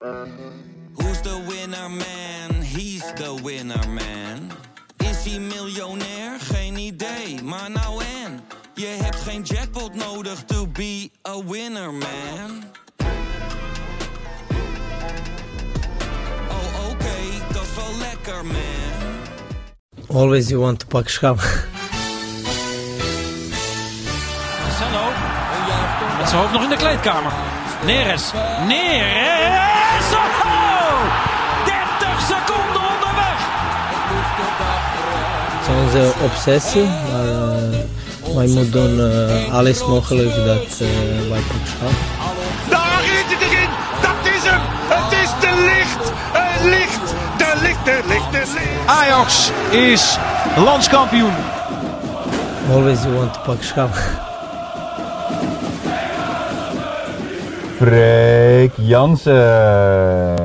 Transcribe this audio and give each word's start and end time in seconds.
Who's 0.00 1.20
the 1.22 1.44
winner 1.48 1.88
man? 1.88 2.62
He's 2.62 3.02
the 3.14 3.34
winner 3.42 3.88
man. 3.88 4.52
Is 4.98 5.24
hij 5.24 5.38
miljonair? 5.38 6.40
Geen 6.40 6.76
idee, 6.76 7.42
maar 7.42 7.70
nou 7.70 8.02
en. 8.24 8.40
Je 8.74 8.86
hebt 8.86 9.16
geen 9.16 9.42
jackpot 9.42 9.94
nodig 9.94 10.44
to 10.44 10.66
be 10.66 11.10
a 11.28 11.44
winner 11.44 11.92
man. 11.92 12.64
Oh 16.48 16.90
oké, 16.90 17.16
dat 17.52 17.62
is 17.62 17.74
wel 17.76 17.98
lekker 17.98 18.44
man. 18.46 20.16
Always 20.16 20.48
you 20.48 20.60
want 20.60 20.78
to 20.78 20.86
pak 20.86 21.08
schap. 21.08 21.36
Marcelo. 24.62 25.10
Met 26.18 26.28
zijn 26.28 26.40
hoofd 26.40 26.52
nog 26.52 26.62
in 26.62 26.68
de 26.68 26.76
kleedkamer. 26.76 27.32
Neres. 27.84 28.32
Neres. 28.66 29.57
Onze 35.84 36.12
obsessie, 36.24 36.84
maar 36.84 37.28
eh, 38.30 38.34
wij 38.36 38.46
moeten 38.46 38.70
doen 38.70 39.00
eh, 39.00 39.54
alles 39.54 39.86
mogelijk 39.86 40.34
dat 40.34 40.80
eh, 40.80 41.28
wij 41.30 41.40
pak 41.40 41.66
schap. 41.66 41.90
Daar 42.70 43.02
is 43.02 43.22
het 43.26 43.40
erin! 43.40 43.68
Dat 44.00 44.32
is 44.34 44.50
hem! 44.50 44.60
Het 44.88 45.12
is 45.12 45.30
de 45.40 45.52
licht! 45.70 46.12
Het 46.32 46.64
licht! 46.64 47.14
De 47.36 47.60
licht, 47.62 47.84
de 47.84 48.00
licht, 48.06 48.32
de 48.32 48.52
licht! 48.54 48.86
Ajax 48.86 49.50
is 49.70 50.18
landskampioen. 50.56 51.32
Always 52.70 53.02
you 53.02 53.14
want 53.14 53.34
to 53.34 53.40
pak 53.40 53.62
schap. 53.62 53.94
Freek 57.78 58.72
Jansen. 58.76 60.37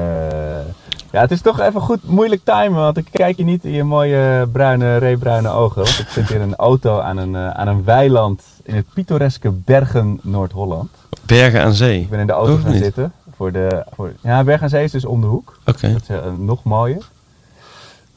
Ja, 1.13 1.21
het 1.21 1.31
is 1.31 1.41
toch 1.41 1.59
even 1.59 1.81
goed 1.81 2.03
moeilijk 2.03 2.41
timen, 2.43 2.79
want 2.81 2.97
ik 2.97 3.07
kijk 3.11 3.37
je 3.37 3.43
niet 3.43 3.63
in 3.63 3.71
je 3.71 3.83
mooie 3.83 4.47
bruine, 4.51 4.97
reebruine 4.97 5.49
ogen. 5.49 5.83
Want 5.83 5.99
ik 5.99 6.07
zit 6.07 6.27
hier 6.27 6.35
in 6.35 6.41
een 6.41 6.55
auto 6.55 6.99
aan 6.99 7.17
een, 7.17 7.35
eh, 7.35 7.49
aan 7.49 7.67
een 7.67 7.83
weiland 7.83 8.43
in 8.63 8.75
het 8.75 8.85
pittoreske 8.93 9.51
Bergen, 9.51 10.19
Noord-Holland. 10.21 10.89
Bergen 11.25 11.61
aan 11.63 11.73
zee. 11.73 12.01
Ik 12.01 12.09
ben 12.09 12.19
in 12.19 12.27
de 12.27 12.33
auto 12.33 12.57
gaan 12.57 12.71
niet? 12.71 12.83
zitten. 12.83 13.13
Voor 13.35 13.51
de, 13.51 13.85
voor, 13.95 14.13
ja, 14.21 14.43
Bergen 14.43 14.63
aan 14.63 14.69
Zee 14.69 14.83
is 14.83 14.91
dus 14.91 15.05
om 15.05 15.21
de 15.21 15.27
hoek. 15.27 15.59
Oké. 15.65 15.91
Dat 15.91 16.01
is 16.01 16.07
eh, 16.07 16.31
nog 16.37 16.63
mooier. 16.63 17.03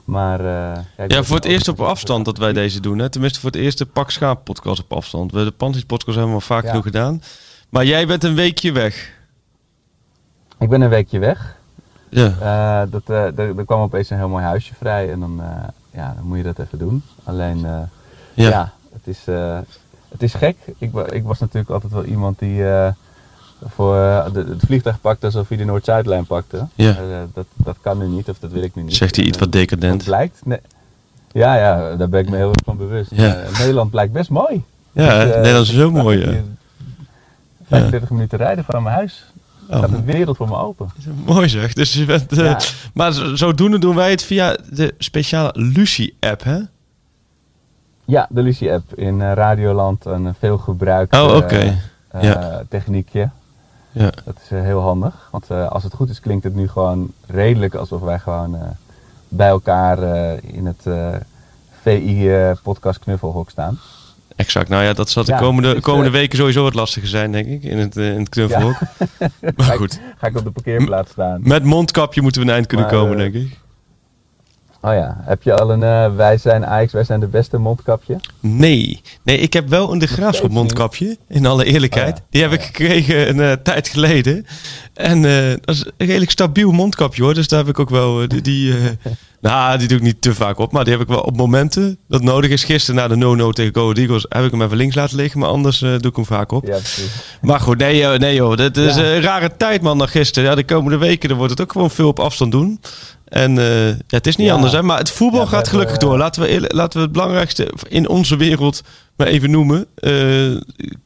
Maar, 0.05 0.41
eh, 0.41 1.08
ja, 1.08 1.22
voor 1.22 1.34
het 1.34 1.44
de 1.44 1.48
eerst 1.50 1.69
op 1.69 1.81
afstand 1.81 2.25
dat 2.25 2.38
wij 2.38 2.53
deze 2.53 2.81
doen. 2.81 2.98
Hè? 2.98 3.08
Tenminste, 3.08 3.41
voor 3.41 3.50
het 3.50 3.60
eerste 3.60 3.86
Pak 3.86 4.10
Schaap 4.10 4.44
podcast 4.44 4.81
op 4.83 4.92
afstand. 4.92 5.33
We 5.33 5.44
de 5.44 5.50
Panties 5.50 5.84
podcast 5.84 6.16
hebben 6.16 6.34
we 6.34 6.41
al 6.41 6.47
vaak 6.47 6.62
Ja. 6.62 6.69
genoeg 6.69 6.84
gedaan. 6.84 7.22
Maar 7.69 7.84
jij 7.84 8.06
bent 8.06 8.25
een 8.25 8.34
weekje 8.34 8.72
weg. 8.72 9.12
Ik 10.58 10.69
ben 10.69 10.81
een 10.81 10.88
weekje 10.88 11.19
weg. 11.19 11.56
Ja. 12.09 12.33
Eh, 12.41 12.91
dat, 12.91 13.03
eh, 13.07 13.39
er, 13.39 13.65
kwam 13.65 13.81
opeens 13.81 14.11
een 14.11 14.17
heel 14.17 14.29
mooi 14.29 14.45
huisje 14.45 14.75
vrij 14.75 15.12
en 15.12 15.21
dan, 15.21 15.41
eh, 15.41 15.69
ja, 15.91 16.12
dan 16.17 16.25
moet 16.27 16.37
je 16.37 16.43
dat 16.43 16.59
even 16.59 16.79
doen. 16.79 17.03
Alleen, 17.25 17.61
Ja. 18.35 18.49
ja. 18.49 18.73
het, 18.93 19.07
is, 19.07 19.21
het 20.09 20.23
is 20.23 20.34
gek. 20.34 20.57
Ik, 20.79 20.95
ik 20.95 21.25
was 21.25 21.39
natuurlijk 21.39 21.71
altijd 21.71 21.93
wel 21.93 22.05
iemand 22.05 22.39
die 22.39 22.65
voor 23.67 23.95
de, 24.33 24.45
het 24.49 24.62
vliegtuig 24.67 25.01
pakte 25.01 25.27
alsof 25.27 25.49
hij 25.49 25.57
de 25.57 25.65
Noord-Zuidlijn 25.65 26.27
pakte. 26.27 26.67
Ja. 26.75 26.97
Dat, 27.34 27.47
dat 27.55 27.77
kan 27.81 27.99
nu 27.99 28.07
niet, 28.07 28.29
of 28.29 28.39
dat 28.39 28.51
wil 28.51 28.62
ik 28.62 28.75
nu 28.75 28.83
niet. 28.83 28.95
Zegt 28.95 29.17
hij 29.17 29.25
iets 29.25 29.39
wat 29.39 29.53
decadent. 29.53 29.95
Wat 29.95 30.05
blijkt? 30.05 30.41
Nee. 30.45 30.61
Ja, 31.33 31.55
ja, 31.57 31.97
daar 31.97 32.09
ben 32.09 32.21
ik 32.21 32.31
me 32.31 32.37
heel 32.37 32.49
erg 32.49 32.65
van 32.65 32.77
bewust. 32.77 33.11
Ja. 33.15 33.43
Nederland 33.59 33.91
blijkt 33.91 34.12
best 34.12 34.31
mooi. 34.31 34.65
Ja, 34.93 35.25
Dus, 35.25 35.34
Nederland 35.34 35.67
is 35.67 35.75
zo 35.75 35.91
mooi. 35.91 36.19
Ja. 36.19 36.31
hier 36.31 36.43
35 37.69 38.11
minuten 38.11 38.39
rijden 38.39 38.65
van 38.65 38.83
mijn 38.83 38.95
huis. 38.95 39.25
Oh, 39.70 39.78
Gaat 39.81 39.91
de 39.91 40.03
wereld 40.03 40.36
voor 40.36 40.48
me 40.48 40.56
open. 40.56 40.89
mooi 41.27 41.48
zeg. 41.48 41.72
Dus 41.72 41.92
je 41.95 42.05
bent, 42.05 42.33
eh, 42.33 42.39
Ja. 42.45 42.59
Maar 42.95 43.12
zo- 43.12 43.34
zodoende 43.36 43.78
doen 43.78 43.95
wij 43.95 44.11
het 44.11 44.22
via 44.22 44.56
de 44.70 44.95
speciale 44.98 45.50
Lucie-app, 45.55 46.42
hè? 46.45 46.59
Ja, 48.05 48.27
de 48.31 48.42
Lucie-app 48.42 48.94
in 48.94 49.21
eh, 49.22 49.32
Radioland. 49.32 50.04
Een 50.04 50.34
veel 50.38 50.59
gebruikt 50.59 51.15
Oh, 51.16 51.53
eh, 51.53 51.72
Ja. 52.22 52.62
techniekje. 52.69 53.28
Ja. 53.93 54.10
Dat 54.25 54.37
is 54.43 54.49
heel 54.50 54.81
handig. 54.81 55.28
Want 55.31 55.50
eh, 55.50 55.69
als 55.69 55.83
het 55.83 55.94
goed 55.94 56.09
is, 56.09 56.21
klinkt 56.21 56.44
het 56.44 56.54
nu 56.54 56.69
gewoon 56.69 57.12
redelijk 57.27 57.75
alsof 57.75 58.00
wij 58.00 58.19
gewoon 58.19 58.54
eh, 58.54 58.60
bij 59.28 59.48
elkaar 59.48 59.98
eh, 60.03 60.38
in 60.43 60.66
het 60.66 60.81
eh, 60.87 61.09
VI-podcast 61.83 62.98
knuffelhok 62.98 63.50
staan. 63.50 63.78
Exact. 64.36 64.69
Nou 64.69 64.84
ja, 64.84 64.92
dat 64.92 65.10
zal 65.10 65.24
de 65.24 65.32
Ja, 65.32 65.38
komende, 65.38 65.72
dus, 65.72 65.82
komende 65.82 66.08
eh, 66.10 66.14
weken 66.14 66.38
sowieso 66.38 66.62
wat 66.62 66.74
lastiger 66.74 67.08
zijn, 67.08 67.32
denk 67.32 67.47
ik. 67.47 67.62
In 67.62 67.78
het, 67.78 67.97
eh, 67.97 68.12
in 68.12 68.19
het 68.19 68.28
knuffelhok. 68.28 68.76
Maar 69.56 69.76
goed. 69.76 70.00
Ga 70.19 70.26
ik 70.26 70.36
op 70.36 70.44
de 70.44 70.50
parkeerplaats 70.50 71.10
staan. 71.10 71.41
Met 71.42 71.64
mondkapje 71.64 72.22
moeten 72.22 72.41
we 72.41 72.47
een 72.47 72.52
eind 72.54 72.66
kunnen 72.66 72.86
Maar, 72.86 72.94
komen, 72.94 73.12
eh, 73.12 73.19
denk 73.19 73.34
ik. 73.34 73.58
Oh 74.86 74.94
ja, 74.94 75.16
heb 75.20 75.42
je 75.42 75.56
al 75.56 75.70
een 75.70 75.82
eh, 75.82 76.14
wij 76.16 76.38
zijn 76.38 76.66
Ajax, 76.66 76.92
wij 76.92 77.04
zijn 77.04 77.20
de 77.20 77.26
beste 77.26 77.58
mondkapje? 77.58 78.20
Nee. 78.41 79.00
Nee, 79.22 79.38
ik 79.38 79.52
heb 79.52 79.69
wel 79.69 79.92
een 79.92 79.98
de 79.98 80.06
Graafschap 80.06 80.50
mondkapje, 80.50 81.16
in 81.28 81.47
alle 81.47 81.64
eerlijkheid. 81.64 82.12
Oh 82.12 82.19
ja. 82.19 82.24
Die 82.30 82.42
heb 82.42 82.50
Oh 82.50 82.56
ik 82.56 82.60
ja. 82.60 82.66
gekregen 82.66 83.28
een 83.28 83.41
eh, 83.41 83.52
tijd 83.62 83.88
geleden. 83.88 84.47
En 84.94 85.24
eh, 85.24 85.48
dat 85.60 85.74
is 85.74 85.84
een 85.84 86.06
redelijk 86.06 86.30
stabiel 86.30 86.72
mondkapje 86.72 87.22
hoor. 87.22 87.34
Dus 87.34 87.48
daar 87.48 87.58
heb 87.58 87.69
ik 87.69 87.78
ook 87.78 87.91
wel 87.91 88.28
die... 88.28 88.41
die 88.41 88.74
nou, 89.41 89.78
die 89.78 89.88
doe 89.88 89.97
ik 89.97 90.02
niet 90.02 90.22
te 90.22 90.34
vaak 90.34 90.58
op. 90.58 90.72
Maar 90.72 90.84
die 90.84 90.92
heb 90.92 91.03
ik 91.03 91.08
wel 91.08 91.20
op 91.20 91.36
momenten 91.36 91.98
dat 92.08 92.22
nodig 92.22 92.50
is. 92.50 92.64
Gisteren 92.64 93.00
na 93.00 93.08
de 93.08 93.16
no-no 93.16 93.53
tegen 93.53 93.74
Go 93.74 93.92
Eagles 93.92 94.26
heb 94.28 94.44
ik 94.44 94.50
hem 94.50 94.62
even 94.62 94.76
links 94.76 94.94
laten 94.94 95.16
liggen. 95.16 95.41
Maar 95.41 95.48
anders 95.48 95.78
doe 95.78 95.98
ik 95.98 96.16
hem 96.16 96.24
vaak 96.24 96.53
op. 96.53 96.66
Ja. 96.66 96.78
Maar 97.41 97.60
goed, 97.60 97.78
nee, 97.78 98.18
nee 98.18 98.34
joh. 98.34 98.56
Dat 98.56 98.76
is 98.76 98.97
een 98.97 99.20
rare 99.20 99.56
tijd 99.56 99.82
man 99.82 99.98
dan 99.98 100.08
gisteren. 100.08 100.48
Ja, 100.48 100.54
de 100.54 100.64
komende 100.64 100.98
weken 100.98 101.28
dan 101.28 101.38
wordt 101.38 101.53
het 101.53 101.62
ook 101.62 101.72
gewoon 101.72 101.91
veel 101.91 102.08
op 102.08 102.20
afstand 102.20 102.53
doen. 102.53 102.80
En 103.26 103.59
eh, 103.59 103.88
ja, 103.88 103.94
het 104.06 104.26
is 104.26 104.37
niet 104.37 104.47
Ja. 104.47 104.54
anders 104.54 104.72
hè. 104.72 104.82
Maar 104.82 104.98
het 104.98 105.10
voetbal 105.10 105.41
Ja, 105.41 105.47
gaat 105.47 105.69
gelukkig 105.69 105.97
door. 105.97 106.12
eh, 106.12 106.19
Laten 106.19 106.42
we, 106.42 106.64
laten 106.69 106.98
we 106.98 107.04
het 107.04 107.12
belangrijkste 107.12 107.72
in 107.88 108.09
onze 108.09 108.37
wereld 108.37 108.82
maar 109.16 109.26
even 109.26 109.50
noemen. 109.50 109.87
eh, 109.94 110.56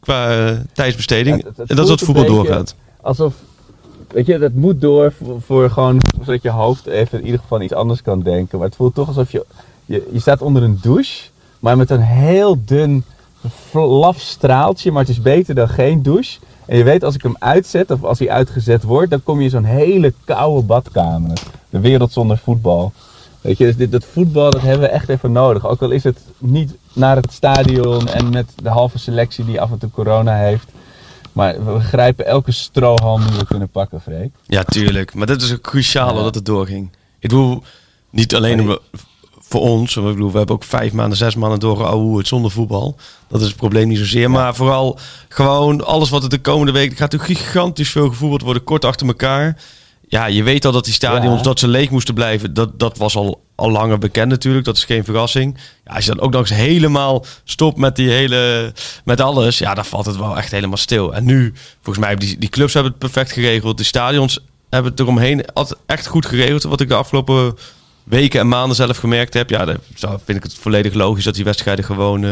qua 0.01 0.49
tijdsbesteding. 0.73 1.45
En 1.45 1.53
dat 1.77 1.79
is 1.79 1.87
dat 1.89 2.01
voetbal 2.01 2.25
doorgaat. 2.25 2.75
Alsof, 3.01 3.35
weet 4.09 4.27
je, 4.27 4.39
dat 4.39 4.53
moet 4.53 4.81
door 4.81 5.13
voor, 5.23 5.41
voor 5.43 5.71
gewoon, 5.71 6.01
zodat 6.25 6.43
je 6.43 6.51
hoofd 6.51 6.87
even 6.87 7.19
in 7.19 7.25
ieder 7.25 7.41
geval 7.41 7.61
iets 7.61 7.73
anders 7.73 8.03
kan 8.03 8.23
denken. 8.23 8.59
Maar 8.59 8.67
het 8.67 8.77
voelt 8.77 8.95
toch 8.95 9.09
alsof 9.09 9.33
je, 9.33 9.45
je, 9.87 10.09
je 10.13 10.21
staat 10.21 10.43
onder 10.43 10.63
een 10.63 10.79
douche, 10.83 11.23
maar 11.59 11.77
met 11.77 11.91
een 11.91 12.01
heel 12.03 12.59
dun, 12.65 13.05
laf 13.73 14.21
straaltje. 14.21 14.91
Maar 14.91 15.01
het 15.03 15.11
is 15.11 15.23
beter 15.23 15.55
dan 15.55 15.69
geen 15.69 16.03
douche. 16.03 16.39
En 16.71 16.77
je 16.77 16.85
weet, 16.85 17.05
als 17.05 17.15
ik 17.15 17.23
hem 17.23 17.37
uitzet, 17.39 17.91
of 17.91 18.05
als 18.05 18.19
hij 18.19 18.31
uitgezet 18.31 18.83
wordt, 18.83 19.11
dan 19.11 19.23
kom 19.23 19.39
je 19.39 19.45
in 19.45 19.51
zo'n 19.51 19.65
hele 19.65 20.13
koude 20.25 20.67
badkamer. 20.67 21.39
De 21.71 21.81
wereld 21.81 22.13
zonder 22.13 22.39
voetbal. 22.39 22.93
Weet 23.41 23.59
je, 23.59 23.65
dus 23.65 23.77
dit, 23.77 23.93
dat 23.93 24.05
voetbal, 24.05 24.51
dat 24.51 24.61
hebben 24.63 24.81
we 24.81 24.87
echt 24.87 25.09
even 25.09 25.33
nodig. 25.33 25.67
Ook 25.67 25.83
al 25.83 25.91
is 25.91 26.05
het 26.05 26.19
niet 26.39 26.75
naar 26.93 27.17
het 27.17 27.33
stadion 27.33 28.09
en 28.09 28.31
met 28.31 28.53
de 28.63 28.69
halve 28.69 28.99
selectie 28.99 29.45
die 29.45 29.61
af 29.61 29.71
en 29.71 29.79
toe 29.79 29.91
corona 29.91 30.37
heeft. 30.37 30.67
Maar 31.33 31.65
we 31.75 31.81
grijpen 31.81 32.27
elke 32.27 32.53
strohalm 32.53 33.27
die 33.27 33.39
we 33.39 33.47
kunnen 33.47 33.69
pakken, 33.69 34.01
Freek. 34.01 34.31
Ja, 34.47 34.63
tuurlijk. 34.65 35.15
Maar 35.15 35.27
dat 35.27 35.43
is 35.43 35.53
ook 35.53 35.61
cruciaal 35.61 36.17
Ja. 36.17 36.23
dat 36.23 36.35
het 36.35 36.47
doorging. 36.47 36.89
Ik 37.19 37.29
bedoel, 37.29 37.63
niet 38.11 38.35
alleen 38.35 38.61
om- 38.61 38.79
voor 39.51 39.61
ons. 39.61 39.97
Ik 39.97 40.03
bedoel, 40.03 40.31
we 40.31 40.39
hebben 40.39 40.57
ook 40.57 40.65
vijf 40.65 40.93
maanden, 40.93 41.19
zes 41.19 41.35
maanden 41.35 41.61
doorgehouden 41.61 42.17
het 42.17 42.29
zonder 42.29 42.51
voetbal. 42.51 42.97
Dat 43.29 43.41
is 43.41 43.47
het 43.47 43.57
probleem 43.57 43.89
niet 43.89 43.99
zozeer. 43.99 44.31
Maar 44.31 44.55
vooral 44.55 44.99
gewoon 45.29 45.85
alles 45.85 46.11
wat 46.11 46.23
er 46.23 46.29
de 46.29 46.41
komende 46.41 46.73
week... 46.73 46.91
Er 46.91 46.97
gaat 46.97 47.13
natuurlijk 47.13 47.41
gigantisch 47.41 47.91
veel 47.91 48.09
gevoetbald 48.09 48.43
worden, 48.43 48.65
kort 48.65 48.85
achter 48.85 49.07
elkaar. 49.07 49.57
Ja, 50.09 50.27
je 50.27 50.43
weet 50.43 50.65
al 50.65 50.73
dat 50.73 50.85
die 50.85 50.93
stadions, 50.95 51.37
Ja. 51.37 51.43
dat 51.43 51.59
ze 51.59 51.69
leeg 51.69 51.91
moesten 51.91 52.15
blijven. 52.15 52.55
Dat, 52.55 52.79
dat 52.79 52.97
was 52.99 53.17
al, 53.17 53.43
al 53.55 53.71
langer 53.71 53.99
bekend 53.99 54.29
natuurlijk. 54.29 54.65
Dat 54.65 54.77
is 54.77 54.85
geen 54.85 55.05
verrassing. 55.05 55.59
Ja, 55.85 55.95
als 55.95 56.05
je 56.05 56.15
dan 56.15 56.21
ook 56.21 56.33
nog 56.33 56.41
eens 56.41 56.59
helemaal 56.59 57.25
stopt 57.45 57.77
met 57.77 57.97
die 57.97 58.11
hele... 58.11 58.73
Met 59.05 59.21
alles, 59.21 59.59
ja, 59.59 59.75
dan 59.75 59.85
valt 59.85 60.07
het 60.07 60.17
wel 60.17 60.37
echt 60.37 60.51
helemaal 60.51 60.77
stil. 60.77 61.15
En 61.15 61.25
nu, 61.25 61.53
volgens 61.75 61.99
mij, 61.99 62.09
hebben 62.09 62.27
die, 62.27 62.39
die 62.39 62.49
clubs 62.49 62.75
hebben 62.75 62.93
het 62.93 63.01
perfect 63.01 63.33
geregeld. 63.33 63.79
De 63.79 63.85
stadions 63.85 64.39
hebben 64.71 64.91
het 64.91 65.01
eromheen 65.01 65.45
echt 65.87 66.07
goed 66.07 66.27
geregeld. 66.27 66.63
Wat 66.63 66.81
ik 66.81 66.89
de 66.89 66.95
afgelopen 66.95 67.57
weken 68.11 68.41
en 68.41 68.49
maanden 68.49 68.77
zelf 68.77 68.97
gemerkt 68.97 69.35
heb. 69.35 69.51
Ja, 69.51 69.65
dan 69.65 70.21
vind 70.25 70.39
ik 70.39 70.43
het 70.43 70.55
volledig 70.55 70.95
logisch 70.95 71.25
dat 71.25 71.35
die 71.35 71.45
wedstrijden 71.45 71.85
gewoon, 71.85 72.25
eh, 72.25 72.31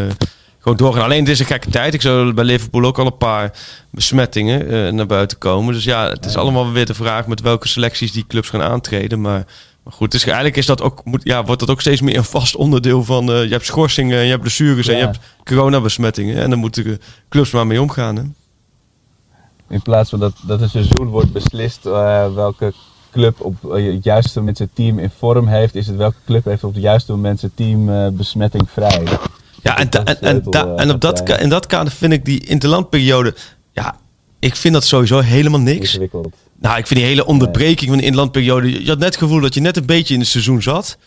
gewoon 0.59 0.77
doorgaan. 0.77 1.05
Alleen 1.05 1.21
het 1.21 1.29
is 1.29 1.39
een 1.39 1.47
gekke 1.47 1.71
tijd. 1.71 1.95
Ik 1.95 2.03
zou 2.03 2.33
bij 2.33 2.45
Liverpool 2.45 2.85
ook 2.85 2.99
al 2.99 3.07
een 3.07 3.17
paar 3.17 3.53
besmettingen 3.91 4.69
eh, 4.69 4.93
naar 4.93 5.07
buiten 5.07 5.39
komen. 5.39 5.75
Dus 5.75 5.85
ja, 5.85 6.09
het 6.09 6.25
is 6.25 6.37
allemaal 6.37 6.73
weer 6.73 6.87
de 6.87 6.95
vraag 6.95 7.27
met 7.27 7.41
welke 7.41 7.69
selecties 7.69 8.13
die 8.13 8.27
clubs 8.27 8.49
gaan 8.49 8.63
aantreden. 8.63 9.21
Maar, 9.21 9.47
maar 9.83 9.93
goed, 9.93 10.11
dus 10.11 10.25
eigenlijk 10.25 10.57
is 10.57 10.67
dat 10.67 10.83
ook, 10.83 11.05
moet, 11.05 11.25
ja, 11.25 11.45
wordt 11.45 11.61
dat 11.61 11.71
ook 11.71 11.81
steeds 11.81 12.01
meer 12.01 12.17
een 12.17 12.25
vast 12.25 12.57
onderdeel 12.57 13.05
van... 13.05 13.33
eh, 13.33 13.45
je 13.45 13.53
hebt 13.53 13.67
schorsingen, 13.67 14.23
je 14.25 14.31
hebt 14.31 14.43
blessures 14.43 14.89
en 14.89 14.97
je 14.97 15.05
hebt 15.05 15.19
coronabesmettingen. 15.45 16.37
En 16.37 16.51
dan 16.51 16.59
moeten 16.59 16.85
de 16.85 16.99
clubs 17.29 17.51
maar 17.51 17.67
mee 17.67 17.81
omgaan. 17.81 18.17
Hè? 18.17 18.23
In 19.69 19.83
plaats 19.83 20.11
van 20.11 20.19
dat, 20.19 20.33
dat 20.43 20.61
een 20.61 20.71
seizoen 20.71 21.07
wordt 21.07 21.33
beslist 21.33 21.83
welke 21.83 22.73
club 23.13 23.41
op 23.41 23.75
eh, 23.75 23.93
het 23.95 24.05
juiste 24.05 24.39
moment 24.39 24.57
zijn 24.57 24.71
team 24.75 24.99
in 24.99 25.11
vorm 25.19 25.47
heeft, 25.47 25.75
is 25.75 25.87
het 25.87 25.97
welke 25.97 26.17
club 26.27 26.45
heeft 26.45 26.65
op 26.65 26.75
het 26.75 26.83
juiste 26.83 27.13
moment 27.13 27.41
zijn 27.41 27.53
team 27.55 27.89
eh, 27.91 28.09
besmettingvrij. 28.09 29.03
Ja, 29.63 29.79
en, 29.79 29.91
da- 29.91 30.05
en, 30.05 30.21
en, 30.21 30.43
da- 30.51 30.75
en 30.77 30.91
op 30.91 31.01
dat, 31.01 31.29
in 31.41 31.49
dat 31.49 31.67
kader 31.67 31.93
vind 31.93 32.13
ik 32.13 32.25
die 32.25 32.47
interlandperiode... 32.47 33.35
Ja, 33.73 33.97
ik 34.39 34.57
vind 34.57 34.75
dat 34.75 34.85
sowieso 34.85 35.19
helemaal 35.21 35.61
niks. 35.61 35.99
Nou, 36.61 36.79
ik 36.79 36.87
vind 36.87 37.01
die 37.01 37.09
hele 37.09 37.27
onderbreking 37.27 37.91
van 37.91 37.99
de 37.99 38.05
inlandperiode. 38.05 38.71
Je 38.83 38.89
had 38.89 38.99
net 38.99 39.07
het 39.09 39.17
gevoel 39.17 39.41
dat 39.41 39.55
je 39.55 39.61
net 39.61 39.77
een 39.77 39.87
beetje 39.87 40.15
in 40.15 40.21
het 40.21 40.29
seizoen 40.29 40.63
zat. 40.63 40.99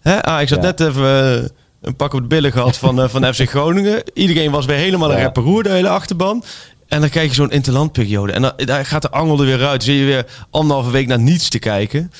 Hè? 0.00 0.22
Ah, 0.22 0.40
ik 0.40 0.48
Ja. 0.48 0.56
net 0.56 0.80
even 0.80 1.34
eh, 1.42 1.48
een 1.80 1.96
pak 1.96 2.12
op 2.12 2.20
de 2.20 2.26
billen 2.26 2.52
gehad 2.52 2.76
van, 2.76 3.00
eh, 3.02 3.08
van 3.08 3.24
FC 3.34 3.48
Groningen. 3.48 4.02
Iedereen 4.14 4.50
was 4.50 4.66
weer 4.66 4.76
helemaal 4.76 5.12
een 5.12 5.22
rapperoer, 5.22 5.62
de 5.62 5.68
hele 5.70 5.88
achterban. 5.88 6.44
En 6.88 7.00
dan 7.00 7.08
krijg 7.10 7.28
je 7.28 7.34
zo'n 7.34 7.50
interlandperiode. 7.50 8.32
En 8.32 8.42
dan 8.56 8.84
gaat 8.84 9.02
de 9.02 9.10
angel 9.10 9.38
er 9.40 9.46
weer 9.46 9.66
uit. 9.66 9.82
Zit 9.82 9.98
je 9.98 10.04
weer 10.04 10.26
anderhalve 10.50 10.90
week 10.90 11.06
naar 11.06 11.18
niets 11.18 11.48
te 11.48 11.58
kijken. 11.58 12.12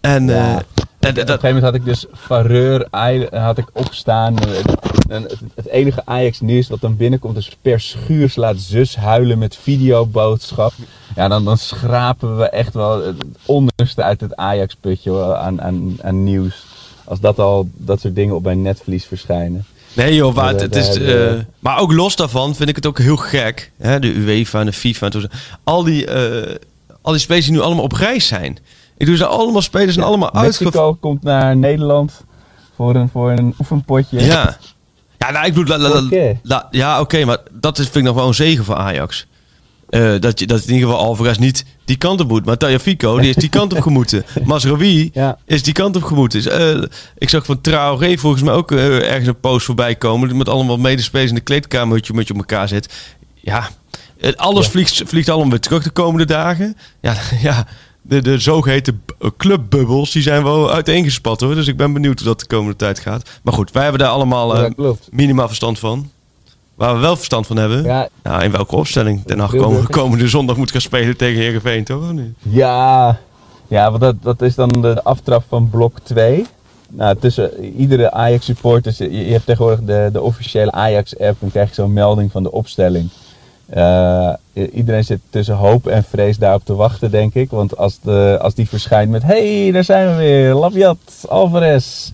En, 0.00 0.26
Ja. 0.26 0.34
eh, 0.34 0.56
en 0.98 1.12
Op 1.12 1.16
een 1.16 1.26
gegeven 1.26 1.38
moment 1.42 1.64
had 1.64 1.74
ik 1.74 1.84
dus 1.84 2.06
Fareur 2.14 2.86
had 3.30 3.58
ik 3.58 3.68
opstaan. 3.72 4.38
En 5.08 5.22
het, 5.22 5.38
het 5.54 5.68
enige 5.68 6.02
Ajax 6.04 6.40
nieuws 6.40 6.68
wat 6.68 6.80
dan 6.80 6.96
binnenkomt 6.96 7.36
is 7.36 7.56
per 7.62 7.80
schuur 7.80 8.30
slaat 8.30 8.56
zus 8.58 8.96
huilen 8.96 9.38
met 9.38 9.56
videoboodschap. 9.56 10.72
Ja, 11.16 11.28
dan, 11.28 11.44
dan 11.44 11.58
schrapen 11.58 12.36
we 12.36 12.48
echt 12.48 12.74
wel 12.74 13.02
het 13.06 13.16
onderste 13.44 14.02
uit 14.02 14.20
het 14.20 14.36
Ajax 14.36 14.74
putje 14.74 15.34
aan, 15.36 15.62
aan, 15.62 15.98
aan 16.02 16.24
nieuws. 16.24 16.66
Als 17.04 17.20
dat 17.20 17.38
al 17.38 17.68
dat 17.74 18.00
soort 18.00 18.14
dingen 18.14 18.34
op 18.34 18.42
mijn 18.42 18.62
netvlies 18.62 19.04
verschijnen. 19.04 19.64
Nee 19.96 20.14
joh, 20.14 20.34
maar, 20.34 20.54
het, 20.54 20.76
is, 20.76 20.98
eh, 20.98 21.32
maar 21.58 21.78
ook 21.78 21.92
los 21.92 22.16
daarvan 22.16 22.54
vind 22.54 22.68
ik 22.68 22.76
het 22.76 22.86
ook 22.86 22.98
heel 22.98 23.16
gek. 23.16 23.72
Hè? 23.78 23.98
De 23.98 24.14
UEFA 24.14 24.60
en 24.60 24.66
de 24.66 24.72
FIFA 24.72 25.06
en 25.10 25.20
zo. 25.20 25.26
Al 25.64 25.82
die, 25.84 26.06
eh, 26.06 26.54
al 27.02 27.12
die 27.12 27.20
spelers 27.20 27.44
die 27.46 27.54
nu 27.54 27.60
allemaal 27.60 27.84
op 27.84 27.92
reis 27.92 28.26
zijn. 28.26 28.58
Ik 28.96 29.06
doe 29.06 29.16
ze 29.16 29.26
allemaal 29.26 29.62
spelers 29.62 29.96
en 29.96 30.02
allemaal 30.02 30.34
uitgevallen. 30.34 30.72
Mexico 30.88 30.94
komt 31.08 31.22
naar 31.22 31.56
Nederland 31.56 32.12
voor 32.76 32.94
een, 32.94 33.08
voor 33.08 33.30
een 33.30 33.54
oefenpotje. 33.58 34.24
Ja. 34.24 34.56
Ja, 35.18 35.30
nou, 35.30 35.46
ik 35.46 35.54
bedoel, 35.54 35.78
la- 36.42 36.68
ja, 36.70 37.00
oké, 37.00 37.24
maar 37.24 37.38
dat 37.52 37.78
is, 37.78 37.84
vind 37.84 37.96
ik 37.96 38.02
nog 38.02 38.14
wel 38.14 38.26
een 38.26 38.34
zegen 38.34 38.64
voor 38.64 38.74
Ajax. 38.74 39.26
Eh, 39.88 40.14
dat, 40.20 40.38
je, 40.38 40.46
dat 40.46 40.64
in 40.64 40.74
ieder 40.74 40.88
geval 40.88 41.04
Alvarez 41.04 41.36
niet 41.36 41.64
die 41.86 41.96
kant 41.96 42.20
op 42.20 42.28
moet. 42.28 42.44
Maar 42.44 42.56
Tagliafico, 42.56 43.18
die 43.18 43.28
is 43.28 43.36
die 43.36 43.48
kant 43.48 43.72
op 43.72 43.80
gemoeten. 43.80 44.24
Masraoui 44.44 45.10
Ja. 45.12 45.38
is 45.44 45.62
die 45.62 45.72
kant 45.72 45.96
op 45.96 46.02
gemoeten. 46.02 46.42
Dus, 46.42 46.88
ik 47.18 47.28
zag 47.28 47.44
van 47.44 47.60
Traoré 47.60 48.16
volgens 48.16 48.42
mij 48.42 48.54
ook 48.54 48.72
eh, 48.72 48.96
ergens 49.10 49.26
een 49.26 49.40
post 49.40 49.66
voorbij 49.66 49.94
komen. 49.94 50.36
Met 50.36 50.48
allemaal 50.48 50.76
medespelers 50.76 51.30
in 51.30 51.40
de 51.44 51.86
met 51.86 52.06
je, 52.06 52.12
met 52.12 52.26
je 52.26 52.32
op 52.32 52.38
elkaar 52.38 52.68
zit. 52.68 53.14
Ja, 53.34 53.68
eh, 54.20 54.32
alles 54.32 54.64
Ja. 54.64 54.70
Vliegt, 54.70 55.02
vliegt 55.06 55.28
allemaal 55.28 55.50
weer 55.50 55.60
terug 55.60 55.82
de 55.82 55.90
komende 55.90 56.24
dagen. 56.24 56.76
Ja, 57.00 57.14
ja 57.42 57.66
de, 58.02 58.22
de 58.22 58.38
zogeheten 58.38 59.02
eh, 59.18 59.30
clubbubbels, 59.36 60.10
die 60.10 60.22
zijn 60.22 60.42
wel 60.42 60.72
uiteengespat 60.72 61.40
hoor. 61.40 61.54
Dus 61.54 61.66
ik 61.66 61.76
ben 61.76 61.92
benieuwd 61.92 62.18
hoe 62.18 62.28
dat 62.28 62.40
de 62.40 62.46
komende 62.46 62.76
tijd 62.76 62.98
gaat. 62.98 63.28
Maar 63.42 63.54
goed, 63.54 63.70
wij 63.70 63.82
hebben 63.82 64.00
daar 64.00 64.10
allemaal 64.10 64.56
Ja, 64.62 64.94
minimaal 65.10 65.46
verstand 65.46 65.78
van. 65.78 66.10
Waar 66.76 66.94
we 66.94 67.00
wel 67.00 67.16
verstand 67.16 67.46
van 67.46 67.56
hebben. 67.56 67.84
Ja, 67.84 68.08
Nou, 68.22 68.42
in 68.42 68.50
welke 68.50 68.76
opstelling 68.76 69.24
Den 69.24 69.38
Haag 69.38 69.50
komende, 69.50 69.88
komende 69.88 70.28
zondag 70.28 70.56
moet 70.56 70.70
gaan 70.70 70.80
spelen 70.80 71.16
tegen 71.16 71.40
Heerenveen, 71.40 71.84
toch? 71.84 72.12
Ja, 72.42 73.18
ja 73.68 73.90
want 73.90 74.02
dat, 74.02 74.14
dat 74.22 74.42
is 74.42 74.54
dan 74.54 74.68
de 74.68 75.02
aftrap 75.02 75.44
van 75.48 75.70
blok 75.70 75.98
2. 76.02 76.46
Nou, 76.88 77.16
tussen 77.18 77.64
iedere 77.76 78.10
Ajax 78.10 78.44
supporters, 78.44 78.98
je, 78.98 79.26
je 79.26 79.32
hebt 79.32 79.46
tegenwoordig 79.46 79.84
de, 79.84 80.08
de 80.12 80.22
officiële 80.22 80.72
Ajax 80.72 81.18
app, 81.18 81.40
dan 81.40 81.50
krijg 81.50 81.68
je 81.68 81.74
zo'n 81.74 81.92
melding 81.92 82.32
van 82.32 82.42
de 82.42 82.52
opstelling. 82.52 83.08
Eh, 83.66 84.32
iedereen 84.72 85.04
zit 85.04 85.20
tussen 85.30 85.54
hoop 85.54 85.86
en 85.86 86.04
vrees 86.04 86.38
daarop 86.38 86.64
te 86.64 86.74
wachten, 86.74 87.10
denk 87.10 87.34
ik. 87.34 87.50
Want 87.50 87.76
als, 87.76 87.98
de, 88.02 88.38
als 88.40 88.54
die 88.54 88.68
verschijnt 88.68 89.10
met, 89.10 89.22
hey, 89.22 89.70
daar 89.72 89.84
zijn 89.84 90.08
we 90.08 90.14
weer, 90.16 90.54
Labiat, 90.54 91.24
Alvarez, 91.28 92.10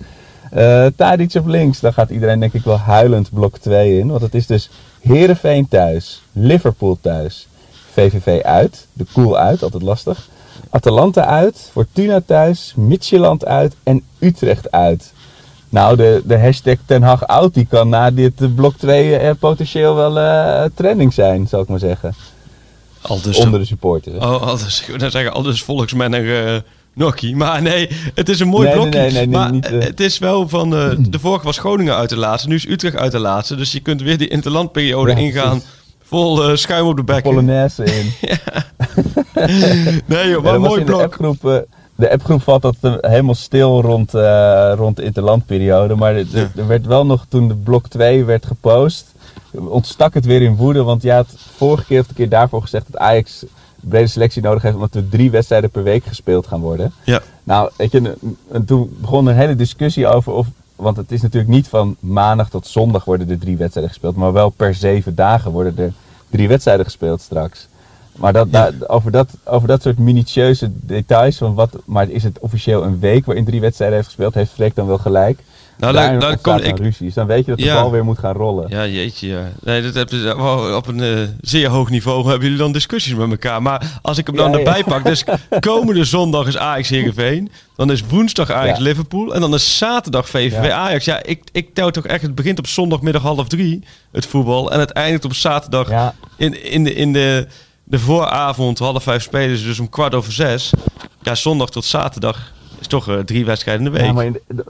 eh 0.53 0.87
Tadic 0.97 1.35
op 1.35 1.47
links, 1.47 1.81
dan 1.81 1.93
gaat 1.93 2.11
iedereen 2.11 2.41
denk 2.41 2.53
ik 2.53 2.65
wel 2.65 2.79
huilend 2.79 3.31
blok 3.33 3.59
2 3.59 3.99
in. 3.99 4.09
Want 4.09 4.23
het 4.23 4.35
is 4.35 4.47
dus 4.47 4.71
Heerenveen 5.01 5.69
thuis, 5.69 6.23
Liverpool 6.33 6.99
thuis, 7.01 7.47
VVV 7.93 8.43
uit, 8.43 8.87
de 8.93 9.07
Koel 9.13 9.39
uit, 9.39 9.63
altijd 9.63 9.83
lastig. 9.83 10.29
Atalanta 10.71 11.27
uit, 11.27 11.69
Fortuna 11.73 12.21
thuis, 12.27 12.73
Midtjylland 12.77 13.47
uit 13.47 13.75
en 13.83 14.03
Utrecht 14.19 14.71
uit. 14.71 15.13
Nou, 15.69 15.97
de, 15.97 16.23
de 16.25 16.39
hashtag 16.39 16.77
Ten 16.87 17.03
Hag 17.03 17.27
out, 17.27 17.55
die 17.55 17.67
kan 17.67 17.89
na 17.89 18.11
dit 18.11 18.41
eh, 18.41 18.49
blok 18.55 18.77
2 18.77 19.17
eh, 19.17 19.35
potentieel 19.39 19.95
wel 19.95 20.19
eh, 20.19 20.65
trending 20.75 21.13
zijn, 21.13 21.49
zal 21.49 21.61
ik 21.61 21.69
maar 21.69 21.79
zeggen. 21.79 22.15
Al 23.01 23.21
dus 23.21 23.37
Onder 23.37 23.61
de 23.61 23.67
supporters. 23.67 24.17
Oh, 24.17 24.43
alles, 24.43 24.81
ik 24.81 24.97
wil 24.97 25.11
zeggen, 25.11 25.33
alles 25.33 25.63
volksmanner 25.63 26.47
eh 26.47 26.61
Nokkie. 26.95 27.37
Maar 27.37 27.63
nee, 27.63 27.89
het 28.15 28.29
is 28.29 28.41
een 28.41 28.49
mooi 28.49 28.67
Nee, 28.69 28.77
nee, 28.77 28.83
blokje. 28.89 29.01
nee, 29.01 29.11
nee, 29.13 29.27
nee, 29.27 29.39
maar 29.39 29.53
niet, 29.53 29.67
eh. 29.67 29.81
het 29.85 30.01
is 30.01 30.19
wel 30.19 30.49
van, 30.49 30.75
eh, 30.77 30.91
de 30.99 31.19
vorige 31.19 31.45
was 31.45 31.59
Groningen 31.59 31.97
uit 31.97 32.09
de 32.09 32.17
laatste, 32.17 32.49
nu 32.49 32.55
is 32.55 32.69
Utrecht 32.69 32.97
uit 32.97 33.13
de 33.13 33.19
laatste. 33.19 33.55
Dus 33.57 33.73
je 33.73 33.81
kunt 33.81 34.03
weer 34.03 34.19
die 34.19 34.29
interlandperiode 34.29 35.11
Ja, 35.11 35.17
ingaan. 35.17 35.63
Vol 36.03 36.45
eh, 36.49 36.57
schuim 36.57 36.87
op 36.87 36.97
de 36.97 37.05
bekken. 37.05 37.31
Polonaise 37.35 37.85
in. 37.97 38.13
Nee 40.07 40.29
joh, 40.29 40.31
Ja, 40.31 40.41
maar 40.41 40.47
er 40.49 40.55
een 40.55 40.61
mooi 40.61 40.81
in 40.81 40.87
de 40.87 40.93
blok. 40.93 41.01
appgroep, 41.03 41.67
de 41.95 42.11
appgroep 42.13 42.43
valt 42.43 42.63
dat 42.63 42.77
helemaal 43.01 43.35
stil 43.35 43.81
rond, 43.81 44.11
rond 44.79 44.97
de 44.97 45.03
interlandperiode. 45.03 45.95
Maar 45.95 46.15
er- 46.17 46.27
Ja. 46.31 46.51
er 46.57 46.67
werd 46.67 46.87
wel 46.87 47.07
nog, 47.07 47.25
toen 47.29 47.49
de 47.49 47.55
blok 47.55 47.89
2 47.89 48.25
werd 48.25 48.47
gepost, 48.47 49.07
ontstak 49.51 50.15
het 50.15 50.25
weer 50.25 50.43
in 50.43 50.57
woede. 50.57 50.83
Want 50.83 51.03
je 51.03 51.13
had 51.13 51.27
vorige 51.57 51.85
keer 51.85 52.01
of 52.01 52.07
de 52.07 52.15
keer 52.15 52.29
daarvoor 52.29 52.63
gezegd 52.63 52.85
dat 52.91 53.01
Ajax 53.01 53.45
brede 53.89 54.07
selectie 54.07 54.43
nodig 54.43 54.63
heeft 54.63 54.75
omdat 54.75 54.95
er 54.95 55.09
drie 55.09 55.31
wedstrijden 55.31 55.71
per 55.71 55.83
week 55.83 56.05
gespeeld 56.05 56.47
gaan 56.47 56.61
worden. 56.61 56.93
Ja. 57.05 57.21
Nou, 57.45 57.71
weet 57.77 57.91
je, 57.91 57.99
en- 57.99 58.37
en 58.53 58.65
toen 58.65 58.97
begon 59.01 59.27
een 59.27 59.35
hele 59.37 59.57
discussie 59.57 60.07
over 60.07 60.33
of. 60.33 60.47
Want 60.77 60.97
het 60.97 61.13
is 61.13 61.23
natuurlijk 61.23 61.53
niet 61.53 61.69
van 61.69 61.97
maandag 62.01 62.51
tot 62.51 62.67
zondag 62.67 63.05
worden 63.05 63.31
er 63.31 63.39
drie 63.39 63.57
wedstrijden 63.57 63.93
gespeeld, 63.93 64.17
maar 64.17 64.33
wel 64.33 64.49
per 64.51 64.75
zeven 64.75 65.15
dagen 65.15 65.51
worden 65.51 65.79
er 65.79 65.93
drie 66.31 66.49
wedstrijden 66.49 66.85
gespeeld 66.85 67.21
straks. 67.21 67.67
Maar 68.17 68.33
dat, 68.33 68.49
over, 68.89 69.11
dat, 69.11 69.29
over 69.45 69.69
dat 69.69 69.83
soort 69.83 69.99
minutieuze 69.99 70.71
details, 70.73 71.37
van 71.37 71.55
wat, 71.55 71.77
maar 71.85 72.09
is 72.11 72.23
het 72.23 72.39
officieel 72.39 72.85
een 72.85 72.99
week 72.99 73.27
waarin 73.27 73.45
drie 73.45 73.61
wedstrijden 73.61 73.97
heeft 73.97 74.09
gespeeld, 74.09 74.35
heeft 74.35 74.53
Freek 74.53 74.75
dan 74.75 74.87
wel 74.87 74.99
gelijk? 74.99 75.39
Nou, 75.83 75.95
daar, 76.19 76.65
ik. 76.65 76.79
ruzie. 76.79 77.07
Dus 77.07 77.15
dan 77.15 77.27
weet 77.27 77.45
je 77.45 77.51
dat 77.51 77.59
de 77.59 77.65
Ja. 77.65 77.75
bal 77.83 77.91
weer 77.91 78.05
moet 78.05 78.19
gaan 78.19 78.35
rollen. 78.35 78.67
Ja, 78.69 78.87
jeetje, 78.87 79.29
ja. 79.29 79.49
Nee, 79.61 79.83
dat 79.83 79.95
heb 79.95 80.11
je 80.11 80.17
wel 80.37 80.77
op 80.77 80.87
een 80.87 81.01
eh, 81.01 81.21
zeer 81.41 81.69
hoog 81.69 81.91
niveau 81.91 82.23
hebben 82.25 82.43
jullie 82.43 82.59
dan 82.59 82.73
discussies 82.73 83.15
met 83.15 83.31
elkaar. 83.31 83.63
Maar 83.63 83.99
als 84.03 84.19
ik 84.19 84.27
hem 84.27 84.37
dan 84.37 84.51
Ja, 84.53 84.59
erbij 84.59 84.85
pak, 84.85 85.05
dus 85.05 85.25
komende 85.61 86.05
zondag 86.05 86.47
is 86.47 86.57
Ajax 86.57 86.89
Heerenveen. 86.89 87.51
Dan 87.77 87.91
is 87.91 88.03
woensdag 88.09 88.51
Ajax 88.51 88.79
Ja. 88.79 88.85
Liverpool. 88.85 89.35
En 89.35 89.41
dan 89.41 89.55
is 89.55 89.79
zaterdag 89.79 90.29
VVV 90.29 90.65
Ja. 90.65 90.73
Ajax. 90.77 91.05
Ja, 91.05 91.23
ik, 91.23 91.43
ik 91.53 91.75
tel 91.75 91.91
toch 91.91 92.07
echt, 92.07 92.23
het 92.23 92.35
begint 92.35 92.59
op 92.59 92.67
zondagmiddag 92.67 93.23
half 93.23 93.49
drie, 93.49 93.83
het 94.13 94.27
voetbal. 94.27 94.73
En 94.73 94.81
het 94.81 94.91
eindigt 94.91 95.25
op 95.25 95.35
zaterdag 95.35 96.13
in, 96.37 96.65
in, 96.71 96.85
de, 96.85 96.95
in 96.95 97.13
de, 97.13 97.47
de 97.85 97.99
vooravond, 97.99 98.79
half 98.79 99.03
vijf 99.03 99.23
spelen 99.23 99.57
ze 99.59 99.65
dus 99.65 99.81
om 99.81 99.89
kwart 99.89 100.15
over 100.15 100.33
zes. 100.33 100.71
Ja, 101.23 101.35
zondag 101.35 101.71
tot 101.71 101.85
zaterdag 101.85 102.53
is 102.81 102.87
toch 102.87 103.09
eh, 103.09 103.19
drie 103.19 103.45
wedstrijden 103.45 103.87
in 103.87 103.93
de 103.93 103.99
week. 103.99 104.07
Ja, 104.07 104.13
maar 104.15 104.25
in, 104.25 104.39
de, 104.49 104.65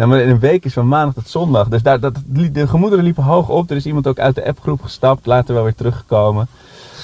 ja, 0.00 0.06
maar 0.06 0.20
in 0.20 0.28
een 0.28 0.38
week 0.38 0.64
is 0.64 0.72
van 0.72 0.88
maandag 0.88 1.14
tot 1.14 1.28
zondag. 1.28 1.68
Dus 1.68 1.82
daar, 1.82 2.00
dat, 2.00 2.14
de 2.52 2.66
gemoederen 2.68 3.04
liepen 3.04 3.22
hoog 3.22 3.48
op. 3.48 3.70
Er 3.70 3.76
is 3.76 3.86
iemand 3.86 4.06
ook 4.06 4.18
uit 4.18 4.34
de 4.34 4.46
appgroep 4.46 4.82
gestapt, 4.82 5.26
later 5.26 5.54
wel 5.54 5.62
weer 5.62 5.74
teruggekomen. 5.74 6.46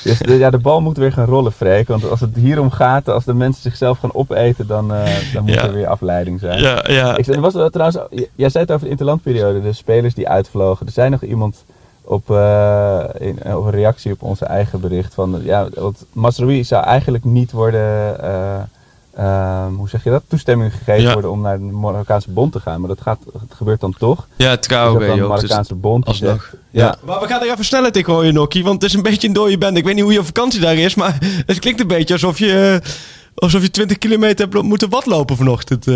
Dus 0.05 0.19
de, 0.19 0.35
ja, 0.39 0.51
de 0.51 0.59
bal 0.59 0.81
moet 0.81 0.97
weer 0.97 1.13
gaan 1.13 1.25
rollen, 1.27 1.53
Freek. 1.53 1.89
Want 1.89 2.11
als 2.11 2.21
het 2.21 2.37
hierom 2.37 2.71
gaat, 2.71 3.09
als 3.09 3.25
de 3.25 3.35
mensen 3.35 3.63
zichzelf 3.63 3.99
gaan 3.99 4.15
opeten, 4.15 4.67
dan, 4.67 4.95
eh, 4.95 5.05
dan 5.33 5.45
moet 5.45 5.55
Ja. 5.55 5.63
er 5.65 5.73
weer 5.73 5.87
afleiding 5.87 6.41
zijn. 6.41 6.61
ja, 6.63 6.85
ja. 6.89 7.17
Ik, 7.17 7.27
er 7.27 7.41
was 7.41 7.55
wel 7.55 7.71
trouwens, 7.71 7.99
jij 8.35 8.49
zei 8.49 8.65
het 8.65 8.73
over 8.73 8.85
de 8.85 8.91
interlandperiode, 8.91 9.63
de 9.63 9.73
spelers 9.73 10.15
die 10.15 10.29
uitvlogen. 10.29 10.87
Er 10.87 10.93
zijn 10.93 11.11
nog 11.11 11.23
iemand 11.23 11.65
op, 12.05 12.31
eh, 12.31 13.05
in, 13.19 13.39
op 13.57 13.65
een 13.65 13.71
reactie 13.71 14.13
op 14.13 14.23
onze 14.23 14.45
eigen 14.45 14.81
bericht 14.81 15.15
van, 15.15 15.41
ja, 15.43 15.67
want 15.75 16.05
Masroui 16.13 16.65
zou 16.65 16.85
eigenlijk 16.85 17.25
niet 17.25 17.53
worden, 17.53 18.21
eh, 18.23 18.59
hoe 19.91 19.95
zeg 20.01 20.05
je 20.05 20.11
dat, 20.11 20.23
toestemming 20.29 20.73
gegeven 20.73 21.03
Ja. 21.03 21.13
worden 21.13 21.31
om 21.31 21.41
naar 21.41 21.59
de 21.59 21.65
Marokkaanse 21.65 22.31
bond 22.31 22.53
te 22.53 22.61
gaan. 22.61 22.81
Maar 22.81 22.89
dat, 22.89 23.01
gaat, 23.01 23.19
dat 23.33 23.43
gebeurt 23.57 23.81
dan 23.81 23.95
toch. 23.99 24.27
ja, 24.37 24.57
Dus 24.57 24.67
trouw, 24.67 24.93
dat 24.99 25.01
dan 25.07 25.17
de. 25.17 25.17
Dus 25.23 25.29
Marokkaanse 25.29 25.75
bond 25.75 26.07
alsnog. 26.07 26.31
zegt, 26.43 26.55
Ja. 26.71 26.85
ja. 26.85 26.97
Maar 27.05 27.21
we 27.21 27.27
gaan 27.27 27.41
er 27.43 27.51
even 27.51 27.65
snelheid 27.65 27.97
in 27.97 28.05
gooien, 28.05 28.35
Nokkie. 28.35 28.63
Want 28.65 28.83
het 28.83 28.91
is 28.91 28.97
een 28.97 29.03
beetje 29.03 29.29
een 29.29 29.35
dode 29.35 29.59
band. 29.59 29.77
Ik 29.77 29.85
weet 29.85 29.95
niet 29.95 30.05
hoe 30.05 30.13
je 30.13 30.25
vakantie 30.25 30.61
daar 30.61 30.77
is, 30.77 30.95
maar 30.95 31.19
het 31.47 31.59
klinkt 31.59 31.81
een 31.81 31.87
beetje 31.87 32.15
alsof 32.15 32.39
je, 32.39 32.81
eh, 32.83 32.91
alsof 33.35 33.63
je 33.63 33.71
20 33.71 33.99
kilometer 33.99 34.49
hebt 34.49 34.63
moeten 34.63 34.89
watlopen 34.91 35.37
vanochtend. 35.37 35.87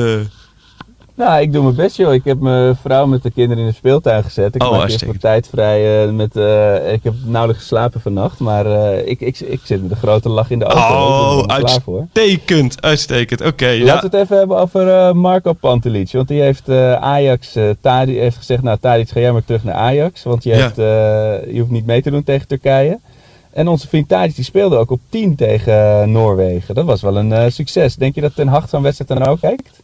Nou, 1.20 1.40
ik 1.40 1.52
doe 1.52 1.62
mijn 1.62 1.74
best 1.74 1.96
joh. 1.96 2.14
Ik 2.14 2.24
heb 2.24 2.38
mijn 2.40 2.76
vrouw 2.76 3.06
met 3.06 3.22
de 3.22 3.30
kinderen 3.30 3.62
in 3.64 3.68
de 3.70 3.76
speeltuin 3.76 4.22
gezet. 4.24 4.54
Ik 4.54 4.62
Oh, 4.62 4.70
maak 4.70 4.90
wat 5.06 5.20
tijd 5.20 5.48
vrij. 5.48 6.04
eh, 6.06 6.10
met, 6.12 6.36
eh, 6.36 6.92
ik 6.92 7.02
heb 7.02 7.14
nauwelijks 7.24 7.62
geslapen 7.62 8.00
vannacht. 8.00 8.38
Maar 8.38 8.66
eh, 8.66 9.06
ik, 9.08 9.20
ik, 9.20 9.40
ik 9.40 9.60
zit 9.64 9.82
met 9.82 9.90
een 9.90 9.96
grote 9.96 10.28
lach 10.28 10.50
in 10.50 10.58
de 10.58 10.64
er 10.64 10.76
Oh, 10.76 11.42
uitstekend, 11.46 12.82
uitstekend. 12.82 13.40
Oké, 13.40 13.66
ja. 13.66 13.84
Laten 13.84 14.10
we 14.10 14.16
het 14.16 14.24
even 14.24 14.38
hebben 14.38 14.56
over 14.56 15.16
Marco 15.16 15.52
Pantelic. 15.52 16.12
Want 16.12 16.28
die 16.28 16.40
heeft 16.40 16.68
Ajax, 17.00 17.56
Tadi 17.80 18.18
heeft 18.18 18.36
gezegd, 18.36 18.62
nou 18.62 18.78
Tadic 18.80 19.08
ga 19.08 19.20
jij 19.20 19.32
maar 19.32 19.44
terug 19.44 19.64
naar 19.64 19.74
Ajax. 19.74 20.22
Want 20.22 20.42
je, 20.42 20.50
Ja. 20.50 20.56
hebt, 20.56 20.76
je 21.54 21.58
hoeft 21.60 21.70
niet 21.72 21.86
mee 21.86 22.02
te 22.02 22.10
doen 22.10 22.22
tegen 22.24 22.48
Turkije. 22.48 22.98
En 23.52 23.68
onze 23.68 23.88
vriend 23.88 24.08
Tadic 24.08 24.34
die 24.34 24.44
speelde 24.44 24.76
ook 24.76 24.90
op 24.90 25.00
10 25.08 25.36
tegen 25.36 26.10
Noorwegen. 26.12 26.74
Dat 26.74 26.84
was 26.84 27.00
wel 27.02 27.16
een 27.16 27.52
succes. 27.52 27.94
Denk 27.96 28.14
je 28.14 28.20
dat 28.20 28.34
Ten 28.34 28.48
Hag 28.48 28.68
zo'n 28.68 28.82
wedstrijd 28.82 29.20
dan 29.20 29.28
ook 29.28 29.40
kijkt? 29.40 29.80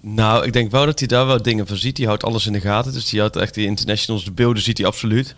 Nou, 0.00 0.44
ik 0.44 0.52
denk 0.52 0.70
wel 0.70 0.86
dat 0.86 0.98
hij 0.98 1.08
daar 1.08 1.26
wel 1.26 1.42
dingen 1.42 1.66
van 1.66 1.76
ziet. 1.76 1.96
Die 1.96 2.06
houdt 2.06 2.24
alles 2.24 2.46
in 2.46 2.52
de 2.52 2.60
gaten. 2.60 2.92
Dus 2.92 3.08
die 3.08 3.20
houdt 3.20 3.36
echt 3.36 3.54
die 3.54 3.66
internationals, 3.66 4.24
de 4.24 4.32
beelden 4.32 4.62
ziet 4.62 4.78
hij 4.78 4.86
absoluut. 4.86 5.34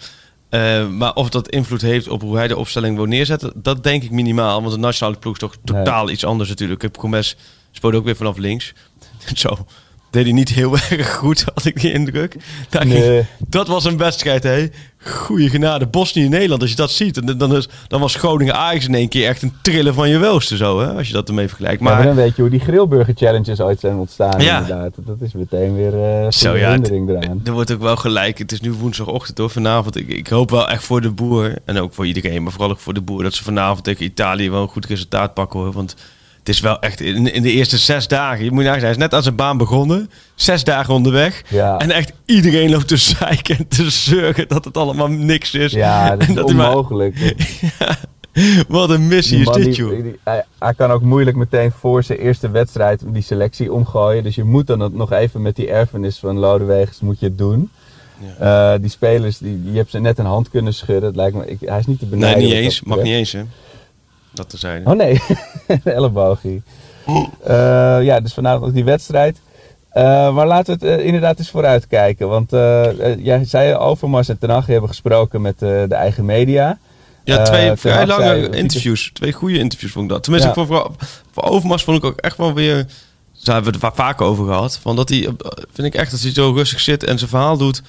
Eh, 0.48 0.88
maar 0.88 1.14
of 1.14 1.28
dat 1.28 1.48
invloed 1.48 1.80
heeft 1.80 2.08
op 2.08 2.20
hoe 2.20 2.36
hij 2.36 2.48
de 2.48 2.56
opstelling 2.56 2.96
wil 2.96 3.04
neerzetten, 3.04 3.52
dat 3.54 3.82
denk 3.82 4.02
ik 4.02 4.10
minimaal. 4.10 4.60
Want 4.60 4.74
de 4.74 4.80
nationale 4.80 5.18
ploeg 5.18 5.32
is 5.32 5.38
toch 5.38 5.56
totaal 5.64 6.10
iets 6.10 6.24
anders 6.24 6.48
natuurlijk. 6.48 6.82
Ik 6.82 6.92
Promes 6.92 7.36
speelde 7.70 7.96
ook 7.96 8.04
weer 8.04 8.16
vanaf 8.16 8.36
links. 8.36 8.72
Zo, 9.34 9.66
deed 10.12 10.24
hij 10.24 10.32
niet 10.32 10.48
heel 10.48 10.72
erg 10.90 11.14
goed, 11.14 11.44
had 11.54 11.64
ik 11.64 11.80
die 11.80 11.92
indruk. 11.92 12.36
Daar 12.68 12.82
ging- 12.82 12.94
Nee. 12.94 13.24
dat 13.48 13.68
was 13.68 13.84
een 13.84 13.96
wedstrijd, 13.96 14.42
hè. 14.42 14.66
Goeie 15.04 15.48
genade. 15.48 15.86
Bosnië-Nederland, 15.86 16.60
als 16.60 16.70
je 16.70 16.76
dat 16.76 16.90
ziet, 16.90 17.26
dan, 17.26 17.38
dan, 17.38 17.56
is, 17.56 17.68
dan 17.88 18.00
was 18.00 18.14
Groningen-Ajax 18.14 18.86
in 18.86 18.94
één 18.94 19.08
keer 19.08 19.28
echt 19.28 19.42
een 19.42 19.52
trillen 19.62 19.94
van 19.94 20.08
je 20.08 20.18
welste 20.18 20.56
zo, 20.56 20.80
hè. 20.80 20.86
Als 20.92 21.06
je 21.06 21.12
dat 21.12 21.28
ermee 21.28 21.48
vergelijkt. 21.48 21.80
Maar, 21.80 21.94
Maar 21.96 22.04
dan 22.04 22.14
weet 22.14 22.36
je 22.36 22.42
hoe 22.42 22.50
die 22.50 22.60
grillburger 22.60 23.14
challenges 23.16 23.60
ooit 23.60 23.80
zijn 23.80 23.96
ontstaan 23.96 24.40
Ja. 24.40 24.60
inderdaad. 24.60 24.92
Dat 24.96 25.16
is 25.20 25.32
meteen 25.32 25.74
weer 25.74 25.94
eh 26.04 26.30
Zo, 26.30 26.56
ja, 26.56 26.66
herinnering 26.66 27.08
eraan. 27.08 27.40
er 27.44 27.52
wordt 27.52 27.72
ook 27.72 27.80
wel 27.80 27.96
gelijk. 27.96 28.38
Het 28.38 28.52
is 28.52 28.60
nu 28.60 28.72
woensdagochtend 28.72 29.38
hoor, 29.38 29.50
vanavond. 29.50 29.96
Ik, 29.96 30.08
ik 30.08 30.26
hoop 30.28 30.50
wel 30.50 30.68
echt 30.68 30.84
voor 30.84 31.00
de 31.00 31.10
boer, 31.10 31.54
en 31.64 31.78
ook 31.78 31.94
voor 31.94 32.06
iedereen, 32.06 32.42
maar 32.42 32.52
vooral 32.52 32.70
ook 32.70 32.80
voor 32.80 32.94
de 32.94 33.00
boer, 33.00 33.22
dat 33.22 33.34
ze 33.34 33.42
vanavond 33.44 33.84
tegen 33.84 34.04
Italië 34.04 34.50
wel 34.50 34.62
een 34.62 34.68
goed 34.68 34.86
resultaat 34.86 35.34
pakken 35.34 35.60
hoor. 35.60 35.72
Want 35.72 35.94
het 36.42 36.48
is 36.54 36.60
wel 36.60 36.80
echt 36.80 37.00
in, 37.00 37.32
in 37.32 37.42
de 37.42 37.50
eerste 37.52 37.78
zes 37.78 38.08
dagen. 38.08 38.44
Je 38.44 38.50
moet 38.52 38.64
nagaan, 38.64 38.80
hij 38.80 38.90
is 38.90 38.96
net 38.96 39.14
aan 39.14 39.22
zijn 39.22 39.34
baan 39.36 39.56
begonnen. 39.56 40.10
Zes 40.34 40.64
dagen 40.64 40.94
onderweg. 40.94 41.42
Ja. 41.48 41.78
En 41.78 41.90
echt 41.90 42.12
iedereen 42.26 42.70
loopt 42.70 42.88
te 42.88 42.96
zeiken 42.96 43.56
en 43.58 43.68
te 43.68 43.90
zeuren 43.90 44.48
dat 44.48 44.64
het 44.64 44.76
allemaal 44.76 45.08
niks 45.08 45.54
is. 45.54 45.72
Ja, 45.72 46.10
dat 46.10 46.20
is 46.20 46.26
En 46.36 46.44
hij 46.44 46.54
maar- 46.54 46.68
onmogelijk. 46.68 47.34
wat 48.68 48.90
een 48.90 49.08
missie 49.08 49.38
Die 49.38 49.48
is 49.48 49.54
dit, 49.54 49.64
die- 49.64 49.74
joh. 49.74 50.02
die- 50.02 50.18
hij, 50.24 50.44
hij 50.58 50.74
kan 50.74 50.90
ook 50.90 51.02
moeilijk 51.02 51.36
meteen 51.36 51.72
voor 51.78 52.02
zijn 52.02 52.18
eerste 52.18 52.50
wedstrijd 52.50 53.02
die 53.06 53.22
selectie 53.22 53.72
omgooien. 53.72 54.22
Dus 54.22 54.34
je 54.34 54.44
moet 54.44 54.66
dan 54.66 54.90
nog 54.96 55.12
even 55.12 55.42
met 55.42 55.56
die 55.56 55.68
erfenis 55.70 56.18
van 56.18 56.38
Lodewegens 56.38 57.00
moet 57.00 57.20
je 57.20 57.26
het 57.26 57.38
doen. 57.38 57.70
Eh, 58.38 58.72
die 58.80 58.90
spelers, 58.90 59.38
die, 59.38 59.60
je 59.70 59.76
hebt 59.76 59.90
ze 59.90 59.98
net 59.98 60.18
een 60.18 60.24
hand 60.26 60.50
kunnen 60.50 60.74
schudden. 60.74 61.04
Het 61.04 61.16
lijkt 61.16 61.36
me, 61.36 61.46
ik, 61.46 61.58
hij 61.64 61.78
is 61.78 61.86
niet 61.86 61.98
te 61.98 62.04
Nee, 62.06 62.14
benijden. 62.18 62.38
niet 62.42 62.48
wat 62.52 62.56
dat 62.56 62.64
eens. 62.64 62.82
Mag 62.82 63.02
niet 63.02 63.12
eens, 63.12 63.32
hè. 63.32 63.42
Dat 64.34 64.48
te 64.50 64.56
zijn. 64.58 64.86
Oh 64.86 64.96
nee, 64.96 65.20
de 65.84 65.92
elleboogie. 65.92 66.62
Eh, 67.44 67.54
ja, 68.02 68.20
dus 68.20 68.34
vanavond 68.34 68.64
ook 68.66 68.74
die 68.74 68.84
wedstrijd. 68.84 69.38
Eh, 69.90 70.34
maar 70.34 70.46
laten 70.46 70.78
we 70.78 70.86
het 70.86 70.98
eh, 71.00 71.06
inderdaad 71.06 71.38
eens 71.38 71.50
vooruit 71.50 71.86
kijken. 71.86 72.28
Want 72.28 72.50
jij 73.18 73.44
zei 73.44 73.74
Overmars 73.74 74.28
en 74.28 74.38
Ten 74.38 74.50
Hag 74.50 74.66
hebben 74.66 74.88
gesproken 74.88 75.40
met 75.42 75.58
de 75.58 75.86
eigen 75.94 76.24
media. 76.24 76.78
Ja, 77.24 77.42
twee 77.42 77.76
vrij 77.76 78.06
lange 78.06 78.24
zei- 78.24 78.46
interviews. 78.48 79.10
Twee 79.12 79.32
goede 79.32 79.58
interviews 79.58 79.92
vond 79.92 80.04
ik 80.04 80.10
dat. 80.10 80.22
Tenminste, 80.22 80.48
Ja. 80.48 80.54
voor, 80.66 80.90
voor, 81.32 81.42
Overmars 81.42 81.84
vond 81.84 81.96
ik 81.98 82.04
ook 82.04 82.16
echt 82.16 82.36
wel 82.36 82.54
weer... 82.54 82.86
Daar 83.44 83.54
hebben 83.54 83.72
we 83.72 83.86
het 83.86 83.94
va- 83.96 84.04
vaker 84.04 84.26
over 84.26 84.46
gehad. 84.46 84.78
Van 84.78 84.96
dat 84.96 85.08
hij, 85.08 85.28
vind 85.72 85.86
ik 85.86 85.94
echt, 85.94 86.10
dat 86.10 86.20
hij 86.20 86.32
zo 86.32 86.52
rustig 86.52 86.80
zit 86.80 87.04
en 87.04 87.18
zijn 87.18 87.30
verhaal 87.30 87.56
doet. 87.56 87.82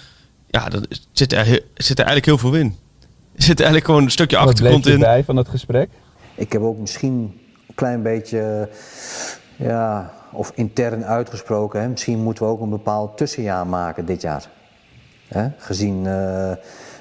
Ja, 0.50 0.70
dan 0.70 0.86
zit 1.12 1.34
er, 1.34 1.46
zit 1.76 2.00
er 2.00 2.06
eigenlijk 2.06 2.26
heel 2.26 2.38
veel 2.38 2.54
in. 2.54 2.76
Er 3.36 3.44
zit 3.44 3.58
eigenlijk 3.58 3.86
gewoon 3.86 4.04
een 4.04 4.12
stukje 4.12 4.36
Wat 4.36 4.46
bleef 4.46 4.56
achtergrond 4.56 4.86
je 4.86 4.92
in. 4.94 5.00
bij 5.00 5.24
van 5.24 5.36
het 5.36 5.48
gesprek? 5.50 5.90
Ik 6.36 6.52
heb 6.52 6.62
ook 6.62 6.78
misschien 6.78 7.42
een 7.68 7.75
klein 7.75 8.02
beetje, 8.02 8.70
ja, 9.56 10.13
of 10.32 10.52
intern 10.56 11.06
uitgesproken, 11.06 11.82
hè, 11.82 11.88
misschien 11.88 12.20
moeten 12.20 12.46
we 12.46 12.50
ook 12.50 12.62
een 12.62 12.70
bepaald 12.70 13.18
tussenjaar 13.18 13.68
maken 13.68 14.06
dit 14.06 14.22
jaar. 14.22 14.50
Hè, 15.28 15.48
gezien 15.58 16.08
eh, 16.08 16.52
eh, 16.52 16.58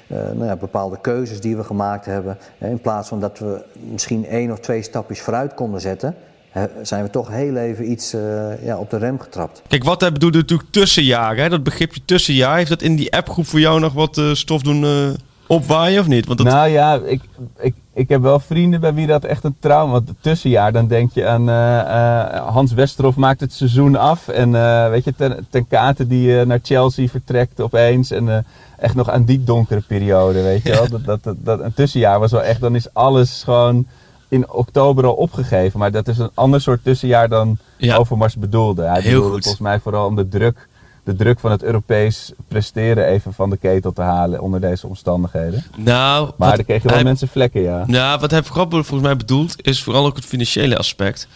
nou 0.07 0.45
ja, 0.45 0.55
bepaalde 0.55 1.01
keuzes 1.01 1.41
die 1.41 1.55
we 1.55 1.63
gemaakt 1.63 2.05
hebben. 2.05 2.37
Hè, 2.57 2.69
in 2.69 2.81
plaats 2.81 3.07
van 3.07 3.19
dat 3.19 3.39
we 3.39 3.63
misschien 3.73 4.25
één 4.25 4.51
of 4.51 4.59
twee 4.59 4.81
stapjes 4.81 5.21
vooruit 5.21 5.53
konden 5.53 5.81
zetten, 5.81 6.15
hè, 6.49 6.65
zijn 6.81 7.03
we 7.03 7.09
toch 7.09 7.27
heel 7.27 7.55
even 7.55 7.91
iets 7.91 8.13
eh, 8.13 8.65
ja, 8.65 8.77
op 8.77 8.89
de 8.89 8.97
rem 8.97 9.19
getrapt. 9.19 9.61
Kijk, 9.67 9.83
wat 9.83 10.01
hij 10.01 10.11
bedoelde 10.11 10.37
natuurlijk 10.37 10.71
tussenjaar. 10.71 11.37
Hè? 11.37 11.49
Dat 11.49 11.63
begripje 11.63 12.01
tussenjaar. 12.05 12.57
Heeft 12.57 12.69
dat 12.69 12.81
in 12.81 12.95
die 12.95 13.13
appgroep 13.13 13.47
voor 13.47 13.59
jou 13.59 13.79
nog 13.79 13.93
wat 13.93 14.21
stof 14.33 14.61
doen 14.61 14.83
eh, 14.83 15.09
opwaaien 15.47 15.99
of 15.99 16.07
niet? 16.07 16.25
Want 16.25 16.37
dat, 16.37 16.47
Nou 16.47 16.69
ja, 16.69 16.99
ik, 17.05 17.21
ik, 17.59 17.75
ik 17.93 18.09
heb 18.09 18.21
wel 18.21 18.39
vrienden 18.39 18.79
bij 18.79 18.93
wie 18.93 19.07
dat 19.07 19.23
echt 19.23 19.43
een 19.43 19.55
trauma... 19.59 19.91
Want 19.91 20.07
het 20.07 20.17
tussenjaar, 20.21 20.71
dan 20.71 20.87
denk 20.87 21.11
je 21.13 21.27
aan 21.27 21.49
eh, 21.49 21.79
eh, 21.79 22.47
Hans 22.47 22.73
Westerhof 22.73 23.15
maakt 23.15 23.39
het 23.39 23.53
seizoen 23.53 23.95
af. 23.95 24.27
En 24.27 24.55
eh, 24.55 24.89
weet 24.89 25.03
je, 25.03 25.13
ten, 25.15 25.47
ten 25.49 25.67
Kate 25.67 26.07
die 26.07 26.45
naar 26.45 26.59
Chelsea 26.63 27.07
vertrekt 27.07 27.61
opeens. 27.61 28.11
En 28.11 28.45
echt 28.77 28.95
nog 28.95 29.09
aan 29.09 29.23
die 29.23 29.43
donkere 29.43 29.81
periode, 29.87 30.41
weet 30.41 30.63
je 30.63 30.69
wel. 30.69 30.89
Dat, 30.89 31.05
dat, 31.05 31.23
dat, 31.23 31.35
dat, 31.39 31.59
een 31.59 31.73
tussenjaar 31.73 32.19
was 32.19 32.31
wel 32.31 32.43
echt... 32.43 32.61
Dan 32.61 32.75
is 32.75 32.93
alles 32.93 33.43
gewoon 33.43 33.85
in 34.27 34.51
oktober 34.51 35.05
al 35.05 35.13
opgegeven. 35.13 35.79
Maar 35.79 35.91
dat 35.91 36.07
is 36.07 36.17
een 36.17 36.31
ander 36.33 36.61
soort 36.61 36.83
tussenjaar 36.83 37.29
dan 37.29 37.57
Ja. 37.77 37.95
Overmars 37.95 38.35
bedoelde. 38.35 38.83
Hij 38.83 39.01
Heel 39.01 39.11
bedoelde 39.11 39.33
goed. 39.33 39.43
volgens 39.43 39.63
mij 39.63 39.79
vooral 39.79 40.05
om 40.05 40.15
de 40.15 40.27
druk... 40.27 40.67
De 41.03 41.15
druk 41.15 41.39
van 41.39 41.51
het 41.51 41.63
Europees 41.63 42.31
presteren 42.47 43.05
even 43.07 43.33
van 43.33 43.49
de 43.49 43.57
ketel 43.57 43.93
te 43.93 44.01
halen 44.01 44.41
onder 44.41 44.61
deze 44.61 44.87
omstandigheden. 44.87 45.63
nou, 45.77 46.31
Maar 46.37 46.57
er 46.57 46.63
kregen 46.63 46.85
wel 46.87 46.95
hij- 46.95 47.03
mensen 47.03 47.27
vlekken, 47.27 47.61
ja. 47.61 47.83
Ja, 47.87 48.19
wat 48.19 48.31
hij 48.31 48.43
vooral 48.43 48.69
volgens 48.69 49.01
mij 49.01 49.15
bedoelt, 49.17 49.55
is 49.67 49.83
vooral 49.83 50.05
ook 50.05 50.15
het 50.15 50.25
financiële 50.25 50.77
aspect. 50.77 51.27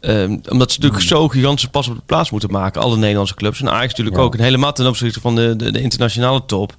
Ehm, 0.00 0.38
omdat 0.50 0.72
ze 0.72 0.78
natuurlijk 0.80 1.08
zo 1.08 1.28
gigantisch 1.28 1.66
pas 1.66 1.88
op 1.88 1.94
de 1.96 2.02
plaats 2.06 2.30
moeten 2.30 2.50
maken, 2.50 2.82
alle 2.82 2.96
Nederlandse 2.96 3.34
clubs. 3.34 3.60
En 3.60 3.68
Ajax 3.70 3.88
natuurlijk 3.88 4.16
Ja. 4.16 4.22
ook. 4.22 4.34
En 4.34 4.42
helemaal 4.44 4.72
ten 4.72 4.86
opzichte 4.86 5.20
van 5.20 5.34
de, 5.34 5.56
de, 5.56 5.72
de 5.72 5.80
internationale 5.80 6.44
top. 6.46 6.74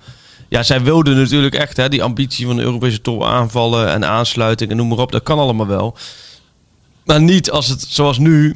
Ja, 0.50 0.64
zij 0.64 0.82
wilden 0.82 1.16
natuurlijk 1.18 1.56
echt 1.56 1.78
hè, 1.78 1.90
die 1.90 2.04
ambitie 2.04 2.46
van 2.46 2.56
de 2.56 2.62
Europese 2.62 3.02
top 3.02 3.24
aanvallen 3.24 3.90
en 3.90 4.06
aansluiting 4.06 4.72
en 4.72 4.78
noem 4.78 4.88
maar 4.88 4.98
op. 4.98 5.12
Dat 5.12 5.24
kan 5.24 5.40
allemaal 5.40 5.68
wel. 5.68 5.96
Maar 7.06 7.22
niet 7.22 7.52
als 7.52 7.68
het 7.68 7.82
zoals 7.90 8.18
nu 8.18 8.56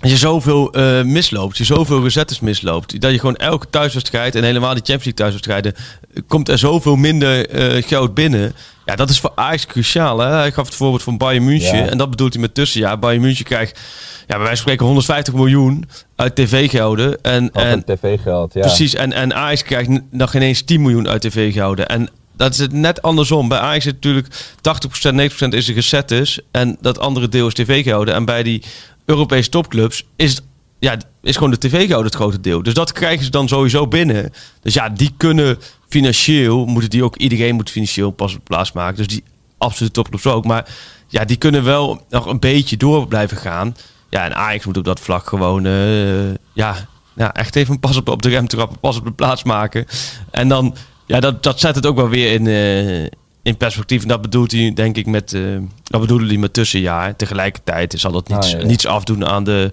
als 0.00 0.10
je 0.10 0.16
zoveel 0.16 0.72
eh, 0.72 1.02
misloopt, 1.02 1.56
je 1.56 1.64
zoveel 1.64 2.02
resettes 2.02 2.40
misloopt, 2.40 3.00
dat 3.00 3.10
je 3.10 3.18
gewoon 3.18 3.36
elke 3.36 3.66
thuiswedstrijd 3.70 4.34
en 4.34 4.44
helemaal 4.44 4.74
die 4.74 4.82
Champions 4.84 5.04
League 5.04 5.20
thuiswedstrijden, 5.20 5.74
eh, 6.14 6.22
komt 6.28 6.48
er 6.48 6.58
zoveel 6.58 6.96
minder 6.96 7.48
eh, 7.48 7.82
geld 7.82 8.14
binnen. 8.14 8.54
Ja, 8.84 8.96
dat 8.96 9.10
is 9.10 9.20
voor 9.20 9.32
Ajax 9.34 9.66
cruciaal. 9.66 10.18
Hè? 10.18 10.28
Hij 10.28 10.52
gaf 10.52 10.66
het 10.66 10.74
voorbeeld 10.74 11.02
van 11.02 11.16
Bayern 11.16 11.44
München 11.44 11.76
Ja. 11.76 11.88
en 11.88 11.98
dat 11.98 12.10
bedoelt 12.10 12.32
hij 12.32 12.42
met 12.42 12.54
tussenjaar. 12.54 12.98
Bayern 12.98 13.22
München 13.22 13.44
krijgt, 13.44 13.80
ja, 14.18 14.24
bij 14.26 14.36
wijze 14.36 14.48
van 14.48 14.56
spreken 14.56 14.86
150 14.86 15.34
miljoen 15.34 15.88
uit 16.16 16.34
tv-gelden. 16.34 17.22
En, 17.22 17.52
en, 17.52 17.84
tv-geld, 17.84 18.54
ja. 18.54 18.60
Precies, 18.60 18.94
en, 18.94 19.12
en 19.12 19.34
Ajax 19.34 19.62
krijgt 19.62 19.90
nog 20.10 20.34
ineens 20.34 20.62
10 20.62 20.82
miljoen 20.82 21.08
uit 21.08 21.20
tv-gelden. 21.20 21.88
En 21.88 22.08
dat 22.36 22.52
is 22.52 22.58
het 22.58 22.72
net 22.72 23.02
andersom. 23.02 23.48
Bij 23.48 23.58
Ajax 23.58 23.78
is 23.78 23.84
het 23.84 23.94
natuurlijk 23.94 24.26
80%, 24.56 25.46
90% 25.46 25.48
is 25.48 25.66
de 25.66 25.72
recettes 25.72 26.40
en 26.50 26.76
dat 26.80 26.98
andere 26.98 27.28
deel 27.28 27.46
is 27.46 27.54
tv-gelden. 27.54 28.14
En 28.14 28.24
bij 28.24 28.42
die 28.42 28.62
Europese 29.06 29.48
topclubs 29.50 30.06
is 30.16 30.40
ja, 30.78 30.96
is 31.22 31.36
gewoon 31.36 31.50
de 31.50 31.58
tv-gelden 31.58 32.04
het 32.04 32.14
grote 32.14 32.40
deel. 32.40 32.62
Dus 32.62 32.74
dat 32.74 32.92
krijgen 32.92 33.24
ze 33.24 33.30
dan 33.30 33.48
sowieso 33.48 33.86
binnen. 33.86 34.32
Dus 34.62 34.74
ja, 34.74 34.88
die 34.88 35.12
kunnen 35.16 35.58
financieel, 35.88 36.66
moeten 36.66 36.90
die 36.90 37.04
ook, 37.04 37.16
iedereen 37.16 37.54
moet 37.54 37.70
financieel 37.70 38.10
pas 38.10 38.34
op 38.34 38.44
plaats 38.44 38.72
maken. 38.72 38.96
Dus 38.96 39.06
die 39.06 39.24
absolute 39.58 39.92
topclubs 39.92 40.26
ook. 40.26 40.44
Maar 40.44 40.68
ja, 41.08 41.24
die 41.24 41.36
kunnen 41.36 41.64
wel 41.64 42.04
nog 42.08 42.26
een 42.26 42.38
beetje 42.38 42.76
door 42.76 43.08
blijven 43.08 43.36
gaan. 43.36 43.76
Ja, 44.10 44.24
en 44.24 44.34
Ajax 44.34 44.64
moet 44.64 44.76
op 44.76 44.84
dat 44.84 45.00
vlak 45.00 45.26
gewoon, 45.26 45.66
eh, 45.66 46.34
ja, 46.52 46.88
echt 47.32 47.56
even 47.56 47.80
pas 47.80 47.96
op, 47.96 48.08
op 48.08 48.22
de 48.22 48.28
rem 48.28 48.46
trappen, 48.46 48.78
pas 48.78 48.96
op 48.96 49.04
de 49.04 49.12
plaats 49.12 49.42
maken. 49.42 49.86
En 50.30 50.48
dan, 50.48 50.74
ja, 51.06 51.20
dat, 51.20 51.42
dat 51.42 51.60
zet 51.60 51.74
het 51.74 51.86
ook 51.86 51.96
wel 51.96 52.08
weer 52.08 52.32
in, 52.32 52.46
eh, 52.46 53.10
in 53.46 53.56
perspectief. 53.56 54.02
En 54.02 54.08
dat 54.08 54.22
bedoelt 54.22 54.52
hij, 54.52 54.72
denk 54.74 54.96
ik, 54.96 55.06
met, 55.06 55.32
eh 55.32 55.42
dat 55.84 56.00
bedoelde 56.00 56.26
hij 56.26 56.36
met 56.36 56.52
tussenjaar. 56.52 57.16
Tegelijkertijd 57.16 57.94
zal 57.96 58.12
dat 58.12 58.28
niets, 58.28 58.54
Ah, 58.54 58.60
ja, 58.60 58.66
niets 58.66 58.86
afdoen 58.86 59.26
aan 59.26 59.44
de, 59.44 59.72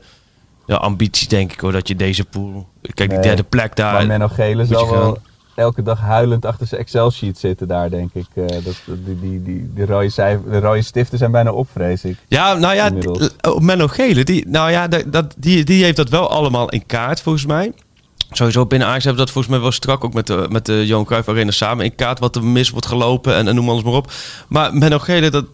de 0.65 0.77
ambitie, 0.77 1.27
denk 1.27 1.51
ik, 1.53 1.59
hoor, 1.59 1.71
dat 1.71 1.87
je 1.87 1.95
deze 1.95 2.23
pool, 2.25 2.67
kijk, 2.81 2.97
die 3.09 3.17
Nee, 3.17 3.27
derde 3.27 3.43
plek 3.43 3.75
daar. 3.75 3.93
maar 3.93 4.05
Menno 4.07 4.27
Gele 4.27 4.65
zal 4.65 4.89
wel 4.89 5.17
elke 5.55 5.83
dag 5.83 5.99
huilend 5.99 6.45
achter 6.45 6.67
zijn 6.67 6.81
Excel-sheet 6.81 7.37
zitten 7.37 7.67
daar, 7.67 7.89
denk 7.89 8.09
ik. 8.13 8.25
Eh, 8.33 8.45
dat, 8.63 8.75
die, 9.05 9.19
die, 9.19 9.43
die, 9.43 9.71
die 9.75 9.85
rode 9.85 10.09
cijfer, 10.09 10.51
de 10.51 10.59
rode 10.59 10.81
stiften 10.81 11.17
zijn 11.17 11.31
bijna 11.31 11.51
op, 11.51 11.67
vrees 11.71 12.03
ik. 12.03 12.17
Ja, 12.27 12.53
nou 12.53 12.75
ja, 12.75 12.87
Inmiddels. 12.87 13.27
d- 13.37 13.47
oh, 13.47 13.59
Menno 13.59 13.87
Gele, 13.87 14.23
die, 14.23 14.47
nou 14.47 14.71
ja, 14.71 14.87
dat, 14.87 15.33
die, 15.37 15.63
die 15.63 15.83
heeft 15.83 15.95
dat 15.97 16.09
wel 16.09 16.29
allemaal 16.29 16.69
in 16.69 16.85
kaart, 16.85 17.21
volgens 17.21 17.45
mij. 17.45 17.71
Sowieso 18.33 18.65
binnen 18.65 18.87
Ajax 18.87 19.03
hebben 19.03 19.21
we 19.21 19.25
dat 19.25 19.33
volgens 19.33 19.53
mij 19.53 19.63
wel 19.63 19.71
strak 19.71 20.03
ook 20.03 20.13
met 20.13 20.27
de, 20.27 20.45
met 20.49 20.65
de 20.65 20.85
Johan 20.85 21.05
Cruijff 21.05 21.29
Arena 21.29 21.51
samen 21.51 21.85
in 21.85 21.95
kaart. 21.95 22.19
Wat 22.19 22.35
er 22.35 22.43
mis 22.43 22.69
wordt 22.69 22.85
gelopen 22.85 23.35
en, 23.35 23.47
en 23.47 23.55
noem 23.55 23.69
alles 23.69 23.83
maar 23.83 23.93
op. 23.93 24.11
Maar 24.47 24.73
Menno 24.73 24.99
Gele, 24.99 25.29
dat, 25.29 25.45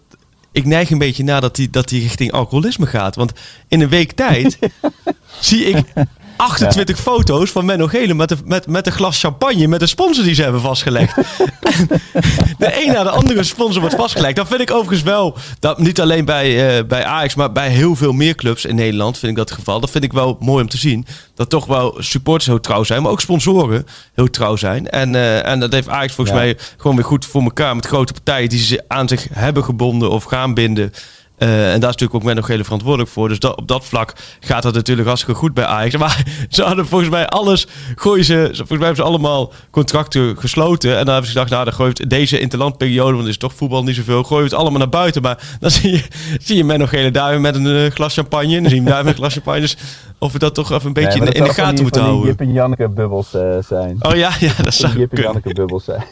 ik 0.52 0.64
neig 0.64 0.90
een 0.90 0.98
beetje 0.98 1.24
na 1.24 1.40
dat 1.40 1.56
hij 1.56 1.68
dat 1.70 1.88
die 1.88 2.02
richting 2.02 2.32
alcoholisme 2.32 2.86
gaat. 2.86 3.16
Want 3.16 3.32
in 3.68 3.80
een 3.80 3.88
week 3.88 4.12
tijd 4.12 4.58
zie 5.40 5.64
ik 5.64 5.92
28 6.40 6.98
foto's 6.98 7.50
van 7.50 7.64
Menno 7.64 7.86
Gele 7.86 8.14
met, 8.14 8.28
de, 8.28 8.36
met, 8.44 8.66
met 8.66 8.86
een 8.86 8.92
glas 8.92 9.20
champagne 9.20 9.66
met 9.66 9.82
een 9.82 9.88
sponsor 9.88 10.24
die 10.24 10.34
ze 10.34 10.42
hebben 10.42 10.60
vastgelegd. 10.60 11.14
de 12.58 12.84
een 12.86 12.92
na 12.92 13.02
de 13.02 13.10
andere 13.10 13.42
sponsor 13.42 13.80
wordt 13.80 13.96
vastgelegd. 13.96 14.36
Dat 14.36 14.48
vind 14.48 14.60
ik 14.60 14.70
overigens 14.70 15.02
wel, 15.02 15.36
dat, 15.58 15.78
niet 15.78 16.00
alleen 16.00 16.24
bij, 16.24 16.78
eh, 16.78 16.84
bij 16.84 17.04
Ajax, 17.04 17.34
maar 17.34 17.52
bij 17.52 17.68
heel 17.68 17.96
veel 17.96 18.12
meer 18.12 18.34
clubs 18.34 18.64
in 18.64 18.74
Nederland 18.74 19.18
vind 19.18 19.32
ik 19.32 19.38
dat 19.38 19.48
het 19.48 19.58
geval. 19.58 19.80
Dat 19.80 19.90
vind 19.90 20.04
ik 20.04 20.12
wel 20.12 20.36
mooi 20.40 20.62
om 20.62 20.68
te 20.68 20.78
zien. 20.78 21.06
Dat 21.34 21.50
toch 21.50 21.66
wel 21.66 21.96
supporters 21.98 22.46
heel 22.46 22.60
trouw 22.60 22.84
zijn, 22.84 23.02
maar 23.02 23.10
ook 23.10 23.20
sponsoren 23.20 23.86
heel 24.14 24.30
trouw 24.30 24.56
zijn. 24.56 24.90
En, 24.90 25.14
eh, 25.14 25.46
en 25.46 25.60
dat 25.60 25.72
heeft 25.72 25.88
Ajax 25.88 26.14
volgens 26.14 26.36
Ja. 26.36 26.42
mij 26.42 26.56
gewoon 26.76 26.96
weer 26.96 27.04
goed 27.04 27.26
voor 27.26 27.42
elkaar 27.42 27.74
met 27.76 27.86
grote 27.86 28.12
partijen 28.12 28.48
die 28.48 28.58
ze 28.58 28.84
aan 28.88 29.08
zich 29.08 29.26
hebben 29.32 29.64
gebonden 29.64 30.10
of 30.10 30.24
gaan 30.24 30.54
binden. 30.54 30.92
Eh, 31.40 31.72
en 31.72 31.80
daar 31.80 31.90
is 31.90 31.96
natuurlijk 31.96 32.14
ook 32.14 32.22
Menno 32.22 32.42
Gele 32.42 32.64
verantwoordelijk 32.64 33.10
voor. 33.10 33.28
Dus 33.28 33.38
op 33.38 33.68
dat 33.68 33.84
vlak 33.84 34.12
gaat 34.40 34.62
dat 34.62 34.74
natuurlijk 34.74 35.06
hartstikke 35.06 35.40
goed 35.40 35.54
bij 35.54 35.64
Ajax. 35.64 35.96
Maar 36.00 36.24
ze 36.48 36.62
hadden 36.62 36.86
volgens 36.86 37.10
mij 37.10 37.28
alles, 37.28 37.66
gooien 37.94 38.24
ze, 38.24 38.46
volgens 38.46 38.68
mij 38.68 38.78
hebben 38.78 38.96
ze 38.96 39.02
allemaal 39.02 39.52
contracten 39.70 40.38
gesloten. 40.38 40.90
En 40.90 41.04
dan 41.04 41.06
hebben 41.06 41.24
ze 41.24 41.32
gedacht, 41.32 41.50
nou 41.50 41.64
dan 41.64 41.72
gooi 41.72 41.90
je 41.94 42.02
het 42.02 42.10
deze 42.10 42.40
interlandperiode, 42.40 43.12
want 43.12 43.22
er 43.22 43.30
is 43.30 43.38
toch 43.38 43.54
voetbal 43.54 43.82
niet 43.82 43.96
zoveel, 43.96 44.22
gooi 44.22 44.42
je 44.42 44.48
het 44.48 44.58
allemaal 44.58 44.78
naar 44.78 44.88
buiten. 44.88 45.22
Maar 45.22 45.38
dan 45.60 45.70
zie 45.80 45.90
je, 45.90 46.02
zie 46.42 46.56
je 46.56 46.64
Menno 46.64 46.86
Gele 46.86 47.10
daar 47.10 47.40
met 47.40 47.54
een 47.54 47.66
eh, 47.66 47.90
glas 47.90 48.14
champagne. 48.14 48.60
Dan 48.60 48.70
zien 48.70 48.84
we 48.84 48.90
daar 48.90 49.04
met 49.04 49.16
glas 49.16 49.32
champagne. 49.32 49.60
Dus 49.60 49.76
of 50.20 50.32
we 50.32 50.38
dat 50.38 50.54
toch 50.54 50.70
even 50.72 50.86
een 50.86 50.92
beetje 50.92 51.18
Nee, 51.18 51.28
in, 51.28 51.34
de- 51.42 51.48
in 51.48 51.54
gaten 51.54 51.74
die- 51.74 51.82
moeten 51.82 52.02
houden. 52.02 52.26
Jip 52.26 52.40
en 52.40 52.52
Janneke 52.52 52.88
bubbels 52.88 53.34
eh, 53.34 53.56
zijn. 53.68 53.96
Oh 54.00 54.14
ja, 54.14 54.30
ja, 54.40 54.52
dat 54.62 54.74
zou 54.74 54.98
Jip 54.98 55.12
en. 55.12 55.22
Janneke 55.22 55.54
bubbels 55.54 55.84
zijn. 55.84 56.02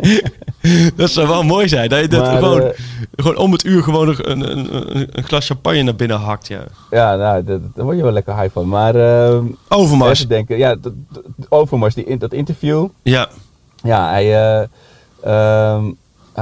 Dat 0.96 1.10
zou 1.10 1.28
wel 1.28 1.42
mooi 1.42 1.68
zijn. 1.68 1.88
Dat 1.88 2.00
je 2.00 2.08
dat 2.08 2.20
Maar, 2.24 2.36
gewoon, 2.36 2.62
eh, 2.62 2.68
gewoon 3.16 3.36
om 3.36 3.52
het 3.52 3.64
uur 3.64 3.82
gewoon 3.82 4.08
een, 4.08 4.30
een, 4.30 4.76
een, 4.96 5.08
een 5.10 5.24
glas 5.24 5.46
champagne 5.46 5.82
naar 5.82 5.94
binnen 5.94 6.16
hakt. 6.20 6.46
Ja. 6.48 6.60
Ja, 6.90 7.16
nou, 7.16 7.44
daar 7.44 7.84
word 7.84 7.96
je 7.96 8.02
wel 8.02 8.12
lekker 8.12 8.40
high 8.40 8.52
van. 8.52 8.68
Maar 8.68 8.94
ehm 8.94 9.44
Overmars. 9.68 10.26
denken, 10.28 10.58
ja, 10.58 10.74
dat- 10.74 10.92
Overmars, 11.48 11.94
die, 11.94 12.16
dat 12.16 12.32
interview. 12.32 12.88
Ja. 13.02 13.28
Ja, 13.82 14.08
hij, 14.10 14.34
eh, 14.60 14.64
ehm, 15.22 15.84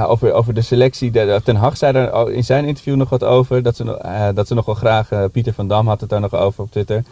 over, 0.05 0.33
over 0.33 0.53
de 0.53 0.61
selectie. 0.61 1.11
Ten 1.43 1.55
Hag 1.55 1.77
zei 1.77 1.95
er 1.97 2.31
in 2.31 2.43
zijn 2.43 2.65
interview 2.65 2.95
nog 2.95 3.09
wat 3.09 3.23
over. 3.23 3.63
Dat 3.63 3.75
ze, 3.75 3.97
eh, 3.97 4.27
dat 4.33 4.47
ze 4.47 4.53
nog 4.53 4.65
wel 4.65 4.75
graag, 4.75 5.11
eh, 5.11 5.23
Pieter 5.31 5.53
van 5.53 5.67
Dam 5.67 5.87
had 5.87 6.01
het 6.01 6.09
daar 6.09 6.19
nog 6.21 6.33
over 6.35 6.63
op 6.63 6.71
Twitter. 6.71 7.03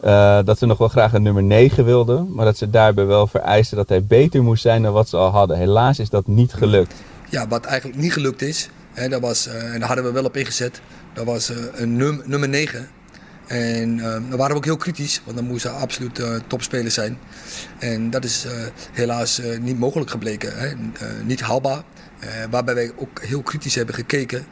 eh, 0.00 0.38
dat 0.44 0.58
ze 0.58 0.66
nog 0.66 0.78
wel 0.78 0.88
graag 0.88 1.12
een 1.12 1.22
nummer 1.22 1.42
9 1.42 1.84
wilden. 1.84 2.34
Maar 2.34 2.44
dat 2.44 2.56
ze 2.56 2.70
daarbij 2.70 3.06
wel 3.06 3.26
vereisten 3.26 3.76
dat 3.76 3.88
hij 3.88 4.04
beter 4.04 4.42
moest 4.42 4.62
zijn 4.62 4.82
dan 4.82 4.92
wat 4.92 5.08
ze 5.08 5.16
al 5.16 5.30
hadden. 5.30 5.56
Helaas 5.56 5.98
is 5.98 6.10
dat 6.10 6.26
niet 6.26 6.52
gelukt. 6.52 6.94
Ja, 7.28 7.48
wat 7.48 7.64
eigenlijk 7.64 8.00
niet 8.00 8.12
gelukt 8.12 8.42
is, 8.42 8.68
hè, 8.92 9.08
dat 9.08 9.20
was, 9.20 9.46
eh, 9.46 9.72
en 9.72 9.78
daar 9.78 9.86
hadden 9.88 10.04
we 10.04 10.12
wel 10.12 10.24
op 10.24 10.36
ingezet, 10.36 10.80
dat 11.14 11.24
was 11.24 11.50
eh, 11.50 11.56
een 11.74 11.96
num- 11.96 12.22
nummer 12.24 12.48
9. 12.48 12.88
En 13.46 13.98
eh 13.98 14.04
daar 14.04 14.36
waren 14.38 14.50
we 14.50 14.56
ook 14.56 14.64
heel 14.64 14.76
kritisch, 14.76 15.20
want 15.24 15.36
dan 15.36 15.46
moest 15.46 15.66
absoluut 15.66 16.18
eh 16.18 16.28
topspeler 16.46 16.90
zijn. 16.90 17.18
En 17.78 18.10
dat 18.10 18.24
is 18.24 18.44
eh, 18.44 18.52
helaas 18.92 19.40
eh, 19.40 19.58
niet 19.58 19.78
mogelijk 19.78 20.10
gebleken, 20.10 20.58
hè. 20.58 20.66
Eh, 20.66 20.74
niet 21.24 21.40
haalbaar. 21.40 21.82
Eh, 22.20 22.28
waarbij 22.50 22.74
wij 22.74 22.92
ook 22.96 23.22
heel 23.22 23.42
kritisch 23.42 23.74
hebben 23.74 23.94
gekeken, 23.94 24.46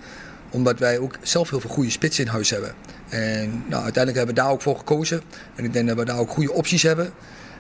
omdat 0.51 0.79
wij 0.79 0.99
ook 0.99 1.15
zelf 1.23 1.51
heel 1.51 1.61
veel 1.61 1.71
goede 1.71 1.91
spitsen 1.91 2.25
in 2.25 2.31
huis 2.31 2.51
hebben. 2.51 2.73
En 3.09 3.51
nou, 3.51 3.83
uiteindelijk 3.83 4.17
hebben 4.17 4.35
we 4.35 4.41
daar 4.41 4.51
ook 4.51 4.63
voor 4.63 4.77
gekozen. 4.77 5.21
En 5.55 5.65
ik 5.65 5.73
denk 5.73 5.89
dat 5.89 5.97
we 5.97 6.05
daar 6.05 6.19
ook 6.19 6.31
goede 6.31 6.53
opties 6.53 6.83
hebben. 6.83 7.11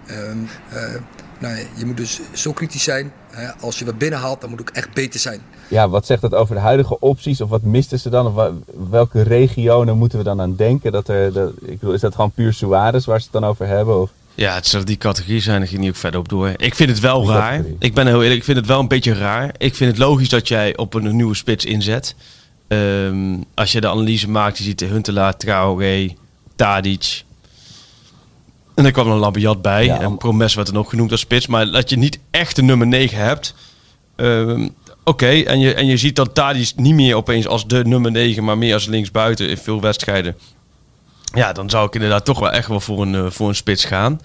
Ehm, 0.06 0.38
eh, 0.68 0.94
nou, 1.38 1.56
je 1.76 1.86
moet 1.86 1.96
dus 1.96 2.20
zo 2.32 2.52
kritisch 2.52 2.82
zijn. 2.82 3.12
Als 3.60 3.78
je 3.78 3.84
wat 3.84 3.98
binnenhaalt, 3.98 4.40
dan 4.40 4.50
moet 4.50 4.58
het 4.58 4.68
ook 4.68 4.76
echt 4.76 4.94
beter 4.94 5.20
zijn. 5.20 5.40
Ja, 5.68 5.88
wat 5.88 6.06
zegt 6.06 6.20
dat 6.20 6.34
over 6.34 6.54
de 6.54 6.60
huidige 6.60 7.00
opties? 7.00 7.40
Of 7.40 7.48
wat 7.48 7.62
misten 7.62 7.98
ze 7.98 8.10
dan? 8.10 8.26
Of 8.26 8.52
welke 8.90 9.22
regionen 9.22 9.96
moeten 9.96 10.18
we 10.18 10.24
dan 10.24 10.40
aan 10.40 10.56
denken? 10.56 10.92
Dat 10.92 11.08
er, 11.08 11.48
ik 11.62 11.78
bedoel, 11.78 11.94
is 11.94 12.00
dat 12.00 12.14
gewoon 12.14 12.30
puur 12.30 12.52
Suarez 12.52 13.04
waar 13.04 13.18
ze 13.18 13.24
het 13.32 13.40
dan 13.40 13.50
over 13.50 13.66
hebben? 13.66 14.00
Of? 14.00 14.10
Ja, 14.38 14.54
het 14.54 14.66
zou 14.66 14.85
die 14.85 14.97
categorie 14.97 15.40
zijn, 15.40 15.59
daar 15.59 15.68
ging 15.68 15.80
niet 15.80 15.88
ook 15.90 15.97
verder 15.97 16.21
op 16.21 16.28
door. 16.28 16.52
Ik 16.57 16.75
vind 16.75 16.90
het 16.90 17.00
wel 17.00 17.21
Die 17.23 17.30
raar. 17.30 17.50
categorie. 17.50 17.76
Ik 17.78 17.95
ben 17.95 18.07
heel 18.07 18.21
eerlijk, 18.23 18.38
ik 18.38 18.45
vind 18.45 18.57
het 18.57 18.66
wel 18.66 18.80
een 18.80 18.88
beetje 18.88 19.12
raar. 19.14 19.54
Ik 19.57 19.75
vind 19.75 19.90
het 19.90 19.99
logisch 19.99 20.28
dat 20.28 20.49
jij 20.49 20.76
op 20.76 20.95
een 20.95 21.16
nieuwe 21.16 21.35
spits 21.35 21.64
inzet. 21.64 22.14
Ehm, 22.68 23.37
als 23.54 23.73
je 23.73 23.80
de 23.80 23.88
analyse 23.88 24.28
maakt, 24.30 24.59
je 24.59 24.64
ziet 24.64 24.78
de 24.78 24.85
Huntelaar, 24.85 25.37
Traoré, 25.37 26.14
Tadic. 26.57 27.23
En 28.75 28.85
er 28.85 28.90
kwam 28.92 29.09
een 29.11 29.18
Labiat 29.18 29.62
bij. 29.62 29.85
Ja, 29.85 30.00
en 30.00 30.07
om- 30.07 30.18
Promes 30.18 30.54
werd 30.54 30.68
er 30.68 30.75
nog 30.75 30.90
genoemd 30.90 31.11
als 31.11 31.21
spits. 31.21 31.47
Maar 31.47 31.71
dat 31.71 31.90
je 31.90 31.97
niet 31.97 32.18
echt 32.30 32.59
een 32.59 32.64
nummer 32.66 32.87
9 32.87 33.18
hebt. 33.18 33.54
Ehm, 34.16 34.68
Oké, 35.04 35.26
en, 35.28 35.59
je, 35.61 35.75
en 35.75 35.87
je 35.87 35.97
ziet 35.97 36.16
dat 36.16 36.35
Tadic 36.35 36.73
niet 36.76 36.95
meer 36.95 37.14
opeens 37.16 37.47
als 37.47 37.66
de 37.66 37.85
nummer 37.85 38.11
9, 38.11 38.45
maar 38.45 38.59
meer 38.59 38.75
als 38.75 38.87
linksbuiten 38.87 39.49
in 39.49 39.57
veel 39.57 39.80
wedstrijden. 39.80 40.37
Ja, 41.35 41.52
dan 41.52 41.70
zou 41.70 41.87
ik 41.87 41.94
inderdaad 41.94 42.25
toch 42.25 42.38
wel 42.38 42.50
echt 42.50 42.68
wel 42.68 42.80
voor 42.80 43.02
een, 43.02 43.14
eh, 43.14 43.30
voor 43.30 43.49
een 43.49 43.54
spits 43.54 43.85
gaan. 43.85 44.20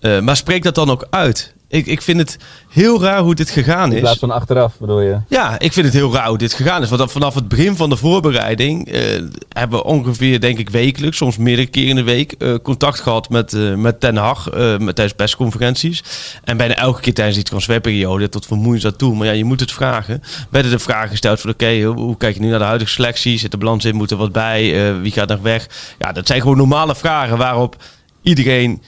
Eh, 0.00 0.20
maar 0.20 0.36
spreek 0.36 0.62
dat 0.62 0.74
dan 0.74 0.90
ook 0.90 1.06
uit. 1.10 1.54
Ik, 1.72 1.86
ik 1.86 2.02
vind 2.02 2.18
het 2.18 2.36
heel 2.68 3.02
raar 3.02 3.20
hoe 3.20 3.34
dit 3.34 3.50
gegaan 3.50 3.88
In 3.90 3.94
is. 3.94 4.00
plaats 4.00 4.18
van 4.18 4.30
achteraf, 4.30 4.78
bedoel 4.78 5.00
je? 5.00 5.18
Ja, 5.28 5.58
ik 5.58 5.72
vind 5.72 5.86
het 5.86 5.94
heel 5.94 6.12
raar 6.12 6.28
hoe 6.28 6.38
dit 6.38 6.52
gegaan 6.54 6.82
is. 6.82 6.88
Want 6.88 7.00
dan 7.00 7.10
vanaf 7.10 7.34
het 7.34 7.48
begin 7.48 7.76
van 7.76 7.90
de 7.90 7.96
voorbereiding 7.96 8.88
eh, 8.88 9.00
hebben 9.48 9.78
we 9.78 9.84
ongeveer, 9.84 10.40
denk 10.40 10.58
ik, 10.58 10.70
wekelijks, 10.70 11.16
soms 11.16 11.36
meerdere 11.36 11.66
keren 11.68 11.88
in 11.88 11.96
de 11.96 12.02
week, 12.02 12.32
eh, 12.32 12.54
contact 12.62 13.00
gehad 13.00 13.28
met, 13.28 13.52
eh, 13.52 13.74
met 13.74 14.00
Ten 14.00 14.16
Hag 14.16 14.50
met, 14.52 14.94
tijdens 14.94 15.12
persconferenties. 15.12 16.02
En 16.44 16.56
bijna 16.56 16.74
elke 16.74 17.00
keer 17.00 17.14
tijdens 17.14 17.36
die 17.36 17.46
transferperiode, 17.46 18.28
tot 18.28 18.46
vermoeiend 18.46 18.82
dat 18.82 18.98
toe. 18.98 19.16
Maar 19.16 19.26
ja, 19.26 19.32
je 19.32 19.44
moet 19.44 19.60
het 19.60 19.72
vragen. 19.72 20.22
Werden 20.50 20.70
de 20.70 20.78
vragen 20.78 21.10
gesteld 21.10 21.40
van, 21.40 21.50
oké, 21.50 21.82
hoe, 21.82 21.96
hoe 21.96 22.16
kijk 22.16 22.34
je 22.34 22.40
nu 22.40 22.48
naar 22.48 22.58
de 22.58 22.64
huidige 22.64 22.90
selectie? 22.90 23.38
Zit 23.38 23.50
de 23.50 23.56
balans 23.56 23.84
in? 23.84 23.94
Moet 23.96 24.10
er 24.10 24.16
wat 24.16 24.32
bij? 24.32 25.00
Wie 25.00 25.12
gaat 25.12 25.28
nog 25.28 25.40
weg? 25.40 25.94
Ja, 25.98 26.12
dat 26.12 26.26
zijn 26.26 26.40
gewoon 26.40 26.56
normale 26.56 26.94
vragen 26.96 27.38
waarop 27.38 27.76
iedereen 28.22 28.82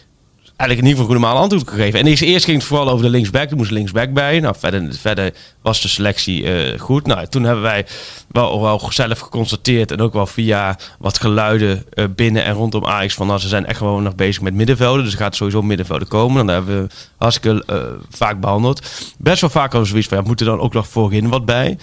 eigenlijk 0.56 0.80
in 0.80 0.96
ieder 0.96 1.14
geval 1.14 1.30
een 1.30 1.36
antwoord 1.42 1.64
kan 1.64 1.76
geven. 1.76 2.00
En 2.00 2.06
eerst, 2.06 2.44
ging 2.44 2.58
het 2.58 2.66
vooral 2.66 2.88
over 2.88 3.04
de 3.04 3.10
linksback. 3.10 3.50
Er 3.50 3.56
moest 3.56 3.70
linksback 3.70 4.12
bij. 4.12 4.40
Nou, 4.40 4.54
verder, 4.58 4.94
verder 4.94 5.34
was 5.62 5.82
de 5.82 5.88
selectie 5.88 6.44
eh, 6.44 6.80
goed. 6.80 7.06
Nou, 7.06 7.26
toen 7.26 7.44
hebben 7.44 7.62
wij 7.62 7.86
wel, 8.30 8.60
wel 8.62 8.92
zelf 8.92 9.18
geconstateerd... 9.18 9.90
en 9.90 10.00
ook 10.00 10.12
wel 10.12 10.26
via 10.26 10.78
wat 10.98 11.18
geluiden 11.18 11.84
eh, 11.90 12.04
binnen 12.14 12.44
en 12.44 12.54
rondom 12.54 12.86
Ajax... 12.86 13.14
van 13.14 13.26
nou, 13.26 13.38
ze 13.38 13.48
zijn 13.48 13.66
echt 13.66 13.78
gewoon 13.78 14.02
nog 14.02 14.14
bezig 14.14 14.42
met 14.42 14.54
middenvelden. 14.54 15.04
Dus 15.04 15.12
er 15.12 15.18
gaat 15.18 15.36
sowieso 15.36 15.62
middenvelden 15.62 16.08
komen. 16.08 16.40
En 16.40 16.46
daar 16.46 16.56
hebben 16.56 16.82
we 16.82 16.94
hartstikke 17.18 17.64
eh, 17.66 17.78
vaak 18.10 18.40
behandeld. 18.40 18.90
Best 19.18 19.40
wel 19.40 19.50
vaak 19.50 19.74
al 19.74 19.84
zoiets 19.84 20.08
van... 20.08 20.18
Ja, 20.18 20.24
moet 20.24 20.40
er 20.40 20.46
dan 20.46 20.60
ook 20.60 20.72
nog 20.72 20.88
voorin 20.88 21.28
wat 21.28 21.44
bij? 21.44 21.78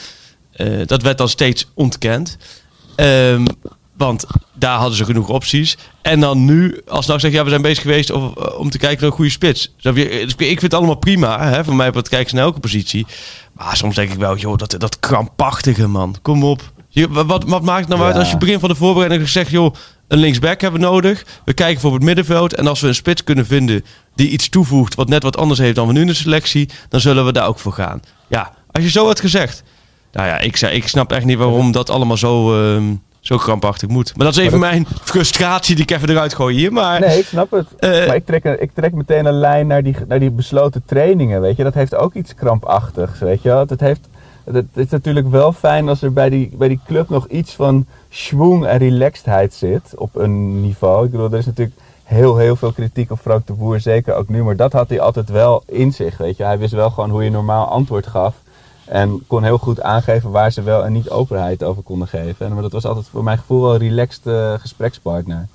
Dat 0.86 1.02
werd 1.02 1.18
dan 1.18 1.30
steeds 1.30 1.68
ontkend. 1.74 2.38
Ehm, 2.96 3.46
want 4.02 4.26
daar 4.54 4.78
hadden 4.78 4.98
ze 4.98 5.06
genoeg 5.06 5.30
opties. 5.30 5.78
En 6.02 6.20
dan 6.20 6.46
nu, 6.46 6.82
als 6.88 7.06
nou 7.06 7.20
zeg 7.20 7.32
ja, 7.32 7.44
we 7.44 7.50
zijn 7.50 7.62
bezig 7.62 7.82
geweest 7.82 8.12
om, 8.12 8.34
om 8.58 8.70
te 8.70 8.78
kijken 8.78 9.00
naar 9.00 9.10
een 9.10 9.16
goede 9.16 9.32
spits. 9.32 9.74
Dus 9.82 9.96
Ik 10.38 10.38
vind 10.38 10.62
het 10.62 10.74
allemaal 10.74 10.96
prima. 10.96 11.48
Hè? 11.50 11.64
Voor 11.64 11.76
mij 11.76 11.92
wat 11.92 12.10
kijken 12.10 12.30
ze 12.30 12.36
naar 12.36 12.44
elke 12.46 12.60
positie. 12.60 13.06
Maar 13.54 13.78
soms 13.78 13.96
denk 13.96 14.12
ik 14.12 14.20
wel, 14.20 14.38
joh, 14.38 14.58
dat, 14.58 14.76
dat 14.78 15.00
krampachtige 15.00 15.88
man. 15.88 16.16
Kom 16.22 16.44
op. 16.44 16.72
Wat, 17.10 17.44
wat 17.44 17.62
maakt 17.62 17.80
het 17.80 17.88
nou 17.88 18.02
Ja. 18.02 18.08
uit 18.08 18.16
als 18.16 18.32
je 18.32 18.38
begin 18.38 18.60
van 18.60 18.70
de 18.70 18.76
voorbereiding 18.76 19.30
zegt, 19.30 19.52
joh, 19.52 19.74
een 20.08 20.18
linksback 20.20 20.62
hebben 20.62 20.80
we 20.80 20.86
nodig. 20.86 21.26
We 21.46 21.54
kijken 21.54 21.82
voor 21.82 21.94
het 21.94 22.04
middenveld. 22.04 22.54
En 22.54 22.68
als 22.68 22.80
we 22.82 22.88
een 22.88 22.96
spits 22.96 23.24
kunnen 23.24 23.46
vinden 23.46 23.86
die 24.16 24.30
iets 24.30 24.50
toevoegt 24.50 24.96
wat 24.96 25.10
net 25.10 25.24
wat 25.24 25.38
anders 25.38 25.60
heeft 25.60 25.76
dan 25.76 25.88
we 25.88 25.94
nu 25.94 26.02
in 26.02 26.08
de 26.08 26.14
selectie, 26.14 26.70
dan 26.90 27.00
zullen 27.00 27.26
we 27.26 27.32
daar 27.32 27.48
ook 27.48 27.60
voor 27.60 27.74
gaan. 27.74 28.00
Ja, 28.28 28.54
als 28.72 28.84
je 28.84 28.90
zo 28.90 29.06
had 29.06 29.20
gezegd. 29.20 29.64
Nou 30.12 30.28
ja, 30.28 30.38
ik, 30.40 30.58
zei, 30.58 30.76
ik 30.76 30.88
snap 30.88 31.12
echt 31.12 31.26
niet 31.26 31.38
waarom 31.38 31.72
dat 31.72 31.90
allemaal 31.90 32.18
zo, 32.18 32.62
ehm, 32.76 32.84
zo 33.22 33.38
krampachtig 33.38 33.90
moet. 33.90 34.18
Maar 34.18 34.26
dat 34.26 34.38
is 34.38 34.44
even 34.46 34.60
mijn 34.60 34.88
frustratie 35.04 35.76
die 35.76 35.84
ik 35.84 35.92
even 35.92 36.10
eruit 36.10 36.34
gooi 36.34 36.56
hier. 36.58 36.74
Maar 36.74 37.00
Nee, 37.00 37.20
ik 37.20 37.26
snap 37.26 37.52
het. 37.52 37.68
Eh, 37.80 37.90
maar 38.08 38.16
ik 38.16 38.26
trek, 38.26 38.44
een- 38.44 38.62
ik 38.62 38.72
trek 38.74 38.94
meteen 38.94 39.26
een 39.26 39.34
lijn 39.40 39.68
naar 39.68 39.84
die, 39.84 39.96
naar 40.08 40.20
die 40.20 40.32
besloten 40.32 40.84
trainingen, 40.86 41.42
weet 41.42 41.58
je. 41.58 41.64
Dat 41.64 41.74
heeft 41.74 41.96
ook 41.96 42.14
iets 42.14 42.36
krampachtigs, 42.36 43.20
weet 43.20 43.42
je 43.42 43.50
wel. 43.50 43.66
Het, 43.68 43.80
heeft, 43.80 44.08
het 44.44 44.66
is 44.74 44.90
natuurlijk 44.90 45.30
wel 45.30 45.54
fijn 45.54 45.90
als 45.90 46.02
er 46.02 46.14
bij 46.14 46.30
die, 46.30 46.52
bij 46.58 46.68
die 46.68 46.80
club 46.88 47.10
nog 47.10 47.28
iets 47.28 47.54
van 47.54 47.86
schwung 48.10 48.66
en 48.66 48.78
relaxedheid 48.78 49.54
zit 49.54 49.94
op 49.96 50.16
een 50.16 50.62
niveau. 50.62 51.06
Ik 51.06 51.12
bedoel, 51.12 51.32
er 51.32 51.38
is 51.38 51.46
natuurlijk 51.46 51.78
heel, 52.04 52.38
heel 52.38 52.56
veel 52.56 52.72
kritiek 52.72 53.12
op 53.12 53.20
Frank 53.20 53.48
de 53.48 53.54
Boer, 53.54 53.80
zeker 53.80 54.16
ook 54.16 54.30
nu. 54.30 54.44
Maar 54.44 54.56
dat 54.56 54.74
had 54.74 54.90
hij 54.90 55.00
altijd 55.00 55.30
wel 55.30 55.64
in 55.68 55.94
zich, 55.94 56.18
weet 56.18 56.38
je. 56.38 56.44
Hij 56.44 56.58
wist 56.60 56.74
wel 56.74 56.90
gewoon 56.90 57.10
hoe 57.10 57.24
je 57.24 57.30
normaal 57.32 57.66
antwoord 57.68 58.08
gaf. 58.08 58.36
En 58.92 59.24
kon 59.28 59.44
heel 59.44 59.58
goed 59.58 59.82
aangeven 59.82 60.32
waar 60.32 60.52
ze 60.52 60.62
wel 60.64 60.86
en 60.86 60.94
niet 60.94 61.10
openheid 61.10 61.64
over 61.64 61.84
konden 61.84 62.08
geven. 62.08 62.46
En, 62.46 62.54
maar 62.54 62.62
dat 62.62 62.72
was 62.72 62.86
altijd 62.86 63.06
voor 63.12 63.24
mijn 63.24 63.38
gevoel 63.38 63.62
wel 63.62 63.74
een 63.74 63.80
relaxed 63.80 64.26
eh, 64.26 64.54
gesprekspartner. 64.60 65.48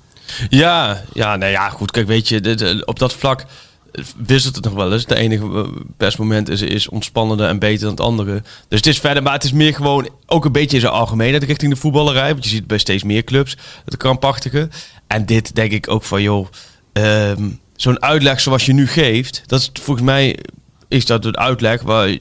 Ja, 0.49 1.01
ja, 1.13 1.35
nou 1.35 1.51
ja, 1.51 1.69
goed. 1.69 1.91
Kijk, 1.91 2.07
weet 2.07 2.27
je, 2.27 2.83
op 2.85 2.99
dat 2.99 3.13
vlak 3.13 3.45
eh, 3.91 4.03
wisselt 4.17 4.55
het 4.55 4.63
nog 4.63 4.73
wel 4.73 4.93
eens. 4.93 5.05
De 5.05 5.15
enige 5.15 5.43
eh, 5.43 5.81
persmoment 5.97 6.49
is, 6.49 6.61
is 6.61 6.89
ontspannender 6.89 7.47
en 7.47 7.59
beter 7.59 7.79
dan 7.79 7.89
het 7.89 7.99
andere. 7.99 8.41
Dus 8.67 8.79
het 8.79 8.87
is 8.87 8.99
verder, 8.99 9.23
maar 9.23 9.33
het 9.33 9.43
is 9.43 9.51
meer 9.51 9.73
gewoon 9.73 10.09
ook 10.25 10.45
een 10.45 10.51
beetje 10.51 10.75
in 10.75 10.81
zijn 10.81 10.93
algemeenheid 10.93 11.43
richting 11.43 11.73
de 11.73 11.79
voetballerij. 11.79 12.31
Want 12.31 12.43
je 12.43 12.49
ziet 12.49 12.67
bij 12.67 12.77
steeds 12.77 13.03
meer 13.03 13.23
clubs, 13.23 13.57
het 13.85 13.97
krampachtige. 13.97 14.69
En 15.07 15.25
dit 15.25 15.55
denk 15.55 15.71
ik 15.71 15.89
ook 15.89 16.03
van, 16.03 16.21
joh, 16.21 16.47
ehm, 16.93 17.49
zo'n 17.75 18.01
uitleg 18.01 18.39
zoals 18.39 18.65
je 18.65 18.73
nu 18.73 18.87
geeft, 18.87 19.43
dat 19.45 19.59
is 19.59 19.69
volgens 19.73 20.05
mij 20.05 20.39
is 20.87 21.05
dat 21.05 21.25
een 21.25 21.37
uitleg 21.37 21.81
waar, 21.81 22.17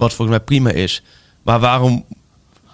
wat 0.00 0.14
volgens 0.14 0.36
mij 0.36 0.46
prima 0.46 0.70
is. 0.70 1.02
Maar 1.42 1.60
waarom 1.60 2.04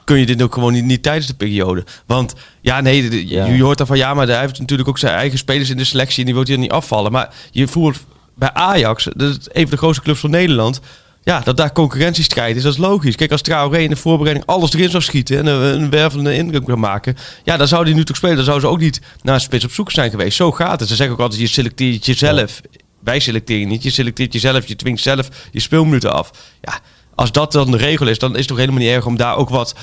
kun 0.04 0.18
je 0.18 0.26
dit 0.26 0.42
ook 0.42 0.54
gewoon 0.54 0.72
niet, 0.72 0.84
niet 0.84 1.02
tijdens 1.02 1.26
de 1.26 1.34
periode. 1.34 1.84
Want 2.06 2.34
ja, 2.60 2.80
nee, 2.80 3.02
de- 3.02 3.08
de- 3.08 3.28
Ja. 3.28 3.46
je, 3.46 3.62
hoort 3.62 3.78
dan 3.78 3.86
van 3.86 3.96
ja, 3.98 4.14
maar 4.14 4.26
hij 4.26 4.40
heeft 4.40 4.58
natuurlijk 4.58 4.88
ook 4.88 4.98
zijn 4.98 5.14
eigen 5.14 5.38
spelers 5.38 5.70
in 5.70 5.76
de 5.76 5.84
selectie 5.84 6.18
en 6.18 6.24
die 6.24 6.34
wil 6.34 6.46
hier 6.46 6.58
niet 6.58 6.70
afvallen. 6.70 7.12
Maar 7.12 7.34
je 7.50 7.68
voelt 7.68 7.98
bij 8.34 8.52
Ajax, 8.52 9.04
dat 9.14 9.30
is 9.30 9.36
een 9.52 9.62
van 9.62 9.70
de 9.70 9.76
grootste 9.76 10.02
clubs 10.02 10.20
van 10.20 10.30
Nederland. 10.30 10.80
Ja, 11.22 11.40
dat 11.40 11.56
daar 11.56 11.72
concurrentiestrijd 11.72 12.56
is, 12.56 12.62
dat 12.62 12.72
is 12.72 12.78
logisch. 12.78 13.16
Kijk, 13.16 13.30
als 13.32 13.42
Traoré 13.42 13.78
in 13.78 13.90
de 13.90 13.96
voorbereiding 13.96 14.46
alles 14.46 14.72
erin 14.72 14.90
zou 14.90 15.02
schieten 15.02 15.38
en 15.38 15.46
een, 15.46 15.82
een 15.82 15.90
wervende 15.90 16.34
indruk 16.34 16.62
zou 16.66 16.78
maken, 16.78 17.16
ja, 17.44 17.56
dan 17.56 17.68
zou 17.68 17.84
hij 17.84 17.92
nu 17.94 18.04
toch 18.04 18.16
spelen. 18.16 18.36
Dan 18.36 18.44
zou 18.44 18.60
ze 18.60 18.66
ook 18.66 18.78
niet 18.80 19.00
naar 19.22 19.34
een 19.34 19.40
spits 19.40 19.64
op 19.64 19.70
zoek 19.72 19.90
zijn 19.90 20.10
geweest. 20.10 20.36
Zo 20.36 20.52
gaat 20.52 20.80
het. 20.80 20.88
Ze 20.88 20.94
zeggen 20.96 21.14
ook 21.16 21.20
altijd, 21.22 21.40
je 21.40 21.46
selecteert 21.46 22.06
jezelf. 22.06 22.60
Wij 23.00 23.20
selecteren 23.20 23.68
niet, 23.68 23.82
je 23.82 23.90
selecteert 23.90 24.32
jezelf, 24.32 24.66
je 24.66 24.76
dwingt 24.76 25.02
zelf 25.02 25.28
je 25.52 25.60
speelminuten 25.60 26.12
af. 26.12 26.30
Ja, 26.62 26.80
als 27.16 27.32
dat 27.32 27.52
dan 27.52 27.70
de 27.70 27.76
regel 27.76 28.06
is, 28.06 28.18
dan 28.18 28.32
is 28.32 28.38
het 28.38 28.48
toch 28.48 28.58
helemaal 28.58 28.80
niet 28.80 28.90
erg 28.90 29.06
om 29.06 29.16
daar 29.16 29.36
ook 29.36 29.48
wat, 29.48 29.74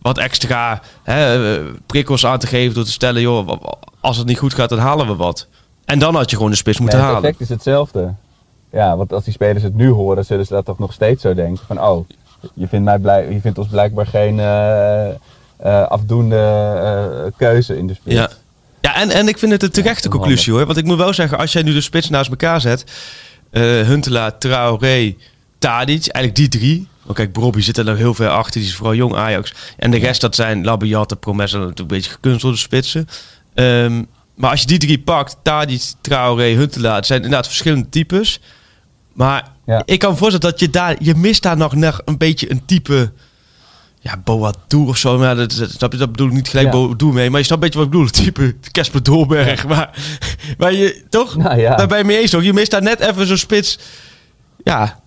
wat 0.00 0.18
extra 0.18 0.80
hè, 1.02 1.58
prikkels 1.86 2.26
aan 2.26 2.38
te 2.38 2.46
geven 2.46 2.74
door 2.74 2.84
te 2.84 2.90
stellen, 2.90 3.22
joh, 3.22 3.48
als 4.00 4.16
het 4.16 4.26
niet 4.26 4.38
goed 4.38 4.54
gaat, 4.54 4.68
dan 4.68 4.78
halen 4.78 5.06
we 5.06 5.14
wat. 5.14 5.46
En 5.84 5.98
dan 5.98 6.14
had 6.14 6.30
je 6.30 6.36
gewoon 6.36 6.50
de 6.50 6.56
spits 6.56 6.78
moeten 6.78 6.98
Nee, 6.98 7.06
het 7.06 7.16
halen. 7.16 7.30
effect 7.30 7.50
is 7.50 7.56
hetzelfde. 7.56 8.14
Ja, 8.72 8.96
want 8.96 9.12
als 9.12 9.24
die 9.24 9.32
spelers 9.32 9.62
het 9.62 9.74
nu 9.74 9.88
horen, 9.90 10.24
zullen 10.24 10.46
ze 10.46 10.52
dat 10.52 10.64
toch 10.64 10.78
nog 10.78 10.92
steeds 10.92 11.22
zo 11.22 11.34
denken. 11.34 11.64
Van, 11.66 11.80
oh, 11.82 12.08
je 12.54 12.68
vindt, 12.68 12.84
mij 12.84 12.98
blij, 12.98 13.32
je 13.32 13.40
vindt 13.40 13.58
ons 13.58 13.68
blijkbaar 13.68 14.06
geen 14.06 14.40
eh, 14.40 15.08
eh, 15.08 15.16
afdoende 15.88 16.36
eh, 16.36 17.32
keuze 17.36 17.78
in 17.78 17.86
de 17.86 17.94
spits. 17.94 18.16
Ja. 18.16 18.30
Ja, 18.80 18.94
en, 18.94 19.10
en 19.10 19.28
ik 19.28 19.38
vind 19.38 19.52
het 19.52 19.62
een 19.62 19.70
terechte 19.70 20.08
Ja, 20.08 20.14
conclusie 20.14 20.52
hoor. 20.52 20.66
Want 20.66 20.78
ik 20.78 20.84
moet 20.84 20.96
wel 20.96 21.14
zeggen, 21.14 21.38
als 21.38 21.52
jij 21.52 21.62
nu 21.62 21.72
de 21.72 21.80
spits 21.80 22.08
naast 22.08 22.30
elkaar 22.30 22.60
zet. 22.60 22.84
Huntelaar, 23.50 24.38
Traoré, 24.38 25.14
Tadic, 25.58 26.06
eigenlijk 26.06 26.34
die 26.36 26.48
drie. 26.60 26.88
Want 27.02 27.18
kijk, 27.18 27.32
Bobby 27.32 27.60
zit 27.60 27.76
er 27.78 27.84
nog 27.84 27.96
heel 27.96 28.14
ver 28.14 28.28
achter. 28.28 28.60
Die 28.60 28.68
is 28.70 28.76
vooral 28.76 28.94
jong 28.94 29.14
Ajax. 29.14 29.52
En 29.76 29.90
de 29.90 29.96
rest, 29.98 30.20
dat 30.20 30.34
zijn 30.34 30.64
Labiate, 30.64 31.16
Promessa, 31.16 31.56
natuurlijk 31.56 31.80
een 31.80 31.86
beetje 31.96 32.10
gekunstelde 32.10 32.56
spitsen. 32.56 33.08
Ehm, 33.54 34.02
maar 34.34 34.50
als 34.50 34.60
je 34.60 34.66
die 34.66 34.78
drie 34.78 34.98
pakt, 34.98 35.36
Tadic, 35.42 35.82
Traoré, 36.00 36.44
Huntelaar. 36.44 36.96
Het 36.96 37.06
zijn 37.06 37.22
inderdaad 37.22 37.46
verschillende 37.46 37.88
types. 37.88 38.40
Maar 39.12 39.48
Ja. 39.66 39.82
ik 39.84 39.98
kan 39.98 40.10
me 40.10 40.16
voorstellen 40.16 40.50
dat 40.50 40.60
je 40.60 40.70
daar... 40.70 40.96
Je 40.98 41.14
mist 41.14 41.42
daar 41.42 41.56
nog, 41.56 41.74
nog 41.74 42.00
een 42.04 42.18
beetje 42.18 42.50
een 42.50 42.64
type... 42.66 43.12
Ja, 44.00 44.16
Boadu 44.24 44.76
of 44.76 44.96
zo. 44.96 45.18
Maar 45.18 45.36
dat, 45.36 45.52
snap 45.52 45.92
je, 45.92 45.98
dat 45.98 46.10
bedoel 46.10 46.26
ik 46.26 46.32
niet 46.32 46.48
gelijk 46.48 46.72
Ja. 46.72 47.06
Mee. 47.12 47.30
Maar 47.30 47.40
je 47.40 47.46
snapt 47.46 47.62
een 47.62 47.70
beetje 47.70 47.78
wat 47.78 47.86
ik 47.86 47.92
bedoel. 47.92 48.08
Type 48.24 48.54
Casper 48.70 49.02
Dolberg. 49.02 49.66
Maar, 49.66 49.90
maar 50.58 50.72
je, 50.72 51.04
toch? 51.08 51.36
Nou 51.36 51.60
ja. 51.60 51.76
Daar 51.76 51.86
ben 51.86 51.98
je 51.98 52.04
mee 52.04 52.18
eens 52.18 52.30
toch? 52.30 52.42
Je 52.42 52.52
mist 52.52 52.70
daar 52.70 52.82
net 52.82 53.00
even 53.00 53.26
zo'n 53.26 53.36
spits. 53.36 53.78
Ja. 54.64 55.00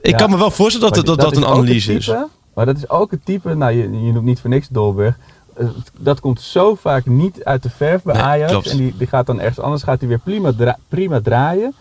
Ik 0.00 0.10
Ja. 0.10 0.16
kan 0.16 0.30
me 0.30 0.36
wel 0.38 0.50
voorstellen 0.50 0.92
dat 0.94 1.06
dat, 1.06 1.18
dat, 1.20 1.32
is 1.32 1.38
een 1.38 1.46
analyse 1.46 1.92
is. 1.94 2.04
type- 2.04 2.28
Maar 2.54 2.66
dat 2.66 2.76
is 2.76 2.88
ook 2.88 3.10
het 3.10 3.24
type, 3.24 3.54
nou 3.54 3.72
je, 3.72 3.82
je 3.82 4.12
noemt 4.12 4.24
niet 4.24 4.40
voor 4.40 4.50
niks 4.50 4.68
Dolberg. 4.68 5.16
Eh, 5.56 5.66
Dat 5.98 6.20
komt 6.20 6.40
zo 6.40 6.74
vaak 6.74 7.06
niet 7.06 7.44
uit 7.44 7.62
de 7.62 7.70
verf 7.70 8.02
bij 8.02 8.14
Nee, 8.14 8.22
Ajax. 8.24 8.50
klopt. 8.50 8.70
En 8.70 8.76
die, 8.76 8.94
die 8.96 9.06
gaat 9.06 9.26
dan 9.26 9.40
ergens 9.40 9.58
anders, 9.60 9.82
gaat 9.82 9.98
hij 10.00 10.08
weer 10.08 10.18
prima, 10.18 10.52
dra- 10.56 10.78
prima 10.88 11.20
draaien. 11.20 11.74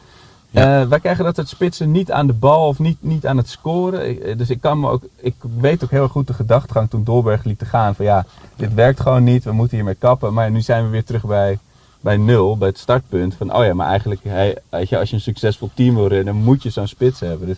Ja. 0.49 0.81
Eh, 0.81 0.87
wij 0.87 0.99
krijgen 0.99 1.23
dat 1.23 1.35
soort 1.35 1.47
spitsen 1.49 1.91
niet 1.91 2.11
aan 2.11 2.27
de 2.27 2.33
bal 2.33 2.67
of 2.67 2.79
niet, 2.79 2.97
niet 2.99 3.25
aan 3.27 3.37
het 3.37 3.49
scoren. 3.49 4.09
Ik- 4.09 4.19
eh, 4.19 4.37
dus 4.37 4.49
ik, 4.49 4.61
kan 4.61 4.79
me 4.79 4.89
ook, 4.89 5.01
ik 5.15 5.35
weet 5.59 5.83
ook 5.83 5.89
heel 5.91 6.07
goed 6.07 6.27
de 6.27 6.33
gedachtegang 6.33 6.89
toen 6.89 7.03
Dolberg 7.03 7.43
liet 7.43 7.59
te 7.59 7.65
gaan. 7.65 7.95
Van 7.95 8.05
ja, 8.05 8.25
dit 8.55 8.73
werkt 8.73 8.99
gewoon 8.99 9.23
niet, 9.23 9.43
we 9.43 9.51
moeten 9.51 9.75
hiermee 9.77 9.95
kappen. 9.95 10.33
Maar 10.33 10.51
nu 10.51 10.61
zijn 10.61 10.83
we 10.83 10.89
weer 10.89 11.03
terug 11.03 11.25
bij, 11.25 11.59
bij 11.99 12.17
nul, 12.17 12.57
bij 12.57 12.67
het 12.67 12.77
startpunt. 12.77 13.35
Van 13.35 13.55
oh 13.55 13.63
ja, 13.65 13.73
maar 13.73 13.87
eigenlijk 13.87 14.21
als 14.69 15.09
je 15.09 15.15
een 15.15 15.21
succesvol 15.21 15.69
team 15.73 15.95
wil 15.95 16.07
runnen, 16.07 16.35
moet 16.35 16.63
je 16.63 16.69
zo'n 16.69 16.87
spits 16.87 17.19
hebben. 17.19 17.47
Dus 17.47 17.57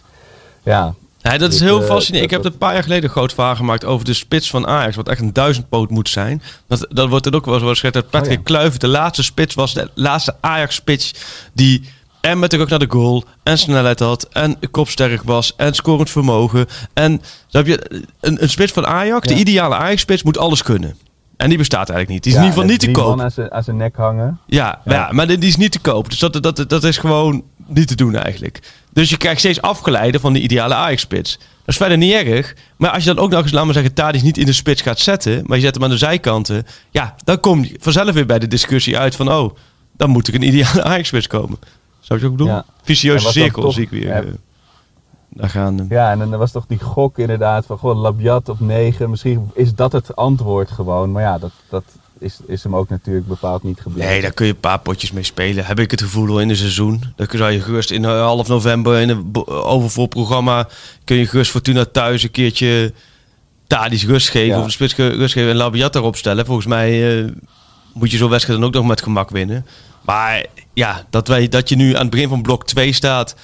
ja, 0.63 0.93
Ja, 1.21 1.38
dat 1.38 1.54
is 1.54 1.60
heel 1.60 1.82
eh, 1.82 1.88
fascinerend. 1.88 2.32
Ik 2.32 2.36
heb 2.36 2.43
het 2.43 2.54
een 2.54 2.60
paar 2.60 2.74
jaar 2.74 2.84
geleden 2.84 3.04
een 3.04 3.10
groot 3.10 3.34
verhaal 3.34 3.56
gemaakt 3.56 3.86
over 3.86 4.06
de 4.06 4.13
spits 4.13 4.50
van 4.50 4.67
Ajax. 4.67 4.95
Wat 4.95 5.10
echt 5.10 5.21
een 5.21 5.34
duizendpoot 5.34 5.89
moet 5.89 6.10
zijn. 6.10 6.41
Dat, 6.67 6.86
dat 6.89 7.10
wordt 7.10 7.26
er 7.26 7.36
ook 7.36 7.45
wel 7.45 7.54
eens 7.54 7.69
gezegd 7.69 7.93
dat 7.93 8.10
Patrick 8.10 8.32
Oh 8.32 8.38
ja. 8.38 8.43
Kluivert 8.43 8.82
de 8.82 8.88
laatste 8.88 9.24
spits 9.24 9.56
was. 9.56 9.74
De 9.74 9.89
laatste 9.93 10.36
Ajax-spits 10.41 11.13
die 11.54 11.84
en 12.21 12.39
met 12.39 12.52
de 12.52 12.58
rug 12.58 12.69
naar 12.69 12.80
de 12.80 12.89
goal. 12.89 13.24
En 13.43 13.58
snelheid 13.58 14.00
had. 14.00 14.28
En 14.32 14.58
kopsterk 14.71 15.24
was. 15.24 15.54
En 15.56 15.74
scorend 15.74 16.10
vermogen. 16.10 16.67
En 16.93 17.21
snap 17.47 17.65
je, 17.65 18.04
een, 18.19 18.43
een 18.43 18.50
spits 18.50 18.71
van 18.71 18.86
Ajax, 18.86 19.28
de 19.28 19.36
ideale 19.36 19.76
Ajax-spits, 19.76 20.24
moet 20.24 20.38
alles 20.38 20.63
kunnen. 20.63 20.95
En 21.42 21.50
die 21.50 21.58
bestaat 21.58 21.90
eigenlijk 21.90 22.10
niet. 22.10 22.24
Die 22.24 22.32
is 22.32 22.38
Ja, 22.38 22.44
in 22.44 22.50
ieder 22.50 22.64
geval 22.64 22.78
niet 22.78 22.94
te 22.96 23.02
koop. 23.02 23.16
man 23.16 23.26
aan 23.26 23.32
zijn- 23.32 23.52
aan 23.52 23.64
zijn 23.64 23.78
nek 23.78 23.96
hangen. 23.96 24.40
Ja, 24.46 24.82
maar, 24.86 24.96
ja, 24.96 25.10
maar 25.12 25.28
die 25.28 25.38
is 25.40 25.56
niet 25.56 25.72
te 25.72 25.80
koop. 25.80 26.10
Dus 26.10 26.20
dat, 26.20 26.44
dat, 26.44 26.66
dat 26.70 26.84
is 26.84 26.98
gewoon 26.98 27.44
niet 27.68 27.88
te 27.88 27.96
doen 27.96 28.16
eigenlijk. 28.16 28.60
Dus 28.94 29.10
je 29.10 29.18
krijgt 29.18 29.40
steeds 29.40 29.62
afgeleide 29.62 30.20
van 30.20 30.34
de 30.34 30.42
ideale 30.42 30.74
Ajax-spits. 30.74 31.38
Dat 31.38 31.48
is 31.66 31.78
verder 31.78 31.98
niet 31.98 32.14
erg. 32.14 32.56
Maar 32.78 32.90
als 32.92 33.04
je 33.04 33.14
dan 33.14 33.24
ook 33.24 33.30
nog 33.32 33.42
eens, 33.42 33.52
laat 33.52 33.66
maar 33.66 33.74
zeggen, 33.74 33.94
Tadic 33.94 34.22
niet 34.22 34.38
in 34.38 34.46
de 34.46 34.54
spits 34.54 34.82
gaat 34.82 35.00
zetten... 35.00 35.44
maar 35.46 35.58
je 35.58 35.64
zet 35.64 35.74
hem 35.74 35.84
aan 35.84 35.90
de 35.90 35.98
zijkanten... 35.98 36.66
ja, 36.90 37.16
dan 37.24 37.40
kom 37.40 37.64
je 37.64 37.76
vanzelf 37.80 38.12
weer 38.14 38.26
bij 38.26 38.40
de 38.40 38.48
discussie 38.48 38.98
uit 38.98 39.16
van... 39.16 39.32
oh, 39.32 39.56
dan 39.98 40.10
moet 40.10 40.28
er 40.28 40.36
een 40.36 40.42
ideale 40.44 40.84
Ajax-spits 40.92 41.28
komen. 41.28 41.60
Zou 42.00 42.20
je 42.20 42.26
ook 42.26 42.38
doen? 42.38 42.48
Ja. 42.48 42.66
Vicieuze 42.84 43.32
cirkel 43.32 43.62
toch- 43.62 43.74
zie 43.74 43.84
ik 43.84 43.90
weer. 43.90 44.26
Daar 45.34 45.50
gaan. 45.50 45.86
Ja, 45.89 46.12
en 46.12 46.20
dan 46.20 46.30
was 46.30 46.52
toch 46.52 46.65
die 46.67 46.80
gok 46.80 47.17
inderdaad 47.17 47.65
van 47.65 47.78
goh, 47.78 48.02
Labiat 48.02 48.50
op 48.50 48.60
9. 48.60 49.10
Misschien 49.10 49.52
is 49.54 49.76
dat 49.76 49.91
het 49.91 50.15
antwoord 50.15 50.72
gewoon. 50.72 51.12
Maar 51.12 51.22
ja, 51.22 51.38
dat, 51.38 51.52
dat 51.70 51.84
is, 52.22 52.38
is 52.46 52.63
hem 52.63 52.76
ook 52.76 52.89
natuurlijk 52.89 53.28
bepaald 53.28 53.63
niet 53.63 53.82
gebleken. 53.82 54.10
Nee, 54.10 54.22
daar 54.22 54.32
kun 54.32 54.46
je 54.46 54.52
een 54.52 54.60
paar 54.60 54.80
potjes 54.80 55.12
mee 55.12 55.24
spelen. 55.24 55.65
Heb 55.65 55.80
ik 55.80 55.91
het 55.91 56.02
gevoel 56.02 56.30
al 56.30 56.39
in 56.39 56.50
een 56.50 56.56
seizoen. 56.56 57.04
Dan 57.15 57.28
zou 57.30 57.52
je 57.52 57.62
gerust 57.62 57.91
in 57.91 58.04
half 58.04 58.48
november 58.48 59.00
in 59.00 59.10
een 59.10 59.32
overvol 59.48 60.08
programma... 60.08 60.67
kun 61.04 61.15
je 61.15 61.28
gerust 61.28 61.52
Fortuna 61.52 61.86
thuis 61.86 62.24
een 62.24 62.32
keertje 62.32 62.94
Tadic 63.67 64.02
rust 64.02 64.30
geven... 64.30 64.48
Ja. 64.48 64.60
of 64.60 64.65
de 64.65 64.72
spits 64.72 64.96
rust 64.96 65.34
geven 65.34 65.50
en 65.50 65.56
Labiat 65.56 65.96
erop 65.96 66.15
stellen. 66.15 66.46
Volgens 66.46 66.67
mij 66.67 67.20
eh, 67.20 67.32
moet 67.94 68.12
je 68.12 68.17
zo'n 68.17 68.30
wedstrijd 68.30 68.60
dan 68.60 68.67
ook 68.67 68.74
nog 68.74 68.86
met 68.86 69.02
gemak 69.02 69.30
winnen. 69.30 69.65
Maar 70.02 70.46
ja, 70.74 71.06
dat, 71.10 71.28
wij, 71.28 71.48
dat 71.48 71.70
je 71.70 71.76
nu 71.76 71.96
aan 71.96 72.02
het 72.02 72.10
begin 72.10 72.30
van 72.30 72.41
blok 72.41 72.65
2 72.65 72.94
staat... 72.94 73.36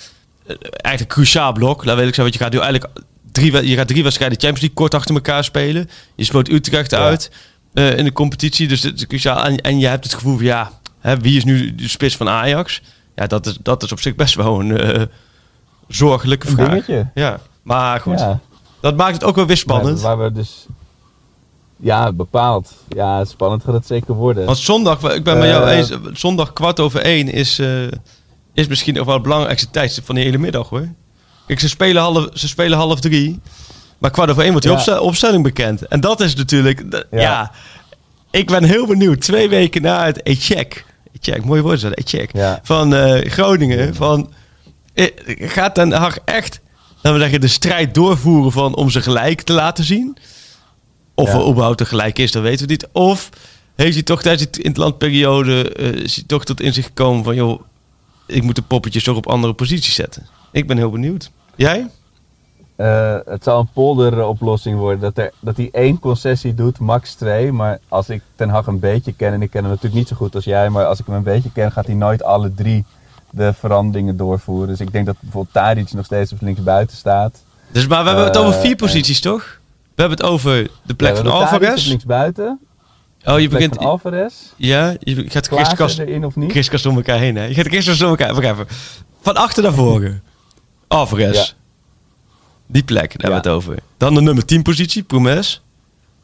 eigenlijk 0.48 1.00
een 1.00 1.08
cruciaal 1.08 1.52
blok. 1.54 1.86
Laat 1.86 1.96
weet 1.96 2.08
ik 2.08 2.16
zeggen, 2.16 2.24
want 2.24 2.34
je 2.34 2.40
gaat 2.40 2.52
nu 2.52 2.60
eigenlijk... 2.60 2.94
Drie, 3.32 3.68
je 3.70 3.76
gaat 3.76 3.88
drie 3.88 4.04
wedstrijden 4.04 4.38
Champions 4.40 4.62
League 4.62 4.78
kort 4.78 4.94
achter 4.94 5.16
elkaar 5.16 5.44
spelen. 5.44 5.90
Je 6.16 6.24
speelt 6.24 6.50
Utrecht 6.50 6.92
Ja. 6.92 6.98
uit 6.98 7.32
eh, 7.74 7.98
in 7.98 8.04
de 8.04 8.12
competitie. 8.12 8.68
Dus 8.68 8.84
het 8.84 8.96
is 8.96 9.08
cruciaal. 9.08 9.44
En, 9.46 9.58
en 9.62 9.80
je 9.80 9.88
hebt 9.88 10.04
het 10.04 10.14
gevoel 10.14 10.36
van 10.36 10.46
ja, 10.46 10.72
hè, 11.00 11.18
wie 11.20 11.38
is 11.38 11.44
nu 11.44 11.76
de 11.76 11.88
spits 11.90 12.16
van 12.18 12.30
Ajax? 12.30 12.82
Ja, 13.16 13.28
dat 13.28 13.46
is, 13.46 13.58
dat 13.62 13.84
is 13.84 13.92
op 13.92 14.00
zich 14.00 14.16
best 14.16 14.36
wel 14.36 14.60
een 14.60 14.78
eh, 14.78 15.02
zorgelijke 15.88 16.48
Een 16.48 16.54
vraag. 16.54 16.70
dingetje. 16.70 17.08
Ja, 17.14 17.40
maar 17.64 18.00
goed. 18.00 18.20
Ja, 18.20 18.40
Dat 18.80 18.96
maakt 18.98 19.14
het 19.14 19.24
ook 19.24 19.36
wel 19.36 19.46
weer 19.46 19.58
spannend. 19.58 20.02
Waar, 20.02 20.18
we 20.20 20.32
dus... 20.32 20.66
Ja, 21.80 22.12
bepaald. 22.12 22.74
Ja, 22.88 23.26
spannend 23.26 23.64
gaat 23.64 23.74
het 23.74 23.86
zeker 23.88 24.14
worden. 24.14 24.46
Want 24.46 24.58
zondag, 24.58 25.14
ik 25.14 25.24
ben 25.24 25.38
met 25.38 25.50
jou 25.50 25.70
Eh. 25.70 25.78
eens, 25.78 25.92
zondag 26.14 26.54
kwart 26.54 26.80
over 26.80 27.00
één 27.02 27.28
is, 27.32 27.62
is 28.58 28.68
misschien 28.68 28.94
nog 28.94 29.06
wel 29.06 29.14
het 29.14 29.24
belangrijkste 29.24 29.70
tijdstip 29.70 30.06
van 30.06 30.16
de 30.16 30.22
hele 30.22 30.38
middag 30.38 30.70
hoor. 30.70 30.88
Kijk, 31.48 31.60
ze 31.60 31.70
spelen 31.70 32.02
half, 32.02 32.28
ze 32.34 32.48
spelen 32.48 32.78
half 32.78 33.00
drie. 33.00 33.40
Maar 33.98 34.12
kwart 34.12 34.30
over 34.30 34.42
één 34.44 34.52
wordt 34.52 34.66
Ja. 34.66 34.72
opstel- 34.72 35.02
opstelling 35.04 35.44
bekend. 35.44 35.88
En 35.88 36.00
dat 36.00 36.20
is 36.22 36.36
natuurlijk, 36.36 36.84
ja. 37.12 37.22
Ja. 37.22 37.52
ik 38.32 38.48
ben 38.48 38.64
heel 38.64 38.88
benieuwd. 38.88 39.22
Twee 39.22 39.50
weken 39.50 39.82
na 39.82 40.06
het 40.06 40.24
Echek, 40.24 40.86
Echek, 41.22 41.46
mooi 41.46 41.62
woord 41.62 41.84
Echek, 41.84 42.30
Ja. 42.34 42.60
van 42.64 42.96
eh, 42.96 43.32
Groningen. 43.32 43.96
Van, 43.96 44.34
eh, 44.94 45.06
gaat 45.40 45.76
Den 45.76 45.92
Haag 45.92 46.18
echt, 46.26 46.60
laten 46.96 47.14
we 47.14 47.20
zeggen, 47.20 47.42
de 47.42 47.48
strijd 47.48 47.94
doorvoeren 47.94 48.52
van 48.52 48.76
om 48.76 48.90
ze 48.90 49.02
gelijk 49.02 49.42
te 49.42 49.54
laten 49.54 49.84
zien? 49.84 50.18
Of 51.16 51.28
Ja. 51.28 51.34
er 51.40 51.48
überhaupt 51.48 51.88
gelijk 51.88 52.20
is, 52.20 52.32
dat 52.32 52.44
weten 52.44 52.66
we 52.66 52.72
niet. 52.72 52.88
Of 52.92 53.30
heeft 53.76 53.94
hij 53.94 54.04
toch 54.04 54.22
tijdens 54.22 54.52
die 54.52 54.64
interlandperiode 54.64 55.72
eh 55.74 55.86
is 55.92 56.16
hij 56.16 56.24
toch 56.28 56.44
tot 56.46 56.62
inzicht 56.62 56.88
gekomen 56.88 57.24
van... 57.24 57.36
joh, 57.36 57.62
ik 58.28 58.44
moet 58.44 58.56
de 58.56 58.62
poppetjes 58.62 59.04
toch 59.04 59.18
op 59.18 59.28
andere 59.28 59.54
posities 59.54 59.96
zetten. 59.96 60.28
Ik 60.52 60.68
ben 60.68 60.78
heel 60.78 60.92
benieuwd. 60.92 61.32
Jij? 61.56 61.88
Eh, 62.76 63.16
het 63.26 63.44
zal 63.44 63.60
een 63.60 63.70
polderoplossing 63.74 64.78
worden. 64.80 65.00
Dat, 65.00 65.18
er, 65.18 65.32
dat 65.40 65.58
hij 65.58 65.70
één 65.72 66.00
concessie 66.00 66.54
doet, 66.54 66.80
max 66.80 67.14
twee. 67.14 67.52
Maar 67.52 67.80
als 67.88 68.10
ik 68.10 68.22
Ten 68.36 68.50
Hag 68.50 68.68
een 68.68 68.80
beetje 68.80 69.14
ken, 69.14 69.34
en 69.34 69.42
ik 69.42 69.50
ken 69.50 69.62
hem 69.62 69.70
natuurlijk 69.70 69.96
niet 69.96 70.08
zo 70.08 70.16
goed 70.16 70.36
als 70.36 70.44
jij, 70.44 70.70
maar 70.70 70.86
als 70.86 71.00
ik 71.00 71.06
hem 71.06 71.16
een 71.16 71.24
beetje 71.24 71.52
ken, 71.52 71.72
gaat 71.72 71.86
hij 71.86 71.96
nooit 71.96 72.24
alle 72.24 72.54
drie 72.54 72.86
de 73.30 73.54
veranderingen 73.54 74.18
doorvoeren. 74.18 74.68
Dus 74.68 74.80
ik 74.80 74.92
denk 74.92 75.06
dat 75.06 75.16
bijvoorbeeld 75.20 75.54
Tadic 75.54 75.94
nog 75.94 76.06
steeds 76.06 76.32
op 76.32 76.42
linksbuiten 76.42 76.98
staat. 76.98 77.42
Dus, 77.72 77.88
maar 77.88 78.02
we 78.02 78.08
hebben 78.08 78.26
het 78.28 78.38
over 78.38 78.54
Eh, 78.54 78.60
vier 78.62 78.76
posities, 78.76 79.20
toch? 79.22 79.60
We 79.96 80.02
hebben 80.04 80.18
het 80.18 80.28
over 80.28 80.70
de 80.84 80.94
plek 80.94 81.16
Ja, 81.16 81.16
van 81.16 81.26
hebben 81.26 81.32
Tadic 81.48 81.56
op 81.56 81.62
Alvarez. 81.64 81.88
linksbuiten. 81.88 82.60
Oh, 83.28 83.40
je 83.40 83.48
begint... 83.50 83.78
Alvarez. 83.78 84.34
Ja, 84.56 84.96
je 85.00 85.30
gaat 85.30 85.48
kriskast, 85.48 86.00
erin 86.00 86.26
of 86.26 86.36
niet? 86.36 86.84
door 86.84 86.96
elkaar 86.96 87.20
heen, 87.20 87.36
hè? 87.36 87.46
Je 87.46 87.54
gaat 87.54 87.68
kriskast 87.68 88.00
door 88.00 88.10
elkaar... 88.10 88.34
Wacht 88.34 88.48
even. 88.48 88.68
Van 89.22 89.36
achter 89.36 89.64
naar 89.64 89.74
voren. 89.74 90.24
Alvarez. 90.88 91.36
Ja. 91.36 91.46
Die 92.68 92.84
plek, 92.84 93.20
daar 93.20 93.32
hebben 93.32 93.52
we 93.52 93.58
het 93.58 93.58
over. 93.58 93.84
Dan 93.98 94.14
de 94.14 94.22
nummer 94.22 94.46
10 94.46 94.62
positie, 94.62 95.04
Promes. 95.04 95.62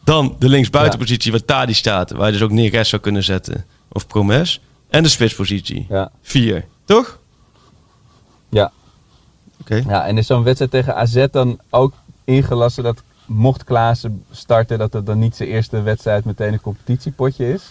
Dan 0.04 0.36
de 0.40 0.50
linksbuitenpositie 0.50 1.32
waar 1.32 1.46
Tadi 1.46 1.74
staat. 1.74 2.12
Waar 2.12 2.26
je 2.26 2.34
dus 2.34 2.42
ook 2.42 2.52
Neres 2.52 2.90
zou 2.90 3.02
kunnen 3.02 3.24
zetten. 3.24 3.66
Of 3.92 4.08
Promes. 4.08 4.62
En 4.90 5.04
de 5.04 5.10
spitspositie. 5.10 5.86
Ja. 5.90 6.12
Vier. 6.22 6.66
Toch? 6.86 7.20
Ja. 8.50 8.72
Oké. 9.62 9.84
ja, 9.88 10.06
en 10.06 10.18
is 10.18 10.28
zo'n 10.28 10.44
wedstrijd 10.44 10.72
tegen 10.72 10.96
AZ 10.96 11.26
dan 11.32 11.60
ook 11.70 11.94
ingelassen 12.24 12.84
dat 12.84 13.04
mocht 13.26 13.64
Klaassen 13.64 14.24
starten, 14.32 14.78
dat 14.78 14.94
het 14.94 15.06
dan 15.06 15.20
niet 15.20 15.36
zijn 15.36 15.50
eerste 15.50 15.82
wedstrijd 15.82 16.26
meteen 16.26 16.54
een 16.54 16.62
competitiepotje 16.62 17.54
is? 17.54 17.62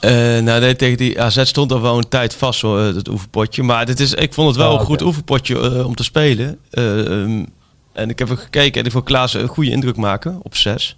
Eh, 0.00 0.12
nou, 0.38 0.60
nee, 0.60 0.76
tegen 0.76 0.96
die 0.96 1.20
AZ 1.22 1.44
stond 1.44 1.72
al 1.72 1.80
wel 1.80 1.96
een 1.96 2.08
tijd 2.08 2.34
vast, 2.34 2.60
hoor, 2.60 2.80
eh, 2.80 2.94
het 2.94 3.08
oefenpotje. 3.08 3.62
Maar 3.62 3.86
dit 3.86 4.00
is, 4.00 4.14
ik 4.14 4.34
vond 4.34 4.48
het 4.48 4.56
wel 4.56 4.72
Oh, 4.72 4.80
een 4.80 4.86
goed 4.86 5.02
oefenpotje 5.02 5.60
eh, 5.60 5.86
om 5.86 5.94
te 5.94 6.04
spelen. 6.04 6.58
Eh, 6.70 7.22
ehm, 7.22 7.44
en 7.92 8.10
ik 8.10 8.18
heb 8.18 8.30
er 8.30 8.36
gekeken 8.36 8.80
en 8.80 8.86
ik 8.86 8.92
vond 8.92 9.04
Klaas 9.04 9.34
een 9.34 9.48
goede 9.48 9.70
indruk 9.70 9.96
maken 9.96 10.38
op 10.42 10.56
zes. 10.56 10.96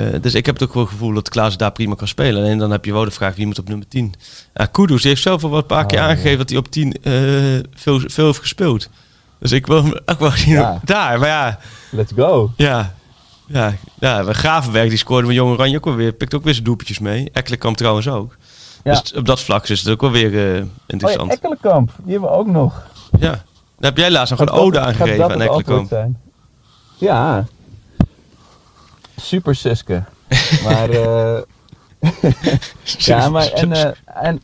Eh, 0.00 0.06
dus 0.20 0.34
ik 0.34 0.46
heb 0.46 0.54
het 0.54 0.68
ook 0.68 0.74
wel 0.74 0.82
het 0.82 0.92
gevoel 0.92 1.14
dat 1.14 1.28
Klaas 1.28 1.56
daar 1.56 1.72
prima 1.72 1.94
kan 1.94 2.08
spelen. 2.08 2.44
En 2.44 2.58
dan 2.58 2.70
heb 2.70 2.84
je 2.84 2.92
wel 2.92 3.04
de 3.04 3.10
vraag 3.10 3.36
wie 3.36 3.46
moet 3.46 3.58
op 3.58 3.68
nummer 3.68 3.88
10. 3.88 4.14
Ja, 4.54 4.66
Kudus 4.66 5.02
heeft 5.02 5.22
zelf 5.22 5.44
al 5.44 5.50
wat 5.50 5.60
een 5.60 5.66
paar 5.66 5.86
keer 5.86 5.98
Oh, 5.98 6.04
ja. 6.04 6.10
aangegeven 6.10 6.38
dat 6.38 6.48
hij 6.48 6.58
op 6.58 6.70
10 6.70 6.92
eh, 7.02 7.12
veel, 7.74 8.00
veel 8.06 8.26
heeft 8.26 8.38
gespeeld. 8.38 8.88
Dus 9.40 9.52
ik 9.52 9.66
wil 9.66 9.84
hem 9.84 9.92
ook 10.06 10.18
wel 10.18 10.30
zien 10.30 10.52
Ja. 10.54 10.80
daar. 10.84 11.18
Maar 11.18 11.28
ja, 11.28 11.58
Let's 11.90 12.12
go. 12.16 12.52
ja. 12.56 12.94
Ja, 13.46 13.74
ja 13.98 14.32
Gravenberg 14.32 14.88
die 14.88 14.98
scoorde 14.98 15.26
met 15.26 15.36
Jong 15.36 15.52
Oranje 15.52 15.76
ook 15.76 15.84
wel 15.84 15.94
weer. 15.94 16.12
Pikt 16.12 16.34
ook 16.34 16.44
weer 16.44 16.52
zijn 16.52 16.64
doelpjes 16.64 16.98
mee. 16.98 17.30
Ekkelenkamp 17.32 17.76
trouwens 17.76 18.08
ook. 18.08 18.36
Ja. 18.84 18.90
Dus 19.00 19.14
op 19.14 19.26
dat 19.26 19.40
vlak 19.40 19.68
is 19.68 19.80
het 19.80 19.88
ook 19.92 20.00
wel 20.00 20.10
weer 20.10 20.34
eh, 20.34 20.52
Oh 20.52 20.58
ja, 20.58 20.64
interessant. 20.86 21.32
Ekkelenkamp, 21.32 21.90
die 22.02 22.12
hebben 22.12 22.30
we 22.30 22.36
ook 22.36 22.46
nog. 22.46 22.82
ja. 23.18 23.42
Daar 23.78 23.90
heb 23.90 23.96
jij 23.96 24.10
laatst 24.10 24.30
nog 24.30 24.40
een 24.40 24.50
ode 24.50 24.80
aangegeven 24.80 25.24
aan 25.32 25.40
Ekkelenkamp. 25.40 25.92
Ja. 26.98 27.44
Super 29.16 29.54
Suske. 29.54 30.02
Maar, 30.64 30.90
eh, 30.90 31.38
ja, 32.98 33.28
maar 33.28 33.46
en, 33.46 33.96
en, 34.04 34.42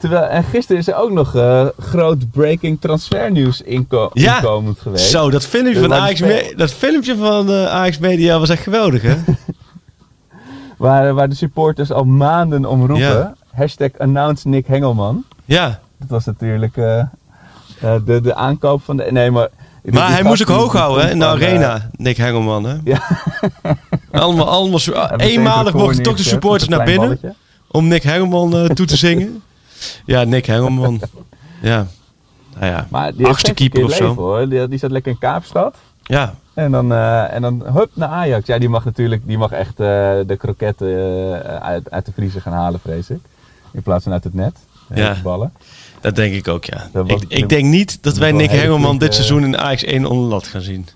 terwijl, 0.00 0.24
en 0.24 0.44
gisteren 0.44 0.80
is 0.80 0.88
er 0.88 0.94
ook 0.96 1.10
nog 1.10 1.34
eh, 1.34 1.66
groot 1.78 2.30
breaking 2.30 2.80
transfernieuws 2.80 3.62
inko 3.62 4.10
Ja. 4.12 4.36
inkomend 4.36 4.80
geweest. 4.80 5.10
Zo, 5.10 5.30
dat 5.30 5.46
filmpje 5.46 5.72
Dus 5.88 5.96
van 6.20 6.56
dat 6.56 6.72
filmpje 6.72 7.16
van 7.16 7.50
eh, 7.50 7.66
Ajax 7.66 7.98
Media 7.98 8.38
was 8.38 8.48
echt 8.48 8.62
geweldig, 8.62 9.02
hè? 9.02 9.14
Waar, 10.78 11.14
waar 11.14 11.28
de 11.28 11.34
supporters 11.34 11.92
al 11.92 12.04
maanden 12.04 12.64
om 12.66 12.80
roepen. 12.80 12.98
Ja. 12.98 13.34
Hashtag 13.52 13.90
announce 13.98 14.48
Nick 14.48 14.66
Hengelman. 14.66 15.24
ja. 15.44 15.80
Dat 15.98 16.08
was 16.08 16.24
natuurlijk 16.24 16.76
eh, 16.76 16.98
eh, 16.98 17.94
de, 18.04 18.20
de 18.20 18.34
aankoop 18.34 18.82
van 18.84 18.96
de... 18.96 19.06
Nee, 19.10 19.30
maar... 19.30 19.48
Maar 19.82 20.10
hij 20.12 20.22
moest 20.22 20.42
ook 20.42 20.56
hoog 20.58 20.72
houden, 20.72 21.04
hè? 21.04 21.10
In 21.10 21.18
de 21.18 21.24
van, 21.24 21.34
arena, 21.34 21.90
Nick 21.96 22.16
Hengelman, 22.16 22.64
hè? 22.64 22.74
Ja. 22.84 23.02
Allemaal, 24.10 24.48
allemaal, 24.48 24.80
eenmalig 25.16 25.72
mochten 25.74 26.02
toch 26.02 26.16
de 26.16 26.22
supporters 26.22 26.68
naar 26.68 26.84
binnen 26.84 27.08
balletje. 27.08 27.34
om 27.70 27.88
Nick 27.88 28.02
Hengelman 28.02 28.68
toe 28.74 28.86
te 28.86 28.96
zingen. 28.96 29.42
Ja, 30.04 30.24
Nick 30.24 30.46
Hengelman. 30.46 31.00
Ja. 31.62 31.86
Nou 32.58 32.66
ja, 32.72 32.86
Maar 32.90 33.14
die 33.14 33.26
achtste 33.26 33.54
keeper 33.54 33.84
of 33.84 33.92
zo. 33.94 34.14
hoor. 34.14 34.48
Die, 34.48 34.68
die 34.68 34.78
zat 34.78 34.90
lekker 34.90 35.12
in 35.12 35.18
Kaapstad. 35.18 35.76
Ja, 36.02 36.34
En 36.54 36.70
dan, 36.70 36.92
eh, 36.92 37.32
en 37.32 37.42
dan 37.42 37.62
hup 37.72 37.90
naar 37.92 38.08
Ajax. 38.08 38.46
Ja, 38.46 38.58
die 38.58 38.68
mag 38.68 38.84
natuurlijk 38.84 39.22
die 39.26 39.38
mag 39.38 39.50
echt 39.52 39.70
eh, 39.80 39.86
de 40.26 40.36
kroketten 40.38 40.88
eh, 41.44 41.56
uit, 41.56 41.90
uit 41.90 42.06
de 42.06 42.12
vriezer 42.12 42.40
gaan 42.40 42.52
halen, 42.52 42.80
vrees 42.80 43.10
ik. 43.10 43.18
In 43.72 43.82
plaats 43.82 44.04
van 44.04 44.12
uit 44.12 44.24
het 44.24 44.34
net. 44.34 44.56
Ja. 44.94 45.16
ballen. 45.22 45.52
dat 46.00 46.16
denk 46.16 46.34
ik 46.34 46.48
ook, 46.48 46.64
ja. 46.64 46.88
Was- 46.92 47.08
Ik, 47.10 47.24
ik 47.28 47.48
denk 47.48 47.64
niet 47.64 48.02
dat 48.02 48.16
wij 48.16 48.32
Nick 48.32 48.50
Hengelman 48.50 48.98
dit 48.98 49.14
seizoen 49.14 49.44
in 49.44 49.58
Ajax 49.58 49.84
1 49.84 50.06
onder 50.06 50.28
lat 50.28 50.46
gaan 50.46 50.60
zien. 50.60 50.86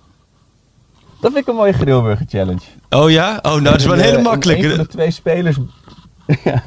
Dat 1.21 1.33
vind 1.33 1.37
ik 1.37 1.49
een 1.49 1.55
mooie 1.55 1.73
Grilburger 1.73 2.27
challenge. 2.29 2.61
Oh 2.91 3.11
ja? 3.11 3.39
Oh, 3.43 3.51
nou, 3.51 3.63
dat 3.63 3.81
is 3.81 3.85
wel 3.87 3.95
een 3.95 4.01
hele 4.01 4.23
makkelijke. 4.23 4.65
een 4.65 4.71
van 4.75 4.85
de 4.85 4.87
twee 4.91 5.11
spelers... 5.11 5.57
ja. 6.45 6.63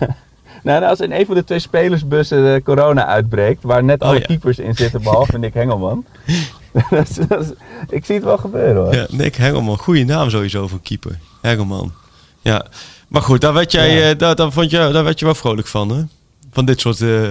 Nou, 0.63 0.84
als 0.86 1.00
in 1.00 1.12
een 1.12 1.26
van 1.26 1.36
de 1.36 1.43
twee 1.43 1.60
spelersbussen 1.60 2.43
de 2.43 2.62
corona 2.63 3.06
uitbreekt, 3.06 3.63
waar 3.63 3.84
net 3.84 4.02
Oh, 4.02 4.08
alle 4.08 4.20
ja. 4.20 4.26
keepers 4.26 4.60
in 4.60 4.76
zitten, 4.76 5.02
behalve 5.02 5.38
Nick 5.38 5.54
Hengelman. 5.54 6.06
dat 6.89 7.10
is- 7.10 7.28
dat 7.28 7.41
is- 7.41 7.52
ik 7.89 8.06
zie 8.06 8.15
het 8.15 8.24
wel 8.24 8.38
gebeuren 8.38 8.84
hoor. 8.84 8.93
Ja, 8.96 9.06
Nick 9.10 9.36
Hengelman. 9.36 9.78
Goede 9.78 10.04
naam 10.04 10.30
sowieso 10.30 10.67
voor 10.67 10.82
keeper. 10.82 11.20
Hengelman. 11.41 11.91
Ja. 12.41 12.65
Maar 13.08 13.22
goed, 13.22 13.41
daar 13.41 13.54
werd, 13.54 13.72
jij, 13.72 13.96
Ja. 13.98 14.10
eh, 14.12 14.17
daar, 14.17 14.36
daar, 14.36 14.52
vond 14.52 14.70
je, 14.72 14.78
daar 14.78 15.04
werd 15.04 15.20
je 15.20 15.26
wel 15.26 15.36
vrolijk 15.36 15.67
van, 15.67 15.89
hè? 15.89 16.02
Van 16.52 16.65
dit 16.65 16.80
soort 16.80 17.02
eh, 17.02 17.22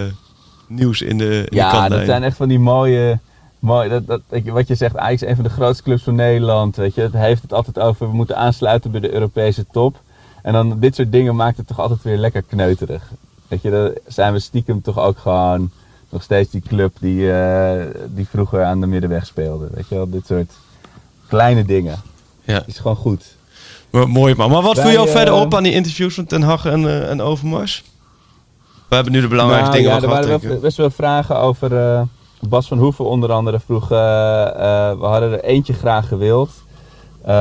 nieuws 0.69 1.03
in 1.03 1.19
de, 1.19 1.25
in 1.25 1.45
de 1.51 1.57
Ja, 1.57 1.71
kantlijn. 1.71 1.91
dat 2.01 2.09
zijn 2.09 2.23
echt 2.23 2.37
van 2.37 2.49
die 2.49 2.59
mooie. 2.59 3.19
mooie 3.59 4.03
dat, 4.05 4.21
wat 4.45 4.69
je 4.69 4.75
zegt, 4.75 4.97
Ajax 4.97 5.23
is 5.23 5.29
een 5.29 5.35
van 5.35 5.45
de 5.45 5.51
grootste 5.51 5.83
clubs 5.83 6.03
van 6.03 6.15
Nederland. 6.15 6.77
Weet 6.77 6.95
je. 6.95 7.01
Het 7.01 7.13
heeft 7.13 7.43
het 7.43 7.53
altijd 7.53 7.79
over, 7.79 8.09
we 8.09 8.15
moeten 8.17 8.37
aansluiten 8.37 8.91
bij 8.91 9.01
de 9.01 9.13
Europese 9.13 9.67
top. 9.73 10.01
En 10.47 10.53
dan 10.53 10.79
dit 10.81 10.95
soort 10.95 11.13
dingen 11.13 11.37
maakt 11.37 11.57
het 11.57 11.67
toch 11.67 11.81
altijd 11.81 12.03
weer 12.03 12.17
lekker 12.19 12.43
kneuterig. 12.43 13.03
Weet 13.49 13.63
je, 13.63 13.71
dan 13.71 13.93
zijn 14.07 14.33
we 14.33 14.39
stiekem 14.39 14.83
toch 14.83 14.99
ook 14.99 15.19
gewoon 15.19 15.71
nog 16.09 16.23
steeds 16.23 16.51
die 16.51 16.63
club 16.69 16.97
die, 17.01 17.33
eh, 17.33 17.85
die 18.09 18.29
vroeger 18.29 18.65
aan 18.65 18.81
de 18.81 18.87
middenweg 18.87 19.27
speelde. 19.27 19.69
Weet 19.73 19.89
je 19.89 19.95
wel, 19.95 20.11
dit 20.11 20.27
soort 20.27 20.53
kleine 21.29 21.65
dingen. 21.65 21.97
Ja. 22.45 22.63
Is 22.67 22.79
gewoon 22.79 22.97
goed. 22.97 23.25
Maar, 23.91 24.09
mooi 24.09 24.35
man. 24.35 24.51
Maar 24.51 24.63
wat 24.63 24.81
viel 24.81 24.91
jou 24.91 25.07
eh, 25.07 25.13
verder 25.15 25.35
op 25.35 25.55
aan 25.55 25.63
die 25.63 25.73
interviews 25.73 26.15
van 26.15 26.27
Ten 26.27 26.43
Hag 26.43 26.65
en, 26.65 26.87
eh, 26.87 27.11
en 27.11 27.21
Overmars? 27.21 27.85
We 28.89 28.95
hebben 28.95 29.13
nu 29.13 29.21
de 29.21 29.29
belangrijkste 29.29 29.71
Nou, 29.71 29.83
dingen 29.83 29.97
ja, 29.97 29.97
al 29.97 30.03
er 30.03 30.09
gehad, 30.23 30.31
waren 30.31 30.49
wel 30.49 30.57
ik. 30.57 30.63
best 30.63 30.77
wel 30.77 30.91
vragen 30.91 31.39
over. 31.39 31.77
eh, 31.77 32.03
Bas 32.41 32.69
van 32.69 32.79
Hoeven 32.79 33.05
onder 33.05 33.33
andere 33.33 33.61
vroeg. 33.61 33.91
eh, 33.91 33.99
eh, 34.47 34.99
we 34.99 35.07
hadden 35.07 35.33
er 35.33 35.45
eentje 35.45 35.73
graag 35.73 36.09
gewild. 36.09 36.51
Eh, 37.27 37.33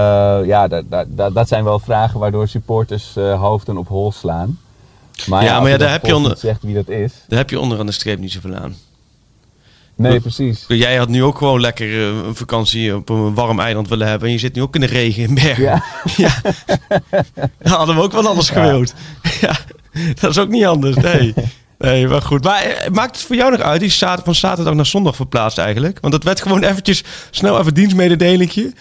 ja, 0.45 0.67
da- 0.67 0.82
da- 0.89 1.06
da- 1.08 1.30
dat 1.30 1.48
zijn 1.48 1.63
wel 1.63 1.80
vragen 1.80 2.19
waardoor 2.19 2.48
supporters 2.48 3.15
eh, 3.15 3.39
hoofden 3.39 3.78
op 3.78 3.88
hol 3.88 4.12
slaan. 4.12 4.60
Maar 5.26 5.43
Ja, 5.43 5.60
maar 5.60 5.69
ja, 5.69 5.78
daar 5.78 5.91
heb 5.91 6.06
je 6.06 6.15
onder- 6.15 6.38
zegt 6.38 6.62
wie 6.63 6.76
dat 6.76 6.89
is. 6.89 7.12
Daar 7.28 7.39
heb 7.39 7.50
je 7.50 7.60
onderaan 7.60 7.86
de 7.86 7.91
streep 7.91 8.19
niet 8.19 8.32
zoveel 8.32 8.56
aan. 8.56 8.76
Nee, 9.95 10.19
precies. 10.19 10.65
Jij 10.67 10.95
had 10.98 11.08
nu 11.10 11.24
ook 11.24 11.38
gewoon 11.38 11.62
lekker 11.62 11.88
eh, 11.88 12.08
een 12.28 12.36
vakantie 12.36 12.95
op 12.95 13.10
een 13.10 13.34
warm 13.34 13.60
eiland 13.60 13.89
willen 13.89 14.08
hebben. 14.08 14.28
En 14.28 14.34
je 14.34 14.39
zit 14.39 14.56
nu 14.56 14.62
ook 14.62 14.76
in 14.76 14.82
de 14.82 14.88
regen 14.88 15.24
in 15.24 15.34
Bergen. 15.34 15.63
Ja. 15.63 15.84
Ja. 16.17 16.34
Dan 17.60 17.71
hadden 17.71 17.95
we 17.95 18.02
ook 18.02 18.12
wel 18.12 18.28
anders 18.28 18.50
gewild. 18.50 18.93
Ja, 19.41 19.56
dat 20.21 20.30
is 20.30 20.38
ook 20.38 20.50
niet 20.50 20.65
anders. 20.65 20.95
Nee. 20.95 21.34
Nee, 21.78 22.08
maar 22.08 22.21
goed. 22.21 22.43
Maar 22.43 22.88
maakt 22.91 23.15
het 23.15 23.26
voor 23.26 23.36
jou 23.36 23.52
nog 23.52 23.60
uit? 23.60 23.80
Die 23.80 23.89
is 23.89 24.04
van 24.24 24.36
zaterdag 24.36 24.74
naar 24.74 24.86
zondag 24.86 25.15
verplaatst 25.15 25.58
eigenlijk. 25.58 25.98
Want 26.02 26.13
dat 26.13 26.24
werd 26.24 26.41
gewoon 26.41 26.63
eventjes 26.63 27.04
snel 27.32 27.60
even 27.60 27.74
dienstmededelingje. 27.74 28.74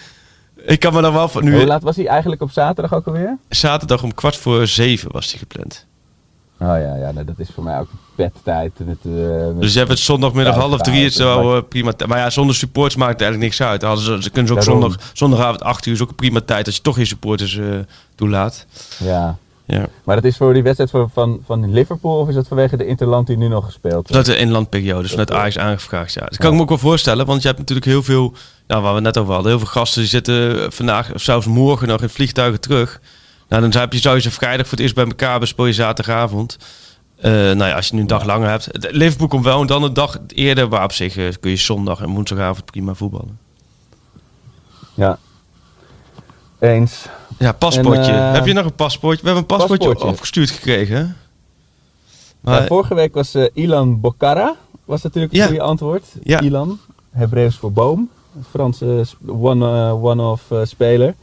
Ik 0.65 0.79
kan 0.79 0.93
me 0.93 1.01
dan 1.01 1.13
wel 1.13 1.27
van 1.27 1.43
nu... 1.43 1.55
Hoe 1.55 1.65
laat 1.65 1.83
was 1.83 1.95
hij 1.95 2.07
eigenlijk 2.07 2.41
op 2.41 2.51
zaterdag 2.51 2.93
ook 2.93 3.07
alweer? 3.07 3.37
Zaterdag 3.49 4.03
om 4.03 4.13
kwart 4.13 4.35
voor 4.35 4.67
zeven 4.67 5.11
was 5.11 5.27
die 5.29 5.39
gepland. 5.39 5.85
Oh 6.59 6.67
ja, 6.67 6.95
ja 6.95 7.11
nou, 7.11 7.25
dat 7.25 7.39
is 7.39 7.49
voor 7.53 7.63
mij 7.63 7.79
ook 7.79 7.87
bedtijd. 8.15 8.71
Met, 8.77 8.97
eh, 9.05 9.11
met- 9.47 9.61
Dus 9.61 9.71
je 9.73 9.77
hebt 9.77 9.91
het 9.91 9.99
zondagmiddag 9.99 10.55
half 10.55 10.81
drie. 10.81 11.05
Is 11.05 11.17
wel 11.17 11.55
eh, 11.55 11.61
prima. 11.69 11.91
tijd. 11.93 12.09
Maar 12.09 12.19
ja, 12.19 12.29
zonder 12.29 12.55
supporters 12.55 12.95
maakt 12.95 13.11
het 13.11 13.21
eigenlijk 13.21 13.51
niks 13.51 13.69
uit. 13.69 13.81
Dan 13.81 13.97
ze, 13.97 14.17
ze 14.21 14.29
kunnen 14.29 14.47
ze 14.47 14.53
ook 14.57 14.63
Daarom. 14.65 14.81
zondag, 14.81 15.09
zondagavond 15.13 15.63
acht 15.63 15.85
uur 15.85 15.93
is 15.93 16.01
ook 16.01 16.09
een 16.09 16.15
prima 16.15 16.41
tijd 16.41 16.65
als 16.65 16.75
je 16.75 16.81
toch 16.81 16.95
geen 16.95 17.07
supporters 17.07 17.57
eh, 17.57 17.65
toelaat. 18.15 18.65
ja. 18.97 19.37
Ja. 19.67 19.85
Maar 20.03 20.15
dat 20.15 20.25
is 20.25 20.37
voor 20.37 20.53
die 20.53 20.63
wedstrijd 20.63 20.89
van, 20.91 21.09
van, 21.13 21.41
van 21.45 21.71
Liverpool 21.71 22.19
of 22.19 22.27
is 22.29 22.35
dat 22.35 22.47
vanwege 22.47 22.77
de 22.77 22.85
Interland 22.85 23.27
die 23.27 23.37
nu 23.37 23.47
nog 23.47 23.65
gespeeld 23.65 23.93
wordt? 23.93 24.07
Vanuit 24.07 24.25
de 24.25 24.37
inlandperiode, 24.37 25.01
dus 25.01 25.09
vanuit 25.09 25.31
Ajax 25.31 25.57
aangevraagd. 25.57 26.13
Ja. 26.13 26.21
Dat 26.25 26.37
kan 26.37 26.49
ik 26.49 26.55
me 26.55 26.61
ook 26.61 26.69
wel 26.69 26.77
voorstellen, 26.77 27.25
want 27.25 27.41
je 27.41 27.47
hebt 27.47 27.59
natuurlijk 27.59 27.87
heel 27.87 28.03
veel, 28.03 28.33
nou, 28.67 28.81
waar 28.81 28.93
we 28.93 28.99
net 28.99 29.17
over 29.17 29.33
hadden, 29.33 29.51
heel 29.51 29.59
veel 29.59 29.69
gasten 29.69 30.01
die 30.01 30.09
zitten 30.09 30.71
vandaag 30.73 31.13
of 31.13 31.21
zelfs 31.21 31.45
morgen 31.47 31.87
nog 31.87 32.01
in 32.01 32.09
vliegtuigen 32.09 32.59
terug. 32.61 33.01
Nou, 33.49 33.69
dan 33.69 33.81
heb 33.81 33.93
je, 33.93 33.99
zou 33.99 34.15
je 34.15 34.21
ze 34.21 34.31
vrijdag 34.31 34.61
voor 34.67 34.71
het 34.71 34.79
eerst 34.81 34.95
bij 34.95 35.05
elkaar, 35.05 35.39
bespeel 35.39 35.65
je 35.65 35.73
zaterdagavond. 35.73 36.57
Eh, 37.15 37.31
nou 37.31 37.57
ja, 37.65 37.73
als 37.75 37.87
je 37.87 37.95
nu 37.95 38.01
een 38.01 38.07
dag 38.07 38.25
langer 38.25 38.49
hebt. 38.49 38.65
Het- 38.65 38.87
Liverpool 38.91 39.27
komt 39.27 39.43
wel 39.43 39.61
en 39.61 39.67
dan 39.67 39.83
een 39.83 39.93
dag 39.93 40.17
eerder, 40.27 40.67
waar 40.67 40.83
op 40.83 40.91
zich 40.91 41.17
eh, 41.17 41.25
kun 41.39 41.49
je 41.51 41.57
zondag 41.57 42.01
en 42.01 42.09
woensdagavond 42.09 42.65
prima 42.65 42.93
voetballen. 42.93 43.39
Ja. 44.93 45.19
Eens. 46.59 47.05
Ja, 47.39 47.51
paspoortje. 47.51 48.11
En, 48.11 48.27
eh, 48.27 48.33
Heb 48.33 48.45
je 48.45 48.53
nog 48.53 48.65
een 48.65 48.73
paspoortje? 48.75 49.21
We 49.21 49.27
hebben 49.27 49.49
een 49.49 49.57
paspoortje, 49.57 49.87
paspoortje. 49.87 50.13
opgestuurd 50.15 50.49
gekregen. 50.49 50.97
Ja, 50.97 52.51
Maar, 52.51 52.65
vorige 52.67 52.93
week 52.95 53.13
was 53.13 53.33
eh, 53.33 53.43
Ilan 53.53 53.99
Bocara, 53.99 54.55
was 54.85 55.01
natuurlijk 55.01 55.33
het 55.33 55.41
Ja. 55.41 55.47
goede 55.47 55.61
antwoord. 55.61 56.03
Ja. 56.23 56.39
Ilan, 56.41 56.79
Hebreeuws 57.11 57.55
voor 57.55 57.71
boom. 57.71 58.09
Franse 58.49 59.05
one, 59.27 59.65
eh, 59.87 60.03
one-off 60.03 60.51
eh, 60.51 60.59
speler. 60.63 61.15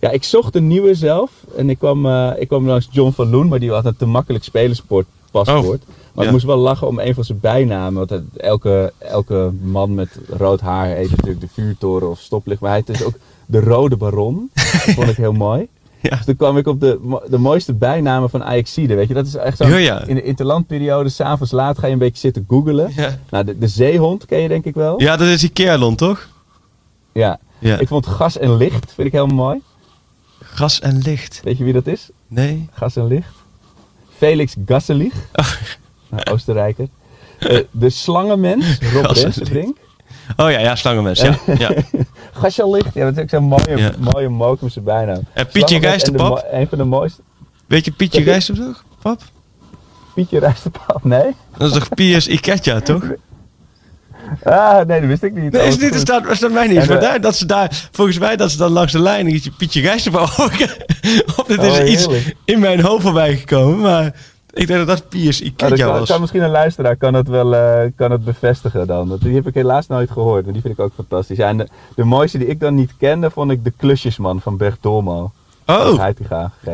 Ja, 0.00 0.10
ik 0.10 0.24
zocht 0.24 0.54
een 0.56 0.66
nieuwe 0.66 0.94
zelf. 0.94 1.30
En 1.56 1.70
ik 1.70 1.78
kwam, 1.78 2.06
ik 2.38 2.48
kwam 2.48 2.66
langs 2.66 2.88
John 2.90 3.10
van 3.12 3.30
Loen, 3.30 3.48
maar 3.48 3.58
die 3.58 3.70
had 3.70 3.84
een 3.84 3.96
te 3.96 4.06
makkelijk 4.06 4.44
spelersport 4.44 5.06
paspoort. 5.30 5.64
maar 5.86 5.96
Oh, 6.14 6.20
ja. 6.20 6.22
ik 6.24 6.30
moest 6.30 6.44
wel 6.44 6.56
lachen 6.56 6.86
om 6.86 6.98
een 6.98 7.14
van 7.14 7.24
zijn 7.24 7.40
bijnamen. 7.40 8.06
Want 8.06 8.22
elke, 8.36 8.92
elke 8.98 9.50
man 9.62 9.94
met 9.94 10.08
rood 10.28 10.60
haar 10.60 10.86
heet 10.86 11.10
natuurlijk 11.10 11.40
de 11.40 11.48
vuurtoren 11.52 12.10
of 12.10 12.20
stoplicht. 12.20 12.60
Maar 12.60 12.70
hij 12.70 12.82
is 12.86 13.04
ook 13.04 13.14
de 13.52 13.60
rode 13.60 13.96
baron. 13.96 14.50
Dat 14.54 14.94
vond 14.94 15.08
ik 15.08 15.16
heel 15.16 15.32
mooi. 15.32 15.68
Ja. 16.00 16.16
Dus 16.16 16.24
toen 16.24 16.36
kwam 16.36 16.56
ik 16.56 16.66
op 16.66 16.80
de, 16.80 17.18
de 17.28 17.38
mooiste 17.38 17.72
bijnamen 17.74 18.30
van 18.30 18.44
Ajaxide, 18.44 18.94
weet 18.94 19.08
je. 19.08 19.14
Dat 19.14 19.26
is 19.26 19.34
echt 19.34 19.56
zo. 19.56 19.66
Ja, 19.68 19.76
ja. 19.76 20.04
In 20.06 20.14
de 20.14 20.22
interlandperiode, 20.22 21.08
s'avonds 21.08 21.52
laat 21.52 21.78
ga 21.78 21.86
je 21.86 21.92
een 21.92 21.98
beetje 21.98 22.18
zitten 22.18 22.44
googelen. 22.48 22.92
ja. 22.96 23.18
Nou, 23.30 23.44
de, 23.44 23.58
de 23.58 23.68
zeehond 23.68 24.26
ken 24.26 24.38
je 24.40 24.48
denk 24.48 24.64
ik 24.64 24.74
wel. 24.74 25.00
ja, 25.00 25.16
dat 25.16 25.28
is 25.28 25.40
die 25.40 25.50
Kerlon, 25.50 25.94
toch? 25.96 26.28
Ja. 27.12 27.38
Ja. 27.58 27.78
Ik 27.78 27.88
vond 27.88 28.06
gas 28.06 28.38
en 28.38 28.56
licht, 28.56 28.92
vind 28.94 29.06
ik 29.06 29.12
heel 29.12 29.26
mooi. 29.26 29.60
Gas 30.42 30.80
en 30.80 30.98
licht. 30.98 31.40
Weet 31.44 31.58
je 31.58 31.64
wie 31.64 31.72
dat 31.72 31.86
is? 31.86 32.10
Nee. 32.28 32.68
Gas 32.72 32.96
en 32.96 33.06
licht. 33.06 33.28
Felix 34.16 34.54
Gasselig, 34.66 35.12
Oh, 35.40 35.46
een 36.10 36.26
Oostenrijker. 36.32 36.88
Eh, 37.38 37.58
de 37.70 37.90
slangenmens, 37.90 38.78
Rob 38.94 39.04
Rensenbrink. 39.06 39.76
oh 40.36 40.50
ja, 40.50 40.58
ja, 40.58 40.76
slangenmens. 40.76 41.20
Ja, 41.20 41.38
ja. 41.58 41.70
Gas 42.42 42.58
en 42.58 42.70
licht, 42.70 42.94
ja, 42.94 43.04
dat 43.04 43.16
is 43.16 43.22
ook 43.22 43.28
zo'n 43.28 43.44
mooie, 43.44 43.76
Ja. 43.76 43.90
mooie 44.12 44.28
Mokumse 44.28 44.80
bijnaam. 44.80 45.20
En 45.32 45.46
Pietje 45.46 45.78
Rijsterpap? 45.78 46.46
Een 46.50 46.68
van 46.68 46.78
de 46.78 46.84
mooiste. 46.84 47.22
Weet 47.66 47.84
je 47.84 47.90
Pietje 47.90 48.16
Zeg 48.16 48.24
je? 48.26 48.30
Rijster 48.30 48.54
toch? 48.54 48.84
Pap? 49.02 49.20
Pietje 50.14 50.38
Rijsterpap, 50.38 51.04
nee? 51.04 51.34
Dat 51.58 51.68
is 51.70 51.74
toch 51.78 51.88
Piers 51.88 52.26
Iketja, 52.28 52.80
toch? 52.80 53.02
Ah, 54.44 54.86
nee, 54.86 55.00
dat 55.00 55.08
wist 55.08 55.22
ik 55.22 55.34
niet. 55.34 55.52
Nee, 55.52 55.60
Oh, 55.62 55.66
is 55.68 55.74
niet, 55.74 55.82
er 55.84 55.90
goed. 55.90 56.00
staat, 56.00 56.26
er 56.28 56.36
staat 56.36 56.52
mij 56.52 56.66
niet. 56.66 56.76
En, 56.78 56.86
Maar 56.88 56.96
eh, 56.96 57.02
daar, 57.02 57.20
dat 57.20 57.36
ze 57.36 57.46
daar, 57.46 57.88
volgens 57.92 58.18
mij 58.18 58.36
dat 58.36 58.50
ze 58.50 58.56
dan 58.56 58.70
langs 58.72 58.92
de 58.92 58.98
lijn 59.00 59.26
een 59.26 59.42
Pietje 59.58 59.80
Rijsterpap. 59.80 60.28
Of 61.38 61.44
dit 61.46 61.62
is 61.62 61.78
Oh, 61.78 61.88
iets 61.88 62.08
in 62.44 62.60
mijn 62.60 62.80
hoofd 62.80 63.02
voorbij 63.02 63.36
gekomen. 63.36 63.78
Maar 63.80 64.14
Ik 64.54 64.66
denk 64.66 64.78
dat 64.78 64.88
dat 64.88 65.08
Piers 65.08 65.40
Nou, 65.40 65.50
Iketja 65.52 65.86
kan, 65.86 65.98
was. 65.98 66.08
kan 66.08 66.20
misschien 66.20 66.42
een 66.42 66.50
luisteraar 66.50 66.96
kan 66.96 67.14
het 67.14 67.28
wel 67.28 67.54
eh, 67.54 67.90
kan 67.96 68.10
het 68.10 68.24
bevestigen 68.24 68.86
dan. 68.86 69.16
Die 69.20 69.34
heb 69.34 69.46
ik 69.46 69.54
helaas 69.54 69.86
nooit 69.86 70.10
gehoord, 70.10 70.44
maar 70.44 70.52
die 70.52 70.62
vind 70.62 70.74
ik 70.74 70.80
ook 70.80 70.92
fantastisch. 70.94 71.36
Ja, 71.36 71.48
en 71.48 71.56
de, 71.56 71.68
de 71.94 72.04
mooiste 72.04 72.38
die 72.38 72.46
ik 72.46 72.60
dan 72.60 72.74
niet 72.74 72.92
kende, 72.98 73.30
vond 73.30 73.50
ik 73.50 73.64
de 73.64 73.72
klusjesman 73.76 74.40
van 74.40 74.56
Bert 74.56 74.76
Dolmo. 74.80 75.32
Oh, 75.66 76.04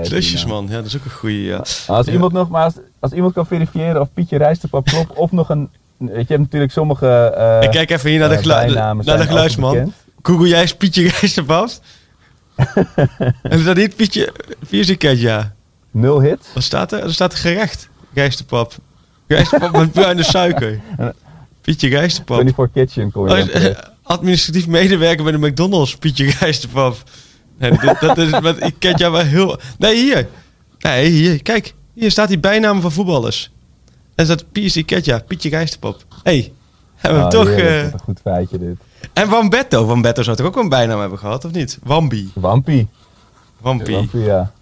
klusjesman. 0.03 0.67
Ja, 0.69 0.75
dat 0.77 0.85
is 0.87 0.97
ook 0.97 1.05
een 1.05 1.11
goeie. 1.11 1.45
Ja. 1.45 1.57
Maar 1.87 1.97
Als 1.97 2.07
Ja. 2.07 2.13
iemand 2.13 2.33
nog, 2.33 2.49
maar 2.49 2.65
als, 2.65 2.75
als 3.01 3.13
iemand 3.13 3.33
kan 3.35 3.47
verifiëren 3.47 4.01
of 4.01 4.09
Pietje 4.15 4.37
Rijsterpap 4.39 4.85
klopt, 4.87 5.13
of 5.15 5.33
nog 5.33 5.49
een... 5.49 5.69
Weet 5.97 6.11
je, 6.11 6.25
hebt 6.35 6.39
natuurlijk 6.39 6.73
sommige 6.73 7.07
eh, 7.09 7.63
Ik 7.63 7.71
kijk 7.71 7.91
even 7.91 8.11
hier 8.11 8.19
naar 8.19 8.29
de, 8.29 8.37
gelu- 8.37 8.55
bijnamen 8.55 9.05
naar 9.07 9.17
de 9.19 9.27
geluidsman. 9.27 9.93
Google 10.23 10.49
jij 10.49 10.61
eens 10.61 10.75
Pietje 10.77 11.09
Gijsterpap? 11.09 11.69
en 13.43 13.59
is 13.59 13.65
dat 13.65 13.77
niet 13.77 13.97
Pietje 13.97 14.33
Piers 14.69 14.89
Iketja? 14.89 15.53
Nul 15.99 16.21
hits. 16.21 16.47
Wat 16.55 16.63
staat 16.63 16.93
er? 16.93 17.03
Er 17.03 17.13
staat 17.15 17.35
gerecht. 17.35 17.89
Gijsterpap. 18.15 18.75
Gijsterpap 19.29 19.73
met 19.77 19.93
bruine 19.93 20.23
suiker. 20.23 20.81
Pietje 21.61 21.89
Gijsterpap. 21.89 22.37
24 22.37 22.75
Kitchen 22.85 23.11
kon 23.13 23.29
je 23.29 23.43
Oh, 23.43 23.49
terecht. 23.49 23.91
administratief 24.03 24.67
medewerker 24.67 25.25
bij 25.25 25.33
de 25.33 25.39
McDonald's, 25.47 25.97
Pietje 25.97 26.25
Gijsterpap. 26.31 26.97
Nee, 27.59 27.71
dat, 27.71 28.01
dat 28.01 28.19
is 28.19 28.41
met 28.41 28.65
ik 28.65 28.75
ken 28.79 28.97
jou 28.97 29.13
wel 29.13 29.23
heel. 29.23 29.59
Nee, 29.79 29.95
hier. 29.97 30.29
Nee, 30.79 31.09
hier. 31.09 31.43
Kijk, 31.43 31.75
hier 31.95 32.11
staat 32.11 32.29
die 32.29 32.39
bijnaam 32.39 32.81
van 32.81 32.93
voetballers. 32.93 33.51
En 34.15 34.25
staat 34.25 34.53
Piers 34.53 34.77
Iketja, 34.77 35.19
Pietje 35.19 35.49
Gijsterpap. 35.49 36.05
Hé, 36.23 36.31
hey, 36.39 36.53
hebben 36.97 37.21
we 37.21 37.25
Oh, 37.27 37.31
toch. 37.31 37.47
heerlijk, 37.49 37.77
eh, 37.77 37.83
wat 37.83 37.93
een 37.93 37.99
goed 38.01 38.21
feitje 38.23 38.59
dit. 38.59 38.77
En 39.13 39.29
Wambetto. 39.29 39.85
Wambetto 39.87 40.23
zou 40.23 40.37
toch 40.37 40.47
ook 40.47 40.57
een 40.57 40.69
bijnaam 40.69 41.01
hebben 41.01 41.19
gehad, 41.19 41.45
of 41.45 41.51
niet? 41.53 41.79
Wambi. 41.83 42.31
Wampie. 42.35 42.89
Wampi. 43.61 43.93
Wampie, 43.93 44.21
ja. 44.21 44.53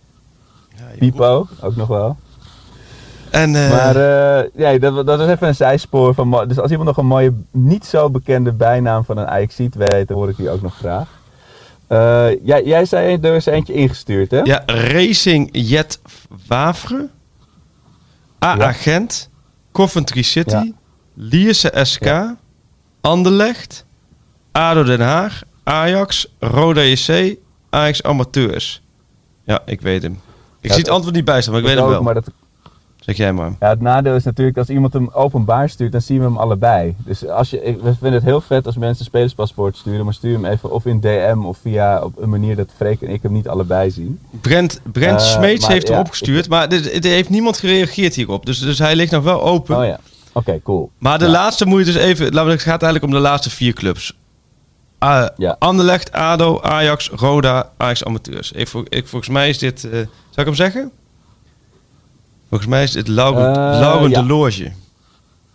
Ja. 0.99 1.11
Pipo, 1.11 1.47
ook 1.61 1.77
nog 1.77 1.89
wel. 1.89 2.17
En, 3.31 3.55
eh, 3.55 3.71
Maar 3.71 3.97
eh, 3.97 4.45
ja, 4.55 4.79
dat, 4.79 5.07
dat 5.07 5.21
is 5.21 5.27
even 5.27 5.49
een 5.49 5.55
zijspoor 5.55 6.15
van... 6.15 6.49
Dus 6.49 6.59
als 6.59 6.71
iemand 6.71 6.89
nog 6.89 6.97
een 6.97 7.07
mooie, 7.07 7.33
niet 7.51 7.85
zo 7.85 8.11
bekende 8.11 8.53
bijnaam 8.53 9.05
van 9.05 9.17
een 9.17 9.27
Ajaxiet 9.27 9.75
weet, 9.75 10.09
dan 10.09 10.17
hoor 10.17 10.29
ik 10.29 10.37
die 10.37 10.51
ook 10.51 10.63
nog 10.63 10.77
graag. 10.77 11.09
Eh, 11.87 12.45
jij, 12.45 12.65
jij 12.65 12.85
zei 12.85 13.19
er 13.21 13.35
is 13.35 13.47
eentje 13.47 13.73
ingestuurd, 13.73 14.31
hè? 14.31 14.41
ja, 14.41 14.63
Racing 14.67 15.49
Jet 15.53 16.01
Wavre. 16.47 17.09
AA 18.39 18.73
Gent. 18.73 19.31
Coventry 19.73 20.23
City. 20.23 20.55
Ja. 20.55 20.73
Lierse 21.15 21.73
SK. 21.83 22.35
Anderlecht. 23.01 23.85
ADO 24.53 24.83
Den 24.83 25.01
Haag. 25.01 25.43
Ajax. 25.63 26.35
Roda 26.39 26.83
JC. 26.83 27.37
Ajax 27.71 28.03
Amateurs. 28.03 28.83
Ja, 29.45 29.63
ik 29.65 29.81
weet 29.81 30.03
hem. 30.03 30.21
Ik 30.67 30.73
Ja, 30.73 30.79
zie 30.79 30.85
het 30.85 30.93
antwoord 30.95 31.15
niet 31.17 31.25
bij 31.25 31.41
staan, 31.41 31.53
maar 31.53 31.63
ik 31.63 31.69
weet 31.69 31.79
ook, 31.79 31.89
wel. 31.89 32.03
Maar 32.03 32.15
dat, 32.15 32.25
Zeg 33.01 33.17
jij 33.17 33.33
maar. 33.33 33.53
ja, 33.61 33.69
het 33.69 33.81
nadeel 33.81 34.15
is 34.15 34.25
natuurlijk, 34.25 34.57
als 34.59 34.69
iemand 34.69 34.93
hem 34.93 35.11
openbaar 35.13 35.69
stuurt, 35.69 35.93
dan 35.93 36.01
zien 36.01 36.19
we 36.19 36.25
hem 36.25 36.37
allebei. 36.37 36.95
Dus 36.99 37.27
als 37.29 37.51
je, 37.51 37.63
ik, 37.63 37.77
we 37.81 37.91
vinden 37.93 38.13
het 38.13 38.23
heel 38.23 38.41
vet 38.41 38.67
als 38.67 38.77
mensen 38.77 39.05
spelerspaspoort 39.05 39.77
sturen, 39.77 40.05
maar 40.05 40.15
stuur 40.15 40.33
hem 40.33 40.45
even 40.45 40.71
of 40.71 40.87
in 40.87 41.01
DM 41.01 41.39
of 41.45 41.59
via 41.63 42.03
op 42.03 42.13
een 42.23 42.29
manier 42.29 42.57
dat 42.57 42.69
Freek 42.77 43.03
en 43.03 43.09
ik 43.11 43.23
hem 43.23 43.33
niet 43.33 43.49
allebei 43.49 43.91
zien. 43.91 44.19
Brent, 44.41 44.81
Brent 44.93 45.21
Eh, 45.21 45.27
Smeets 45.27 45.63
maar 45.63 45.71
heeft 45.71 45.87
ja, 45.87 45.93
hem 45.93 46.03
opgestuurd, 46.03 46.49
maar 46.49 46.69
er, 46.69 46.93
er 46.95 47.11
heeft 47.11 47.29
niemand 47.31 47.59
gereageerd 47.59 48.15
hierop. 48.15 48.47
Dus, 48.47 48.59
dus 48.59 48.79
hij 48.79 48.97
ligt 48.97 49.13
nog 49.13 49.25
wel 49.25 49.43
open. 49.43 49.77
Oh 49.79 49.85
ja, 49.85 49.99
oké, 50.33 50.61
cool. 50.63 50.91
Maar 50.99 51.19
de 51.19 51.25
Ja. 51.25 51.31
laatste 51.31 51.67
moet 51.67 51.79
je 51.79 51.85
dus 51.93 52.03
even... 52.03 52.25
Laten 52.33 52.45
we, 52.47 52.51
het 52.53 52.61
gaat 52.63 52.83
eigenlijk 52.83 53.05
om 53.05 53.11
de 53.21 53.29
laatste 53.29 53.51
vier 53.51 53.73
clubs. 53.73 54.17
Ja. 55.37 55.57
Anderlecht, 55.59 56.13
ADO, 56.13 56.61
Ajax, 56.61 57.11
Roda, 57.11 57.71
Ajax 57.77 58.05
Amateurs. 58.05 58.53
Ik, 58.53 58.69
ik, 58.89 59.07
volgens 59.09 59.31
mij 59.31 59.49
is 59.49 59.59
dit... 59.59 59.85
eh 59.85 59.91
zou 59.91 60.09
ik 60.35 60.45
hem 60.45 60.55
zeggen? 60.55 60.91
Volgens 62.49 62.71
mij 62.71 62.83
is 62.83 62.93
dit 62.93 63.09
Laurent, 63.09 63.57
Eh, 63.57 63.63
Laurent 63.63 64.11
ja. 64.15 64.21
Delorge. 64.23 64.73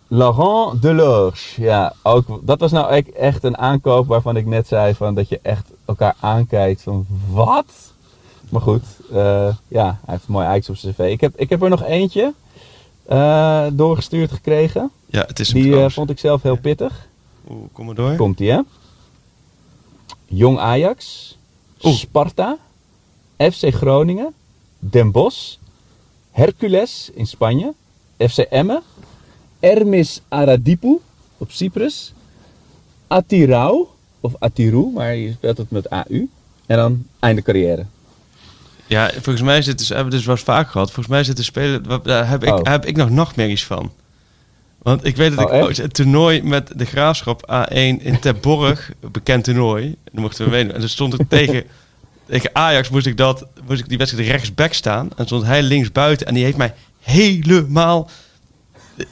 Laurent 0.08 0.82
Delorge, 0.82 1.62
ja, 1.62 1.92
ook, 2.02 2.40
dat 2.46 2.60
was 2.60 2.72
nou 2.72 3.02
echt 3.16 3.44
een 3.44 3.58
aankoop 3.58 4.06
waarvan 4.06 4.36
ik 4.36 4.46
net 4.46 4.68
zei 4.68 4.94
van 4.94 5.14
dat 5.14 5.28
je 5.28 5.38
echt 5.42 5.70
elkaar 5.84 6.14
aankijkt 6.20 6.82
van 6.82 7.06
wat? 7.30 7.64
Maar 8.48 8.60
goed, 8.60 8.84
eh, 9.12 9.48
ja, 9.68 9.84
hij 9.84 10.14
heeft 10.14 10.24
een 10.26 10.32
mooi 10.32 10.46
Ajax 10.46 10.68
op 10.68 10.76
zijn 10.76 10.94
cv. 10.94 10.98
Ik 11.10 11.20
heb, 11.20 11.36
ik 11.36 11.50
heb 11.50 11.62
er 11.62 11.68
nog 11.68 11.82
eentje 11.82 12.32
doorgestuurd 13.72 14.32
gekregen. 14.32 14.90
Ja, 15.06 15.24
het 15.26 15.38
is 15.40 15.52
hem 15.52 15.62
Die 15.62 15.88
vond 15.88 16.10
ik 16.10 16.18
zelf 16.18 16.42
heel 16.42 16.56
pittig. 16.56 17.06
Oeh, 17.50 17.64
kom 17.72 17.86
maar 17.86 17.94
door. 17.94 18.16
Komt 18.16 18.40
ie 18.40 18.50
hè? 18.50 18.60
Jong 20.34 20.58
Ajax, 20.58 21.36
Oeh. 21.84 21.94
Sparta, 21.96 22.58
FC 23.36 23.72
Groningen, 23.74 24.34
Den 24.78 25.10
Bosch, 25.12 25.56
Hercules 26.30 27.10
in 27.14 27.26
Spanje, 27.26 27.72
FC 28.18 28.38
Emmen, 28.38 28.82
Ermis 29.60 30.20
Aradipu 30.28 31.00
op 31.38 31.50
Cyprus, 31.50 32.12
Atirau 33.08 33.86
of 34.20 34.32
Atiru, 34.38 34.90
maar 34.94 35.14
je 35.14 35.32
speelt 35.32 35.58
het 35.58 35.70
met 35.70 35.90
AU. 35.90 36.28
En 36.66 36.76
dan 36.76 37.06
einde 37.18 37.42
carrière. 37.42 37.86
Ja, 38.86 39.10
volgens 39.12 39.40
mij 39.42 39.60
dit 39.60 39.78
dus, 39.78 39.88
hebben 39.88 40.06
we 40.10 40.10
dus 40.16 40.26
eens 40.26 40.40
vaak 40.42 40.70
gehad. 40.70 40.86
Volgens 40.90 41.06
mij 41.06 41.24
speler, 41.44 41.82
wa- 41.82 41.98
daar 41.98 42.28
heb 42.28 42.44
ik, 42.44 42.52
Oh. 42.58 42.58
heb 42.62 42.86
ik 42.86 42.96
nog 42.96 43.10
nachtmerries 43.10 43.64
van. 43.66 43.92
Want 44.82 45.04
ik 45.06 45.16
weet 45.16 45.36
dat 45.36 45.50
Oh, 45.50 45.56
ik 45.56 45.62
ooit 45.62 45.78
een 45.78 45.90
toernooi 45.90 46.42
met 46.42 46.70
de 46.76 46.84
Graafschap 46.84 47.52
A1 47.52 47.74
in 47.74 48.18
Terborg, 48.20 48.90
bekend 49.12 49.44
toernooi, 49.44 49.96
dan 50.12 50.22
mochten 50.22 50.44
we 50.44 50.50
meedoen. 50.50 50.72
En 50.74 50.80
toen 50.80 50.88
stond 50.88 51.20
ik 51.20 51.28
tegen, 51.28 51.64
tegen 52.28 52.50
Ajax, 52.52 52.88
moest 52.88 53.06
ik, 53.06 53.16
dat, 53.16 53.46
moest 53.66 53.80
ik 53.80 53.88
die 53.88 53.98
wedstrijd 53.98 54.28
rechtsback 54.28 54.72
staan. 54.72 55.10
En 55.16 55.26
stond 55.26 55.44
hij 55.44 55.62
links 55.62 55.92
buiten 55.92 56.26
en 56.26 56.34
die 56.34 56.44
heeft 56.44 56.56
mij 56.56 56.74
helemaal... 57.00 58.10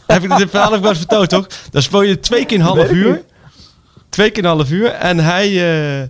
Heb 0.06 0.22
ik 0.22 0.36
dit 0.36 0.50
verhaal 0.50 0.74
ook 0.74 0.80
wel 0.80 0.88
eens 0.90 0.98
verteld, 0.98 1.28
toch? 1.28 1.46
Dan 1.70 1.82
speel 1.82 2.02
je 2.02 2.20
twee 2.20 2.46
keer 2.46 2.58
een 2.58 2.64
half 2.64 2.90
uur. 2.90 3.22
Twee 4.08 4.30
keer 4.30 4.44
een 4.44 4.50
half 4.50 4.70
uur. 4.70 4.86
En 4.86 5.18
hij... 5.18 5.48
eh, 5.48 6.02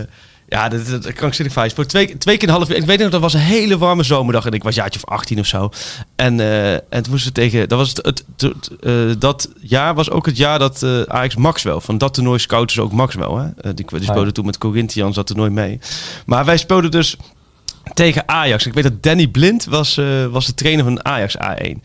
eh, 0.00 0.06
ja, 0.48 0.68
dat, 0.68 0.86
dat, 0.86 1.12
krankzinnig 1.12 1.52
fijn. 1.52 1.70
Voor 1.70 1.86
twee, 1.86 2.18
twee 2.18 2.36
keer 2.36 2.48
een 2.48 2.54
half 2.54 2.70
uur. 2.70 2.76
Ik 2.76 2.84
weet 2.84 2.98
nog, 2.98 3.10
dat 3.10 3.20
was 3.20 3.34
een 3.34 3.40
hele 3.40 3.78
warme 3.78 4.02
zomerdag. 4.02 4.46
En 4.46 4.52
ik 4.52 4.62
was 4.62 4.74
jaartje 4.74 5.00
of 5.04 5.10
18 5.10 5.38
of 5.38 5.46
zo. 5.46 5.70
En, 6.16 6.40
eh, 6.40 6.72
en 6.72 7.02
toen 7.02 7.10
moesten 7.10 7.32
we 7.32 7.40
tegen... 7.40 7.68
Dat, 7.68 7.78
was 7.78 7.88
het, 7.88 8.06
het, 8.06 8.24
het, 8.36 8.70
eh, 8.80 8.92
dat 9.18 9.50
jaar 9.60 9.94
was 9.94 10.10
ook 10.10 10.26
het 10.26 10.36
jaar 10.36 10.58
dat 10.58 10.82
eh 10.82 11.02
Ajax 11.02 11.36
Maxwell... 11.36 11.80
Van 11.80 11.98
dat 11.98 12.14
toernooi 12.14 12.38
scouten 12.38 12.74
ze 12.74 12.82
ook 12.82 12.92
Maxwell. 12.92 13.52
Hè? 13.60 13.74
Die, 13.74 13.86
die 13.86 14.02
speelde 14.02 14.24
ja. 14.24 14.30
toen 14.30 14.46
met 14.46 14.58
Corinthians 14.58 15.14
dat 15.14 15.26
toernooi 15.26 15.50
mee. 15.50 15.78
Maar 16.26 16.44
wij 16.44 16.56
speelden 16.56 16.90
dus 16.90 17.16
tegen 17.94 18.28
Ajax. 18.28 18.66
Ik 18.66 18.74
weet 18.74 18.84
dat 18.84 19.02
Danny 19.02 19.26
Blind 19.26 19.64
was, 19.64 20.00
was 20.30 20.46
de 20.46 20.54
trainer 20.54 20.84
van 20.84 21.04
Ajax 21.04 21.36
A1. 21.36 21.78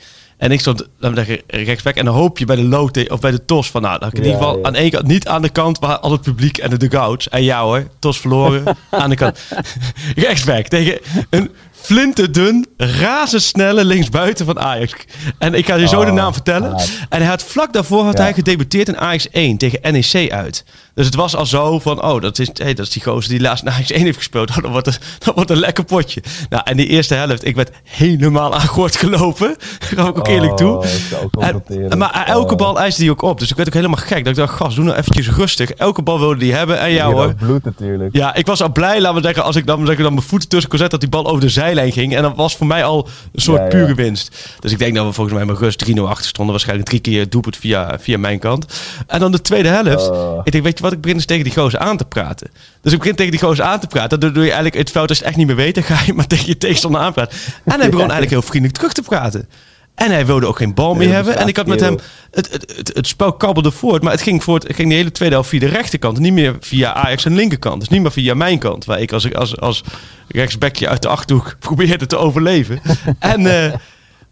En 0.44 0.52
ik 0.52 0.60
stond, 0.60 0.88
laten 0.98 1.18
we 1.18 1.26
zeggen, 1.26 1.66
rechtsback. 1.66 1.96
En 1.96 2.06
dan 2.06 2.14
hoop 2.14 2.38
je 2.38 2.46
bij 2.46 2.56
de 2.56 2.64
lote 2.64 3.08
of 3.12 3.20
bij 3.20 3.32
de 3.32 3.46
TOS 3.46 3.72
van, 3.72 3.82
nou, 3.82 4.00
dat 4.00 4.08
ik 4.08 4.14
in 4.14 4.24
Ja, 4.24 4.26
ieder 4.26 4.42
geval 4.44 4.60
ja. 4.60 4.68
aan 4.68 4.76
één 4.76 4.92
kant, 4.92 5.08
niet 5.08 5.28
aan 5.28 5.42
de 5.42 5.50
kant 5.50 5.80
waar 5.80 6.00
al 6.00 6.12
het 6.12 6.22
publiek 6.22 6.58
en 6.58 6.70
de 6.70 6.78
dugouts. 6.78 7.30
En 7.30 7.44
jou 7.44 7.66
hoor, 7.66 7.88
TOS 8.00 8.20
verloren, 8.20 8.78
aan 8.90 9.10
de 9.10 9.16
kant. 9.16 9.40
rechtsback 10.16 10.68
tegen 10.68 11.00
een 11.30 11.52
flinterdun, 11.84 12.66
razendsnelle 12.78 13.86
linksbuiten 13.86 14.46
van 14.46 14.60
Ajax. 14.60 14.94
En 15.38 15.54
ik 15.54 15.66
ga 15.66 15.76
je 15.76 15.88
zo 15.88 16.04
de 16.06 16.10
Oh, 16.12 16.16
naam 16.18 16.34
vertellen. 16.34 16.76
En 17.10 17.20
hij 17.20 17.28
had 17.28 17.44
vlak 17.44 17.74
daarvoor 17.74 18.04
had 18.04 18.18
Ja. 18.18 18.24
hij 18.24 18.34
gedebuteerd 18.34 18.88
in 18.88 18.98
Ajax 18.98 19.30
1 19.32 19.58
tegen 19.58 19.80
NEC 19.94 20.32
uit. 20.32 20.64
Dus 20.96 21.06
het 21.06 21.16
was 21.16 21.36
al 21.36 21.46
zo 21.46 21.80
van, 21.80 22.04
oh, 22.04 22.22
dat 22.22 22.40
is, 22.40 22.50
hey, 22.54 22.74
dat 22.74 22.86
is 22.86 22.92
die 22.92 23.04
gozer 23.04 23.30
die 23.30 23.40
laatst 23.42 23.64
in 23.64 23.70
Ajax 23.72 23.92
1 23.92 24.04
heeft 24.04 24.18
gespeeld. 24.18 24.50
Oh, 24.56 24.62
dat, 24.62 24.72
wordt 24.72 24.88
een, 24.88 24.94
dat 25.20 25.36
wordt 25.36 25.50
een 25.50 25.58
lekker 25.60 25.84
potje. 25.84 26.24
Nou, 26.50 26.62
en 26.66 26.78
die 26.78 26.88
eerste 26.88 27.14
helft, 27.16 27.46
ik 27.46 27.56
werd 27.56 27.72
helemaal 27.84 28.54
aan 28.54 28.68
gort 28.68 28.96
gelopen. 28.96 29.56
Gaf 29.96 30.08
ik 30.10 30.18
ook 30.18 30.28
eerlijk 30.28 30.56
toe. 30.58 30.86
Oh, 31.32 31.46
En- 31.90 31.98
maar 31.98 32.24
elke 32.28 32.52
Oh. 32.54 32.58
bal 32.58 32.80
eiste 32.80 33.02
hij 33.02 33.12
ook 33.12 33.22
op. 33.22 33.40
Dus 33.40 33.50
ik 33.50 33.56
werd 33.56 33.68
ook 33.68 33.74
helemaal 33.74 33.98
gek. 33.98 34.18
Dat 34.24 34.28
ik 34.28 34.36
dacht, 34.36 34.54
gast, 34.56 34.76
doe 34.76 34.86
nou 34.86 34.98
eventjes 34.98 35.30
rustig. 35.30 35.70
Elke 35.72 36.02
bal 36.02 36.20
wilde 36.20 36.46
hij 36.46 36.58
hebben. 36.58 36.80
En 36.80 36.90
ja 36.92 37.06
Hier 37.08 37.16
hoor. 37.16 37.34
bloed 37.34 37.64
natuurlijk. 37.64 38.16
Ja, 38.16 38.36
ik 38.36 38.46
was 38.46 38.62
al 38.62 38.72
blij, 38.72 39.02
laten 39.02 39.18
we 39.18 39.24
zeggen, 39.26 39.44
als 39.44 39.56
ik 39.56 39.66
dan, 39.66 39.86
zeg 39.86 39.98
dan 39.98 40.14
mijn 40.14 40.26
voeten 40.26 40.50
tussen 40.50 40.70
kon 40.70 40.80
zetten, 40.80 41.00
dat 41.00 41.10
die 41.12 41.20
bal 41.22 41.30
over 41.32 41.42
de 41.46 41.50
zijlijn 41.74 41.92
ging. 41.92 42.16
En 42.16 42.22
dat 42.22 42.36
was 42.36 42.56
voor 42.56 42.68
mij 42.68 42.84
al 42.84 43.08
een 43.34 43.42
soort 43.42 43.58
Ja, 43.58 43.64
ja. 43.64 43.70
pure 43.70 43.96
winst. 43.96 44.36
Dus 44.60 44.72
ik 44.72 44.80
denk 44.80 44.96
dat 44.96 45.06
we 45.06 45.14
volgens 45.14 45.36
mij 45.36 45.46
met 45.46 45.58
rust 45.58 45.86
3-0 45.92 46.02
achter 46.02 46.28
stonden. 46.28 46.54
Waarschijnlijk 46.54 46.90
drie 46.90 47.02
keer 47.02 47.30
doelpunt 47.30 47.58
via, 47.58 48.00
via 48.00 48.18
mijn 48.18 48.40
kant. 48.40 48.66
En 49.08 49.20
dan 49.20 49.32
de 49.32 49.42
tweede 49.42 49.70
helft. 49.70 50.10
Oh. 50.10 50.42
Ik 50.44 50.52
denk, 50.52 50.64
weet 50.64 50.78
je 50.78 50.84
wat, 50.84 50.94
ik 50.94 51.02
begin 51.02 51.18
eens 51.18 51.26
tegen 51.26 51.44
die 51.44 51.54
gozer 51.54 51.80
aan 51.80 51.98
te 51.98 52.06
praten. 52.06 52.50
Dus 52.82 52.94
ik 52.94 53.00
begin 53.00 53.16
tegen 53.16 53.32
die 53.32 53.42
gozer 53.42 53.66
aan 53.66 53.80
te 53.80 53.88
praten. 53.88 54.20
Dan 54.20 54.34
doe 54.34 54.44
je 54.44 54.52
eigenlijk 54.52 54.78
het 54.78 54.92
veld 54.92 55.10
als 55.10 55.18
je 55.18 55.24
het 55.24 55.34
echt 55.34 55.40
niet 55.44 55.48
meer 55.48 55.66
weet. 55.66 55.76
Dan 55.76 55.84
ga 55.98 56.00
je 56.06 56.14
maar 56.14 56.28
tegen 56.28 56.48
je 56.48 56.58
tegenstander 56.58 57.02
aanpraten. 57.02 57.38
En 57.64 57.80
hij 57.80 57.90
begon 57.90 58.00
eigenlijk 58.00 58.32
heel 58.32 58.42
vriendelijk 58.42 58.78
terug 58.78 58.94
te 58.94 59.02
praten. 59.02 59.50
En 59.96 60.12
hij 60.12 60.26
wilde 60.26 60.46
ook 60.46 60.58
geen 60.58 60.74
bal 60.74 60.96
meer 60.96 61.14
hebben. 61.14 61.38
En 61.38 61.48
ik 61.48 61.58
had 61.58 61.68
met 61.68 61.80
hem... 61.80 61.98
Het, 62.32 62.52
het, 62.52 62.74
het, 62.76 62.92
het 62.94 63.08
spel 63.08 63.34
kabbelde 63.34 63.72
voort. 63.72 64.04
Maar 64.04 64.12
het 64.12 64.22
ging, 64.22 64.44
voort, 64.44 64.64
het 64.64 64.76
ging 64.76 64.90
de 64.90 64.96
hele 64.96 65.12
tweede 65.12 65.36
helft 65.36 65.50
via 65.50 65.60
de 65.60 65.66
rechterkant. 65.66 66.20
Niet 66.20 66.34
meer 66.34 66.56
via 66.60 66.94
Ajax 66.94 67.26
en 67.26 67.36
linkerkant. 67.36 67.80
Dus 67.80 67.90
niet 67.90 68.02
meer 68.02 68.12
via 68.12 68.34
mijn 68.34 68.60
kant. 68.60 68.86
Waar 68.86 69.02
ik 69.02 69.12
als, 69.12 69.34
als, 69.34 69.60
als 69.60 69.84
rechtsbackje 70.28 70.88
uit 70.88 71.02
de 71.02 71.08
Achterhoek 71.08 71.56
probeerde 71.60 72.06
te 72.06 72.18
overleven. 72.18 72.82
en... 73.20 73.66
eh, 73.66 73.74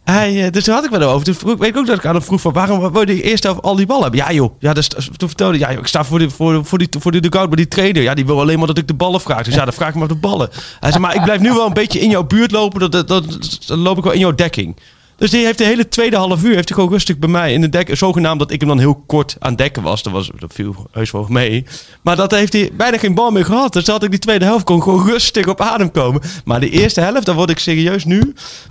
hij, 0.04 0.46
eh, 0.46 0.52
dus 0.52 0.64
toen 0.64 0.74
had 0.74 0.86
ik 0.86 0.90
wel 0.90 1.10
over. 1.10 1.26
Toen 1.26 1.36
vroeg, 1.36 1.58
weet 1.58 1.70
ik 1.70 1.78
ook 1.78 1.88
dat 1.88 1.98
ik 1.98 2.06
aan 2.06 2.16
hem 2.16 2.24
vroeg 2.24 2.42
van 2.42 2.54
waarom 2.54 2.92
wil 2.92 3.10
je 3.10 3.38
helft 3.40 3.62
al 3.62 3.76
die 3.76 3.86
ballen 3.86 4.02
hebben? 4.02 4.20
Ja 4.20 4.32
joh, 4.32 4.56
ja, 4.60 4.74
dus, 4.74 4.88
toen 4.88 5.28
vertelde 5.28 5.58
hij, 5.58 5.74
ja, 5.74 5.80
ik 5.80 5.88
sta 5.88 6.04
voor 6.04 6.20
de, 6.20 6.30
voor, 6.30 6.66
voor 6.66 6.78
die, 6.78 6.88
voor 7.00 7.12
die 7.12 7.22
dugout 7.22 7.48
bij 7.48 7.58
die 7.58 7.68
trainer. 7.68 8.02
Ja, 8.02 8.14
die 8.14 8.26
wil 8.26 8.40
alleen 8.40 8.58
maar 8.58 8.68
dat 8.68 8.78
ik 8.78 8.88
de 8.88 8.94
ballen 8.94 9.22
vraag. 9.22 9.44
Dus 9.44 9.54
ja, 9.54 9.64
dan 9.64 9.74
vraag 9.74 9.90
ik 9.90 9.96
maar 9.96 10.08
de 10.08 10.16
ballen. 10.16 10.50
Hij 10.80 10.92
zei, 10.92 11.02
maar 11.02 11.16
ik 11.16 11.24
blijf 11.24 11.42
nu 11.42 11.54
wel 11.54 11.66
een 11.66 11.74
beetje 11.74 12.00
in 12.00 12.10
jouw 12.10 12.24
buurt 12.24 12.52
lopen. 12.52 12.80
Dat, 12.80 12.92
dat, 12.92 13.08
dat, 13.08 13.60
dan 13.66 13.80
loop 13.80 13.98
ik 13.98 14.04
wel 14.04 14.14
in 14.14 14.20
jouw 14.20 14.36
dekking. 14.36 14.78
Dus 15.22 15.30
die 15.30 15.46
heeft 15.46 15.58
de 15.58 15.64
hele 15.64 15.88
tweede 15.88 16.16
half 16.16 16.44
uur 16.44 16.56
heeft 16.56 16.70
hij 16.70 16.78
gewoon 16.78 16.94
rustig 16.94 17.18
bij 17.18 17.30
mij 17.30 17.54
in 17.54 17.62
de 17.62 17.70
dek. 17.70 17.98
Zogenaamd 17.98 18.40
dat 18.40 18.52
ik 18.52 18.60
hem 18.60 18.70
dan 18.70 18.80
heel 18.80 19.04
kort 19.06 19.36
aan 19.40 19.50
het 19.50 19.58
dekken 19.58 19.84
was. 19.84 20.04
Dat, 20.04 20.14
was, 20.14 20.32
dat 20.40 20.54
viel 20.54 20.76
heus 20.92 21.12
wel 21.12 21.26
mee. 21.30 21.66
Maar 22.02 22.16
dat 22.16 22.32
heeft 22.32 22.54
hij 22.54 22.70
bijna 22.74 22.98
geen 22.98 23.14
bal 23.14 23.32
meer 23.32 23.46
gehad. 23.46 23.74
Dus 23.74 23.88
had 23.88 24.04
ik 24.04 24.10
die 24.10 24.20
tweede 24.20 24.46
helft 24.46 24.64
kon 24.64 24.82
gewoon 24.82 25.06
rustig 25.08 25.48
op 25.48 25.62
adem 25.62 25.92
komen. 25.92 26.22
Maar 26.46 26.60
de 26.60 26.70
eerste 26.70 27.02
helft, 27.02 27.26
dan 27.26 27.36
word 27.36 27.50
ik 27.50 27.60
serieus 27.60 28.06
nu. 28.06 28.20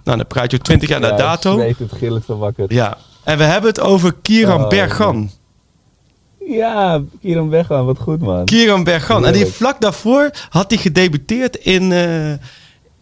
Nou, 0.04 0.16
dan 0.16 0.26
praat 0.26 0.50
je 0.50 0.58
20 0.58 0.88
jaar 0.88 1.00
naar 1.00 1.16
dato. 1.16 1.52
Ik 1.52 1.58
weet 1.58 1.78
het 1.78 1.98
gillend 1.98 2.24
van 2.24 2.38
wakker. 2.38 2.64
Ja. 2.68 2.98
En 3.24 3.38
we 3.38 3.44
hebben 3.44 3.70
het 3.70 3.80
over 3.80 4.14
Kieran 4.22 4.62
Oh, 4.62 4.68
Bergan. 4.68 5.30
Ja, 6.46 7.02
Kieran 7.20 7.50
weggaan, 7.50 7.84
wat 7.84 7.98
goed 7.98 8.20
man. 8.20 8.44
Kieran 8.44 8.84
Bergan. 8.84 9.26
En 9.26 9.32
die 9.32 9.46
vlak 9.46 9.80
daarvoor 9.80 10.30
had 10.48 10.70
hij 10.70 10.80
gedebuteerd 10.80 11.56
in, 11.56 11.92
eh, 11.92 12.32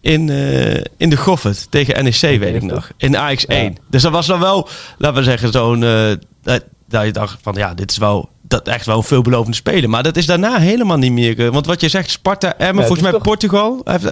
in, 0.01 0.31
eh, 0.31 0.81
in 0.97 1.11
de 1.11 1.17
Goffert 1.17 1.71
tegen 1.71 2.05
NEC, 2.05 2.21
weet 2.21 2.55
ik 2.55 2.63
nog. 2.63 2.91
In 2.97 3.15
AX1. 3.17 3.47
Ja. 3.47 3.71
Dus 3.91 4.03
dat 4.03 4.13
was 4.13 4.27
dan 4.27 4.41
wel, 4.41 4.69
laten 4.99 5.17
we 5.19 5.23
zeggen, 5.23 5.53
zo'n... 5.53 5.83
eh, 5.85 6.11
dat, 6.43 6.65
dat 6.89 7.05
je 7.05 7.13
dacht 7.13 7.39
van, 7.43 7.55
ja, 7.55 7.75
dit 7.75 7.91
is 7.91 7.97
wel... 7.97 8.29
Dat 8.43 8.69
echt 8.69 8.87
wel 8.87 8.97
een 8.97 9.03
veelbelovende 9.03 9.57
speler. 9.57 9.91
Maar 9.91 10.03
dat 10.03 10.17
is 10.17 10.27
daarna 10.27 10.59
helemaal 10.59 10.97
niet 10.97 11.13
meer... 11.13 11.45
eh, 11.47 11.49
want 11.49 11.67
wat 11.67 11.81
je 11.81 11.89
zegt, 11.89 12.11
Sparta, 12.11 12.55
Emmen, 12.59 12.75
volgens 12.85 13.03
mij 13.03 13.11
toch- 13.13 13.23
Portugal. 13.23 13.81
Heeft 13.85 14.03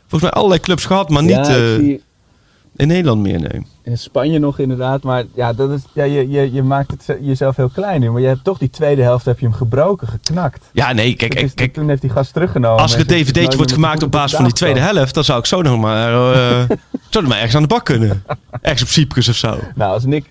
volgens 0.00 0.22
mij 0.22 0.30
allerlei 0.30 0.60
clubs 0.60 0.84
gehad, 0.84 1.08
maar 1.08 1.22
niet 1.22 1.46
zie 1.46 2.02
in 2.76 2.88
Nederland 2.88 3.20
meer, 3.22 3.40
nee. 3.40 3.66
In 3.84 3.98
Spanje 3.98 4.38
nog 4.38 4.58
inderdaad. 4.58 5.02
Maar 5.02 5.24
ja, 5.34 5.52
dat 5.52 5.70
is, 5.70 5.80
ja 5.92 6.04
je, 6.04 6.30
je, 6.30 6.52
je 6.52 6.62
maakt 6.62 6.90
het 6.90 7.02
ze- 7.02 7.18
jezelf 7.20 7.56
heel 7.56 7.68
klein 7.68 8.00
nu. 8.00 8.10
Maar 8.10 8.20
je 8.20 8.26
hebt 8.26 8.44
toch 8.44 8.58
die 8.58 8.70
tweede 8.70 9.02
helft 9.02 9.24
heb 9.24 9.38
je 9.38 9.46
hem 9.46 9.54
gebroken, 9.54 10.08
geknakt. 10.08 10.64
Ja, 10.72 10.92
nee, 10.92 11.14
kijk, 11.14 11.50
kijk, 11.54 11.72
toen 11.72 11.88
heeft 11.88 12.00
die 12.00 12.10
gast 12.10 12.32
teruggenomen. 12.32 12.82
Als 12.82 12.94
er 12.94 13.00
een 13.00 13.06
dvd'tje 13.06 13.56
wordt 13.56 13.72
gemaakt 13.72 14.02
op 14.02 14.10
basis 14.10 14.36
van 14.36 14.44
die 14.44 14.54
tweede 14.54 14.80
helft, 14.80 15.14
dan 15.14 15.24
zou 15.24 15.38
ik 15.38 15.46
zo 15.46 15.62
nog 15.62 15.80
maar, 15.80 16.32
eh 16.34 16.64
zo 17.10 17.20
nog 17.20 17.28
maar 17.28 17.36
ergens 17.38 17.54
aan 17.56 17.62
de 17.62 17.68
bak 17.68 17.84
kunnen. 17.84 18.24
Ergens 18.60 18.82
op 18.82 18.88
Cyprus 18.88 19.28
of 19.28 19.36
zo. 19.36 19.58
Nou, 19.74 19.92
als 19.92 20.04
Nick, 20.04 20.24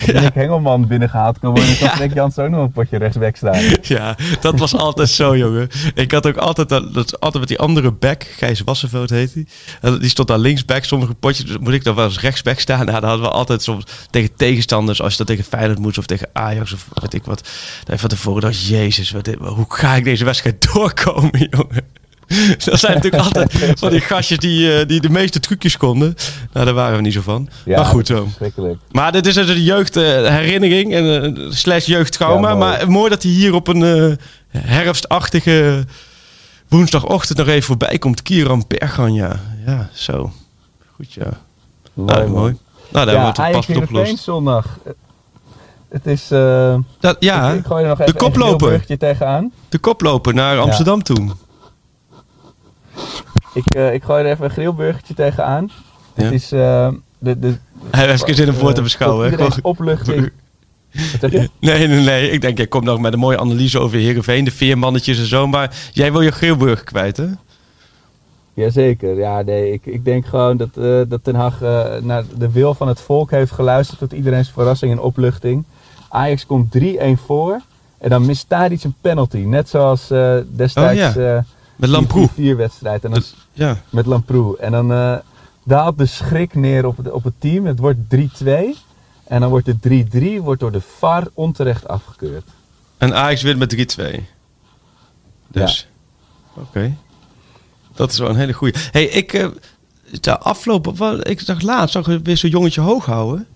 als 0.00 0.12
Nick 0.12 0.34
Hengelman 0.34 0.86
binnengehaald 0.86 1.38
kan 1.38 1.50
worden, 1.50 1.78
dan 1.80 1.98
Nick 1.98 2.14
Jans 2.18 2.38
ook 2.38 2.48
nog 2.48 2.60
een 2.60 2.72
potje 2.72 2.98
rechtsback 2.98 3.36
staan. 3.36 3.62
Ja, 3.82 4.16
dat 4.40 4.58
was 4.58 4.74
altijd 4.74 5.08
zo, 5.08 5.36
jongen. 5.36 5.68
Ik 5.94 6.10
had 6.10 6.26
ook 6.26 6.36
altijd, 6.36 6.68
dat, 6.68 6.94
dat 6.94 7.20
altijd 7.20 7.38
met 7.38 7.48
die 7.48 7.58
andere 7.58 7.92
back, 7.92 8.22
Gijs 8.36 8.60
Wassenveld 8.60 9.10
heet 9.10 9.34
hij. 9.34 9.46
En 9.80 9.98
Die 9.98 10.10
stond 10.10 10.28
daar 10.28 10.38
linksback, 10.38 10.84
sommige 10.84 11.14
potjes 11.14 11.46
dus 11.46 11.58
moet 11.58 11.72
ik 11.72 11.84
dan 11.84 11.94
wel 11.94 12.04
eens 12.04 12.20
rechtsback 12.20 12.58
staan. 12.58 12.86
Nou, 12.86 13.00
dan 13.00 13.08
hadden 13.08 13.26
we 13.26 13.32
altijd 13.32 13.62
soms 13.62 13.84
tegen 14.10 14.34
tegenstanders, 14.36 15.02
als 15.02 15.12
je 15.12 15.18
dat 15.18 15.26
tegen 15.26 15.44
Feyenoord 15.44 15.78
moest 15.78 15.98
of 15.98 16.06
tegen 16.06 16.28
Ajax 16.32 16.72
of 16.72 16.88
weet 16.94 17.14
ik 17.14 17.24
wat. 17.24 17.48
Dan 17.84 17.98
van 17.98 18.08
tevoren 18.08 18.42
dacht, 18.42 18.66
jezus, 18.66 19.10
wat, 19.10 19.26
hoe 19.38 19.66
ga 19.68 19.94
ik 19.94 20.04
deze 20.04 20.24
wedstrijd 20.24 20.62
doorkomen, 20.72 21.48
jongen? 21.50 21.86
Dat 22.64 22.78
zijn 22.78 22.94
natuurlijk 22.94 23.22
altijd 23.24 23.78
van 23.78 23.90
die 23.90 24.00
gastjes 24.00 24.38
die, 24.38 24.78
eh, 24.78 24.86
die 24.86 25.00
de 25.00 25.08
meeste 25.10 25.40
trucjes 25.40 25.76
konden. 25.76 26.14
Nou, 26.52 26.64
daar 26.66 26.74
waren 26.74 26.96
we 26.96 27.02
niet 27.02 27.12
zo 27.12 27.20
van. 27.20 27.48
Ja, 27.64 27.76
maar 27.76 27.84
goed 27.86 28.06
zo. 28.06 28.28
Maar 28.90 29.12
dit 29.12 29.26
is 29.26 29.34
dus 29.34 29.48
een 29.48 29.62
jeugdherinnering 29.62 30.94
en 30.94 31.36
eh, 31.36 31.44
slash 31.50 31.86
jeugdtrauma. 31.86 32.48
Ja, 32.48 32.54
maar 32.54 32.90
mooi 32.90 33.10
dat 33.10 33.22
hij 33.22 33.32
hier 33.32 33.54
op 33.54 33.68
een 33.68 33.82
eh, 33.82 34.16
herfstachtige 34.60 35.84
woensdagochtend 36.68 37.38
nog 37.38 37.46
even 37.48 37.62
voorbij 37.62 37.98
komt. 37.98 38.22
Kieran 38.22 38.64
Bergan, 38.68 39.14
ja. 39.14 39.40
Ja, 39.66 39.88
zo. 39.92 40.32
Goed, 40.94 41.12
ja. 41.12 41.26
Mooi, 41.94 42.12
Nou, 42.18 42.28
mooi. 42.30 42.56
Nou, 42.88 43.06
daar 43.06 43.14
Ja, 43.14 43.22
wordt 43.22 43.36
het 43.36 43.50
pas 43.50 43.76
opgelost. 43.76 44.18
zondag. 44.18 44.78
Het 45.88 46.06
is... 46.06 46.30
eh, 46.30 46.74
Dat, 47.00 47.16
ja, 47.20 47.50
ik, 47.50 47.58
ik 47.58 47.66
gooi 47.66 47.82
er 47.82 47.88
nog 47.88 47.98
de 47.98 48.04
even 48.04 48.16
koploper. 48.16 48.84
tegenaan. 48.98 49.52
de 49.68 49.78
koploper 49.78 50.34
naar 50.34 50.58
Amsterdam 50.58 51.02
toe. 51.02 51.30
Ik, 53.54 53.74
eh, 53.74 53.94
ik 53.94 54.02
gooi 54.02 54.24
er 54.24 54.30
even 54.30 54.44
een 54.44 54.50
grillburgertje 54.50 55.14
tegenaan. 55.14 55.70
Ja. 56.14 56.24
Het 56.24 56.32
is... 56.32 56.52
eh, 56.52 56.88
de, 57.18 57.38
de, 57.38 57.56
Hij 57.90 58.06
heeft 58.06 58.24
geen 58.24 58.34
zin 58.34 58.48
om 58.48 58.54
voor 58.54 58.70
te 58.70 58.76
eh, 58.76 58.82
beschouwen. 58.82 59.30
tot 59.30 59.38
hè. 59.38 59.44
iedereen's 59.44 59.64
opluchting. 59.64 60.30
Wat 60.92 61.20
zeg 61.20 61.30
je? 61.30 61.50
Nee, 61.60 61.86
nee, 61.86 62.04
nee. 62.04 62.30
Ik 62.30 62.40
denk, 62.40 62.58
ik 62.58 62.68
kom 62.68 62.84
nog 62.84 63.00
met 63.00 63.12
een 63.12 63.18
mooie 63.18 63.38
analyse 63.38 63.78
over 63.78 63.98
Heerenveen. 63.98 64.44
De 64.44 64.50
veermannetjes 64.50 65.18
en 65.18 65.26
zo. 65.26 65.46
Maar 65.46 65.76
jij 65.92 66.12
wil 66.12 66.20
je 66.20 66.32
Geelburg 66.32 66.84
kwijt, 66.84 67.16
hè? 67.16 67.26
Jazeker, 68.58 69.18
ja 69.18 69.42
nee, 69.42 69.72
ik, 69.72 69.86
ik 69.86 70.04
denk 70.04 70.26
gewoon 70.26 70.56
dat, 70.56 70.76
eh, 70.76 71.00
dat 71.08 71.24
Ten 71.24 71.34
Hag 71.34 71.62
eh, 71.62 71.84
naar 72.00 72.24
de 72.38 72.50
wil 72.50 72.74
van 72.74 72.88
het 72.88 73.00
volk 73.00 73.30
heeft 73.30 73.52
geluisterd 73.52 73.98
tot 73.98 74.12
iedereen's 74.12 74.50
verrassing 74.50 74.92
en 74.92 75.00
opluchting. 75.00 75.64
Ajax 76.08 76.46
komt 76.46 76.78
3-1 76.78 76.82
voor 77.26 77.60
en 77.98 78.10
dan 78.10 78.26
mist 78.26 78.48
Tadic 78.48 78.84
een 78.84 78.94
penalty. 79.00 79.36
Net 79.38 79.68
zoals 79.68 80.10
eh, 80.10 80.36
destijds 80.50 81.16
Oh, 81.16 81.36
eh 81.36 81.38
Met 81.78 81.90
Lamproe. 81.90 82.20
die 82.20 82.30
4 82.44 82.56
wedstrijd 82.56 83.04
en 83.04 83.10
dan, 83.10 83.20
Dat- 83.20 83.34
Ja. 83.52 83.82
met 83.90 84.06
Lamproe. 84.06 84.56
En 84.58 84.72
dan 84.72 84.92
eh, 84.92 85.16
daalt 85.64 85.98
de 85.98 86.06
schrik 86.06 86.54
neer 86.54 86.86
op 86.86 86.96
het, 86.96 87.10
op 87.10 87.24
het 87.24 87.34
team. 87.38 87.66
Het 87.66 87.78
wordt 87.78 87.98
3-2 88.08 88.76
en 89.24 89.40
dan 89.40 89.50
wordt 89.50 89.66
de 89.82 90.04
3-3 90.38 90.42
wordt 90.42 90.60
door 90.60 90.72
de 90.72 90.80
VAR 90.80 91.26
onterecht 91.34 91.88
afgekeurd. 91.88 92.44
En 92.98 93.14
Ajax 93.14 93.42
wint 93.42 93.58
met 93.58 93.70
3-2. 93.70 94.24
Dus. 95.48 95.88
Oké. 96.54 96.94
Dat 97.94 98.12
is 98.12 98.18
wel 98.18 98.28
een 98.28 98.36
hele 98.36 98.52
goeie. 98.52 98.74
hey, 98.92 99.04
ik... 99.04 99.32
eh, 99.32 99.46
de 100.20 100.38
afgelopen... 100.38 101.22
Ik 101.24 101.40
zag 101.40 101.60
laatst 101.60 101.92
zag 101.92 102.08
ik 102.08 102.24
weer 102.24 102.36
zo'n 102.36 102.50
jongetje 102.50 102.80
hoog 102.80 103.04
houden. 103.06 103.46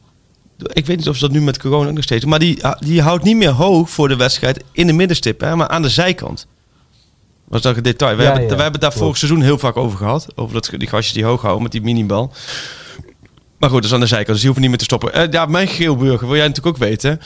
Ik 0.58 0.86
weet 0.86 0.96
niet 0.96 1.08
of 1.08 1.14
ze 1.16 1.20
dat 1.20 1.30
nu 1.30 1.40
met 1.40 1.58
corona 1.58 1.88
ook 1.88 1.94
nog 1.94 2.04
steeds... 2.04 2.24
Maar 2.24 2.38
die, 2.38 2.66
ah, 2.66 2.78
die 2.80 3.02
houdt 3.02 3.24
niet 3.24 3.36
meer 3.36 3.50
hoog 3.50 3.90
voor 3.90 4.08
de 4.08 4.16
wedstrijd 4.16 4.64
in 4.72 4.86
de 4.86 4.92
middenstip, 4.92 5.40
hè, 5.40 5.56
maar 5.56 5.68
aan 5.68 5.82
de 5.82 5.88
zijkant. 5.88 6.46
Was 7.52 7.62
dat 7.62 7.76
een 7.76 7.82
detail. 7.82 8.16
We, 8.16 8.22
Ja, 8.22 8.28
hebben, 8.28 8.48
ja, 8.48 8.56
we 8.56 8.62
hebben 8.62 8.80
het 8.80 8.90
daar 8.90 9.00
vorig 9.00 9.16
seizoen 9.16 9.42
heel 9.42 9.58
vaak 9.58 9.76
over 9.76 9.98
gehad. 9.98 10.26
Over 10.34 10.54
dat, 10.54 10.70
die 10.76 10.88
gastjes 10.88 11.14
die 11.14 11.24
hoog 11.24 11.40
houden 11.40 11.62
met 11.62 11.72
die 11.72 11.82
minibal. 11.82 12.32
Maar 13.58 13.70
goed, 13.70 13.78
dat 13.82 13.84
is 13.90 13.92
aan 13.92 14.00
de 14.00 14.06
zijkant. 14.06 14.28
Dus 14.28 14.36
die 14.36 14.46
hoeven 14.46 14.60
niet 14.60 14.70
meer 14.70 14.78
te 14.78 14.84
stoppen. 14.84 15.12
Eh, 15.12 15.30
ja, 15.32 15.46
mijn 15.46 15.68
geelburger 15.68 16.26
wil 16.26 16.36
jij 16.36 16.46
natuurlijk 16.46 16.76
ook 16.76 16.82
weten. 16.82 17.20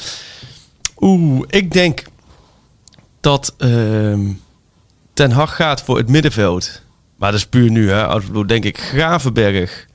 Oeh, 1.00 1.44
ik 1.48 1.72
denk 1.72 2.02
dat 3.20 3.54
ehm, 3.58 4.32
Ten 5.14 5.30
Hag 5.30 5.56
gaat 5.56 5.82
voor 5.82 5.96
het 5.96 6.08
middenveld. 6.08 6.80
Maar 7.16 7.30
dat 7.30 7.40
is 7.40 7.46
puur 7.46 7.70
nu, 7.70 7.90
hè. 7.90 8.06
Als 8.06 8.22
ik 8.22 8.28
bedoel, 8.28 8.46
denk 8.46 8.64
ik 8.64 8.78
Gravenberg, 8.78 9.86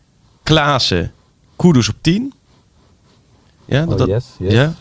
Klaassen, 0.43 1.11
Kudus 1.55 1.89
op 1.89 1.95
10. 2.01 2.33
Ja, 3.65 3.85
Oh, 3.87 3.97
dat, 3.97 4.07
yes, 4.07 4.25
yes. 4.39 4.53
ja. 4.53 4.73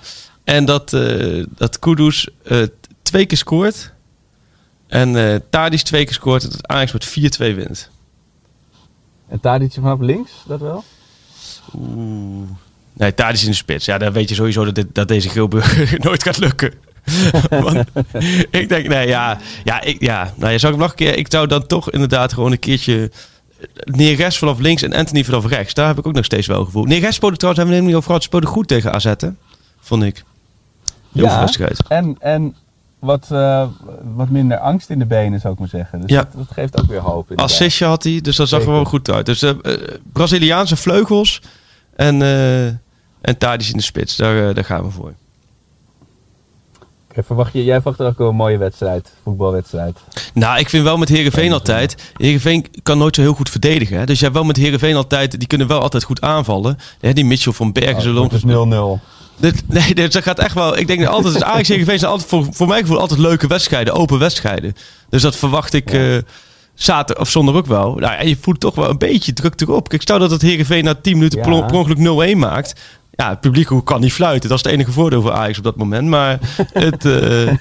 En 0.44 0.64
dat, 0.64 0.92
eh 0.92 1.44
dat 1.48 1.78
Kudus 1.78 2.28
eh, 2.44 2.62
twee 3.02 3.26
keer 3.26 3.38
scoort. 3.38 3.92
En 4.90 5.16
eh 5.16 5.40
Tadic 5.50 5.80
twee 5.80 6.04
keer 6.04 6.14
scoort. 6.14 6.44
En 6.44 6.50
dat 6.50 6.66
Ajax 6.66 6.92
met 6.92 7.08
4-2 7.08 7.54
wint. 7.54 7.90
En 9.28 9.40
Tadic 9.40 9.72
vanaf 9.72 10.00
links, 10.00 10.32
dat 10.46 10.60
wel? 10.60 10.84
Oeh. 11.74 12.48
Nee, 12.92 13.14
Tadic 13.14 13.40
in 13.40 13.46
de 13.46 13.54
spits. 13.54 13.84
Ja, 13.84 13.98
dan 13.98 14.12
weet 14.12 14.28
je 14.28 14.34
sowieso 14.34 14.64
dat, 14.64 14.74
dit, 14.74 14.94
dat 14.94 15.08
deze 15.08 15.28
Geelburger 15.28 15.98
nooit 16.04 16.22
gaat 16.22 16.38
lukken. 16.38 16.72
Want 17.50 17.84
ik 18.50 18.68
denk, 18.68 18.88
nee, 18.88 19.08
ja, 19.08 19.38
ja, 19.64 19.80
ik, 19.80 20.00
ja. 20.00 20.34
Nou, 20.36 20.52
je 20.52 20.58
zou 20.58 20.72
ik 20.72 20.78
nog 20.78 20.90
een 20.90 20.96
keer, 20.96 21.16
ik 21.16 21.26
zou 21.30 21.46
dan 21.46 21.66
toch 21.66 21.90
inderdaad 21.90 22.32
gewoon 22.32 22.52
een 22.52 22.58
keertje 22.58 23.10
Neres 23.84 24.38
vanaf 24.38 24.58
links 24.58 24.82
en 24.82 24.92
Anthony 24.92 25.24
vanaf 25.24 25.46
rechts. 25.46 25.74
Daar 25.74 25.86
heb 25.86 25.98
ik 25.98 26.06
ook 26.06 26.14
nog 26.14 26.24
steeds 26.24 26.46
wel 26.46 26.64
gevoel. 26.64 26.84
Neres 26.84 27.14
speelde 27.14 27.36
trouwens, 27.36 27.62
hebben 27.62 27.66
we 27.66 27.74
het 27.74 27.84
niet 27.84 27.94
over 27.94 28.06
gehad, 28.06 28.22
speelde 28.22 28.46
goed 28.46 28.68
tegen 28.68 28.92
AZ, 28.92 29.04
hè? 29.04 29.28
vond 29.80 30.02
ik. 30.02 30.24
Heel 31.12 31.38
wedstrijd. 31.38 31.82
En, 31.88 32.16
en 32.20 32.56
wat, 33.00 33.26
eh, 33.30 33.66
wat 34.14 34.28
minder 34.28 34.58
angst 34.58 34.90
in 34.90 34.98
de 34.98 35.06
benen, 35.06 35.40
zou 35.40 35.52
ik 35.52 35.58
maar 35.58 35.68
zeggen. 35.68 36.00
Dus 36.00 36.10
Ja. 36.10 36.16
dat, 36.22 36.32
dat 36.32 36.46
geeft 36.52 36.80
ook 36.80 36.86
weer 36.88 37.00
hoop. 37.00 37.32
Assistje 37.38 37.84
had 37.84 38.02
hij, 38.04 38.20
dus 38.20 38.36
dat 38.36 38.48
zag 38.48 38.60
er 38.62 38.70
wel 38.70 38.84
goed 38.84 39.10
uit. 39.10 39.26
Dus 39.26 39.42
eh, 39.42 39.52
Braziliaanse 40.12 40.76
vleugels 40.76 41.42
en, 41.96 42.22
eh 42.22 42.66
en 43.20 43.38
Tadic 43.38 43.68
in 43.68 43.76
de 43.76 43.82
spits. 43.82 44.16
Daar, 44.16 44.54
daar 44.54 44.64
gaan 44.64 44.84
we 44.84 44.90
voor. 44.90 45.12
Oké, 47.10 47.22
verwacht 47.22 47.52
je, 47.52 47.64
jij 47.64 47.80
verwacht 47.80 48.00
ook 48.00 48.18
wel 48.18 48.28
een 48.28 48.36
mooie 48.36 48.58
wedstrijd, 48.58 49.12
voetbalwedstrijd. 49.22 49.98
Nou, 50.34 50.58
ik 50.58 50.68
vind 50.68 50.84
wel 50.84 50.96
met 50.96 51.08
Herenveen 51.08 51.52
altijd. 51.52 52.12
Herenveen 52.16 52.66
kan 52.82 52.98
nooit 52.98 53.14
zo 53.14 53.20
heel 53.20 53.34
goed 53.34 53.50
verdedigen. 53.50 53.98
Hè? 53.98 54.06
Dus 54.06 54.14
jij 54.18 54.22
hebt 54.28 54.38
wel 54.40 54.46
met 54.46 54.56
Herenveen 54.56 54.96
altijd. 54.96 55.38
Die 55.38 55.48
kunnen 55.48 55.66
wel 55.66 55.80
altijd 55.80 56.02
goed 56.02 56.20
aanvallen. 56.20 56.78
Hè, 57.00 57.12
die 57.12 57.24
Mitchell 57.24 57.52
van 57.52 57.72
Bergen. 57.72 57.94
Oh, 57.94 58.00
zullen 58.00 58.22
het 58.22 58.32
is 58.32 58.42
ongeveer- 58.42 58.66
0-0. 58.66 59.00
Dit, 59.40 59.62
nee, 59.68 59.94
dit 59.94 60.12
dat 60.12 60.22
gaat 60.22 60.38
echt 60.38 60.54
wel. 60.54 60.78
Ik 60.78 60.86
denk 60.86 61.00
dat 61.00 61.08
altijd. 61.08 61.34
Dus 61.34 61.42
Ajax 61.42 61.68
Herenveen 61.68 61.98
zijn 61.98 62.10
altijd 62.10 62.28
voor, 62.30 62.46
voor 62.50 62.66
mijn 62.68 62.80
gevoel 62.80 62.98
altijd 63.00 63.20
leuke 63.20 63.46
wedstrijden, 63.46 63.94
open 63.94 64.18
wedstrijden. 64.18 64.74
Dus 65.08 65.22
dat 65.22 65.36
verwacht 65.36 65.72
ik. 65.74 65.92
eh 65.92 66.16
zaterdag 66.74 67.24
of 67.24 67.30
zondag 67.30 67.54
ook 67.54 67.66
wel. 67.66 67.94
Nou, 67.94 68.14
en 68.14 68.28
je 68.28 68.36
voelt 68.40 68.60
toch 68.60 68.74
wel 68.74 68.90
een 68.90 68.98
beetje 68.98 69.32
druk 69.32 69.60
erop. 69.60 69.88
Kijk, 69.88 70.02
stel 70.02 70.18
dat 70.18 70.30
het 70.30 70.42
Herenveen 70.42 70.84
na 70.84 70.94
10 70.94 71.14
minuten 71.16 71.38
Ja. 71.38 71.44
per 71.44 71.64
per 71.64 71.74
ongeluk 71.76 72.34
0-1 72.34 72.36
maakt. 72.38 72.74
Ja, 73.10 73.28
het 73.28 73.40
publiek 73.40 73.68
hoe 73.68 73.82
kan 73.82 74.00
niet 74.00 74.12
fluiten. 74.12 74.48
Dat 74.48 74.58
is 74.58 74.64
het 74.64 74.72
enige 74.72 74.92
voordeel 74.92 75.22
voor 75.22 75.32
Ajax 75.32 75.58
op 75.58 75.64
dat 75.64 75.76
moment. 75.76 76.08
Maar 76.08 76.38
het, 76.72 77.04
eh, 77.04 77.52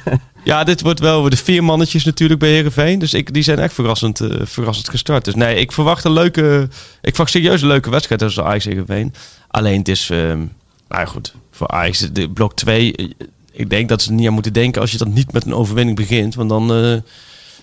ja, 0.43 0.63
dit 0.63 0.82
wordt 0.82 0.99
wel 0.99 1.30
de 1.30 1.38
vier 1.38 1.63
mannetjes 1.63 2.03
natuurlijk 2.03 2.39
bij 2.39 2.49
Herenveen. 2.49 2.99
Dus 2.99 3.13
ik, 3.13 3.34
die 3.34 3.43
zijn 3.43 3.59
echt 3.59 3.73
verrassend, 3.73 4.19
eh, 4.19 4.30
verrassend 4.43 4.89
gestart. 4.89 5.25
Dus 5.25 5.36
nee, 5.36 5.55
ik 5.55 5.71
verwacht 5.71 6.03
een 6.03 6.13
leuke. 6.13 6.67
Ik 7.01 7.09
verwacht 7.09 7.32
serieus 7.32 7.61
een 7.61 7.67
leuke 7.67 7.89
wedstrijd 7.89 8.21
tussen 8.21 8.43
Ajax 8.45 8.65
en 8.65 8.71
Herenveen. 8.71 9.13
Alleen 9.47 9.77
het 9.80 9.88
is. 9.88 10.09
ehm, 10.09 10.45
nou 10.90 11.02
ja, 11.02 11.06
goed. 11.06 11.36
Voor 11.52 11.68
Ajax, 11.68 12.00
de 12.12 12.30
blok 12.30 12.54
2. 12.54 13.16
Ik 13.52 13.70
denk 13.70 13.90
dat 13.90 14.02
ze 14.02 14.10
er 14.10 14.16
niet 14.16 14.28
aan 14.28 14.34
moeten 14.34 14.54
denken 14.54 14.82
als 14.82 14.92
je 14.92 14.98
dan 14.98 15.14
niet 15.14 15.32
met 15.32 15.46
een 15.46 15.54
overwinning 15.54 15.98
begint. 15.98 16.36
Want 16.36 16.50
dan, 16.50 16.74
eh, 16.74 16.98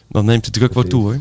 dan 0.08 0.24
neemt 0.24 0.44
de 0.44 0.50
druk 0.50 0.74
wel 0.74 0.82
Precies. 0.82 1.00
toe 1.00 1.12
hoor. 1.12 1.20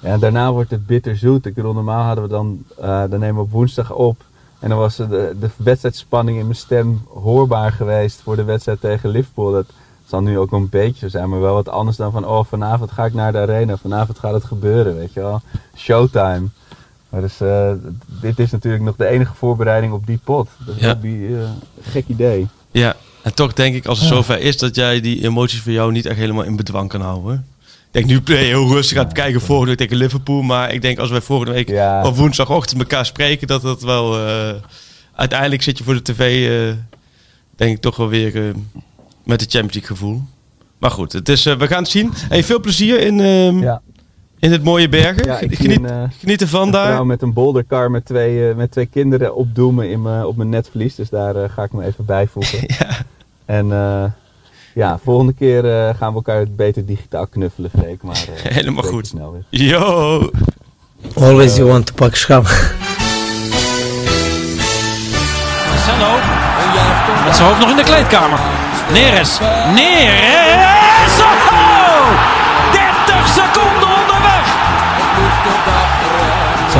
Ja, 0.00 0.18
daarna 0.18 0.52
wordt 0.52 0.70
het 0.70 0.86
bitterzoet. 0.86 1.46
Ik 1.46 1.54
bedoel, 1.54 1.72
normaal 1.72 2.04
hadden 2.04 2.24
we 2.24 2.30
dan, 2.30 2.64
eh, 2.78 3.04
dan 3.10 3.20
nemen 3.20 3.34
we 3.34 3.40
op 3.40 3.50
woensdag 3.50 3.92
op. 3.92 4.24
En 4.58 4.68
dan 4.68 4.78
was 4.78 4.96
de, 4.96 5.36
de 5.40 5.50
wedstrijdspanning 5.56 6.38
in 6.38 6.44
mijn 6.44 6.56
stem 6.56 7.02
hoorbaar 7.08 7.72
geweest 7.72 8.20
voor 8.20 8.36
de 8.36 8.44
wedstrijd 8.44 8.80
tegen 8.80 9.10
Liverpool. 9.10 9.52
Dat 9.52 9.66
zal 10.06 10.20
nu 10.20 10.38
ook 10.38 10.52
een 10.52 10.68
beetje 10.68 10.98
zo 10.98 11.08
zijn, 11.08 11.28
maar 11.28 11.40
wel 11.40 11.54
wat 11.54 11.68
anders 11.68 11.96
dan 11.96 12.12
van, 12.12 12.26
oh, 12.26 12.44
vanavond 12.44 12.90
ga 12.90 13.04
ik 13.04 13.14
naar 13.14 13.32
de 13.32 13.38
arena. 13.38 13.76
Vanavond 13.76 14.18
gaat 14.18 14.32
het 14.32 14.44
gebeuren, 14.44 14.96
weet 14.96 15.12
je 15.12 15.20
wel. 15.20 15.40
Showtime. 15.76 16.48
Maar 17.16 17.24
dus, 17.24 17.40
eh, 17.40 17.70
dit 18.20 18.38
is 18.38 18.50
natuurlijk 18.50 18.84
nog 18.84 18.96
de 18.96 19.06
enige 19.06 19.34
voorbereiding 19.34 19.92
op 19.92 20.06
die 20.06 20.18
pot. 20.24 20.48
Dat 20.66 20.74
is 20.76 20.82
Ja. 20.82 20.94
die, 20.94 21.26
eh, 21.38 21.48
gek 21.82 22.04
idee. 22.06 22.46
Ja, 22.70 22.96
en 23.22 23.34
toch 23.34 23.52
denk 23.52 23.74
ik 23.74 23.86
als 23.86 23.98
het 23.98 24.08
zover 24.08 24.40
is 24.40 24.58
dat 24.58 24.74
jij 24.74 25.00
die 25.00 25.24
emoties 25.24 25.60
voor 25.60 25.72
jou 25.72 25.92
niet 25.92 26.06
echt 26.06 26.16
helemaal 26.16 26.42
in 26.44 26.56
bedwang 26.56 26.88
kan 26.88 27.00
houden. 27.00 27.46
Ik 27.60 27.66
denk 27.90 28.06
nu 28.06 28.20
ben 28.20 28.36
je 28.38 28.44
heel 28.44 28.68
rustig 28.68 28.98
aan 28.98 29.04
het 29.04 29.12
kijken 29.12 29.40
volgende 29.40 29.70
week 29.70 29.78
tegen 29.78 29.96
Liverpool. 29.96 30.42
Maar 30.42 30.72
ik 30.72 30.82
denk 30.82 30.98
als 30.98 31.10
wij 31.10 31.20
volgende 31.20 31.52
week 31.52 31.68
Ja. 31.68 32.06
op 32.06 32.16
woensdagochtend 32.16 32.80
elkaar 32.80 33.06
spreken, 33.06 33.46
dat 33.46 33.62
dat 33.62 33.82
wel... 33.82 34.26
eh, 34.26 34.54
uiteindelijk 35.14 35.62
zit 35.62 35.78
je 35.78 35.84
voor 35.84 35.94
de 35.94 36.02
tv, 36.02 36.48
eh, 36.70 36.76
denk 37.56 37.76
ik 37.76 37.80
toch 37.82 37.96
wel 37.96 38.08
weer 38.08 38.36
eh, 38.36 38.54
met 39.24 39.40
het 39.40 39.50
Champions 39.50 39.74
League 39.74 39.96
gevoel. 39.96 40.22
Maar 40.78 40.90
goed, 40.90 41.12
het 41.12 41.28
is, 41.28 41.42
we 41.44 41.66
gaan 41.66 41.82
het 41.82 41.90
zien. 41.90 42.12
Hey, 42.14 42.44
veel 42.44 42.60
plezier 42.60 43.00
in, 43.00 43.20
ehm, 43.20 43.58
Ja. 43.62 43.82
In 44.46 44.52
het 44.52 44.64
mooie 44.64 44.88
bergen. 44.88 45.24
Ja, 45.24 45.34
geniet, 45.36 45.76
een, 45.78 45.88
eh, 45.90 46.02
geniet 46.18 46.40
ervan 46.40 46.62
Een 46.66 46.70
daar. 46.70 46.90
vrouw 46.92 47.04
met 47.04 47.22
een 47.22 47.32
bouldercar 47.32 47.90
met 47.90 48.04
twee, 48.04 48.48
eh, 48.48 48.54
met 48.56 48.70
twee 48.70 48.86
kinderen 48.86 49.34
opdoemen 49.34 49.90
in 49.90 50.02
mijn- 50.02 50.24
op 50.24 50.36
mijn 50.36 50.48
netvlies. 50.48 50.94
Dus 50.94 51.08
daar 51.08 51.36
eh, 51.36 51.50
ga 51.50 51.62
ik 51.62 51.72
me 51.72 51.84
even 51.84 52.04
bijvoegen. 52.04 52.58
Ja. 52.78 52.88
En 53.44 53.72
eh, 53.72 54.04
ja, 54.74 54.98
volgende 55.04 55.32
keer 55.32 55.64
eh, 55.64 55.94
gaan 55.96 56.08
we 56.10 56.14
elkaar 56.14 56.44
beter 56.50 56.86
digitaal 56.86 57.26
knuffelen, 57.26 57.70
Freek. 57.78 58.02
Maar 58.02 58.24
eh, 58.44 58.52
Helemaal 58.56 58.82
goed. 58.84 59.06
Snel 59.06 59.32
weer. 59.32 59.68
Yo! 59.68 60.30
Always 61.14 61.56
you 61.56 61.68
want 61.68 61.86
to 61.86 61.92
pak 61.94 62.14
schap. 62.14 62.42
Marcelo. 65.68 66.10
Met 67.24 67.36
zijn 67.36 67.48
hoofd 67.48 67.60
nog 67.60 67.70
in 67.70 67.76
de 67.76 67.82
kleedkamer. 67.84 68.38
Neres. 68.92 69.38
Neres. 69.74 70.65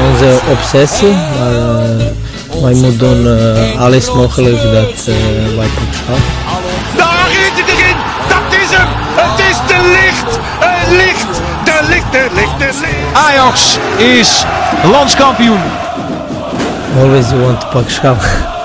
Onze 0.05 0.39
obsessie, 0.51 1.13
maar 1.39 1.53
eh, 1.53 2.63
wij 2.63 2.75
moeten 2.75 2.99
doen 2.99 3.39
eh, 3.39 3.81
alles 3.81 4.13
mogelijk 4.13 4.63
dat 4.63 5.05
wij 5.57 5.67
pak 5.75 5.93
schap. 5.93 6.19
Daar 6.97 7.29
is 7.31 7.61
het 7.61 7.69
erin. 7.69 7.97
Dat 8.29 8.59
is 8.61 8.77
hem. 8.77 8.89
Het 9.15 9.39
is 9.39 9.57
de 9.67 9.81
licht. 9.97 10.39
Het 10.59 10.91
licht. 10.91 11.41
De 11.65 11.87
licht, 11.89 12.13
de 12.13 12.29
licht, 12.35 12.59
de 12.59 12.79
licht. 12.81 13.17
Ajax 13.27 13.79
is 13.97 14.45
landskampioen. 14.91 15.61
Always 16.99 17.31
you 17.31 17.41
want 17.41 17.61
to 17.61 17.67
pak. 17.69 18.56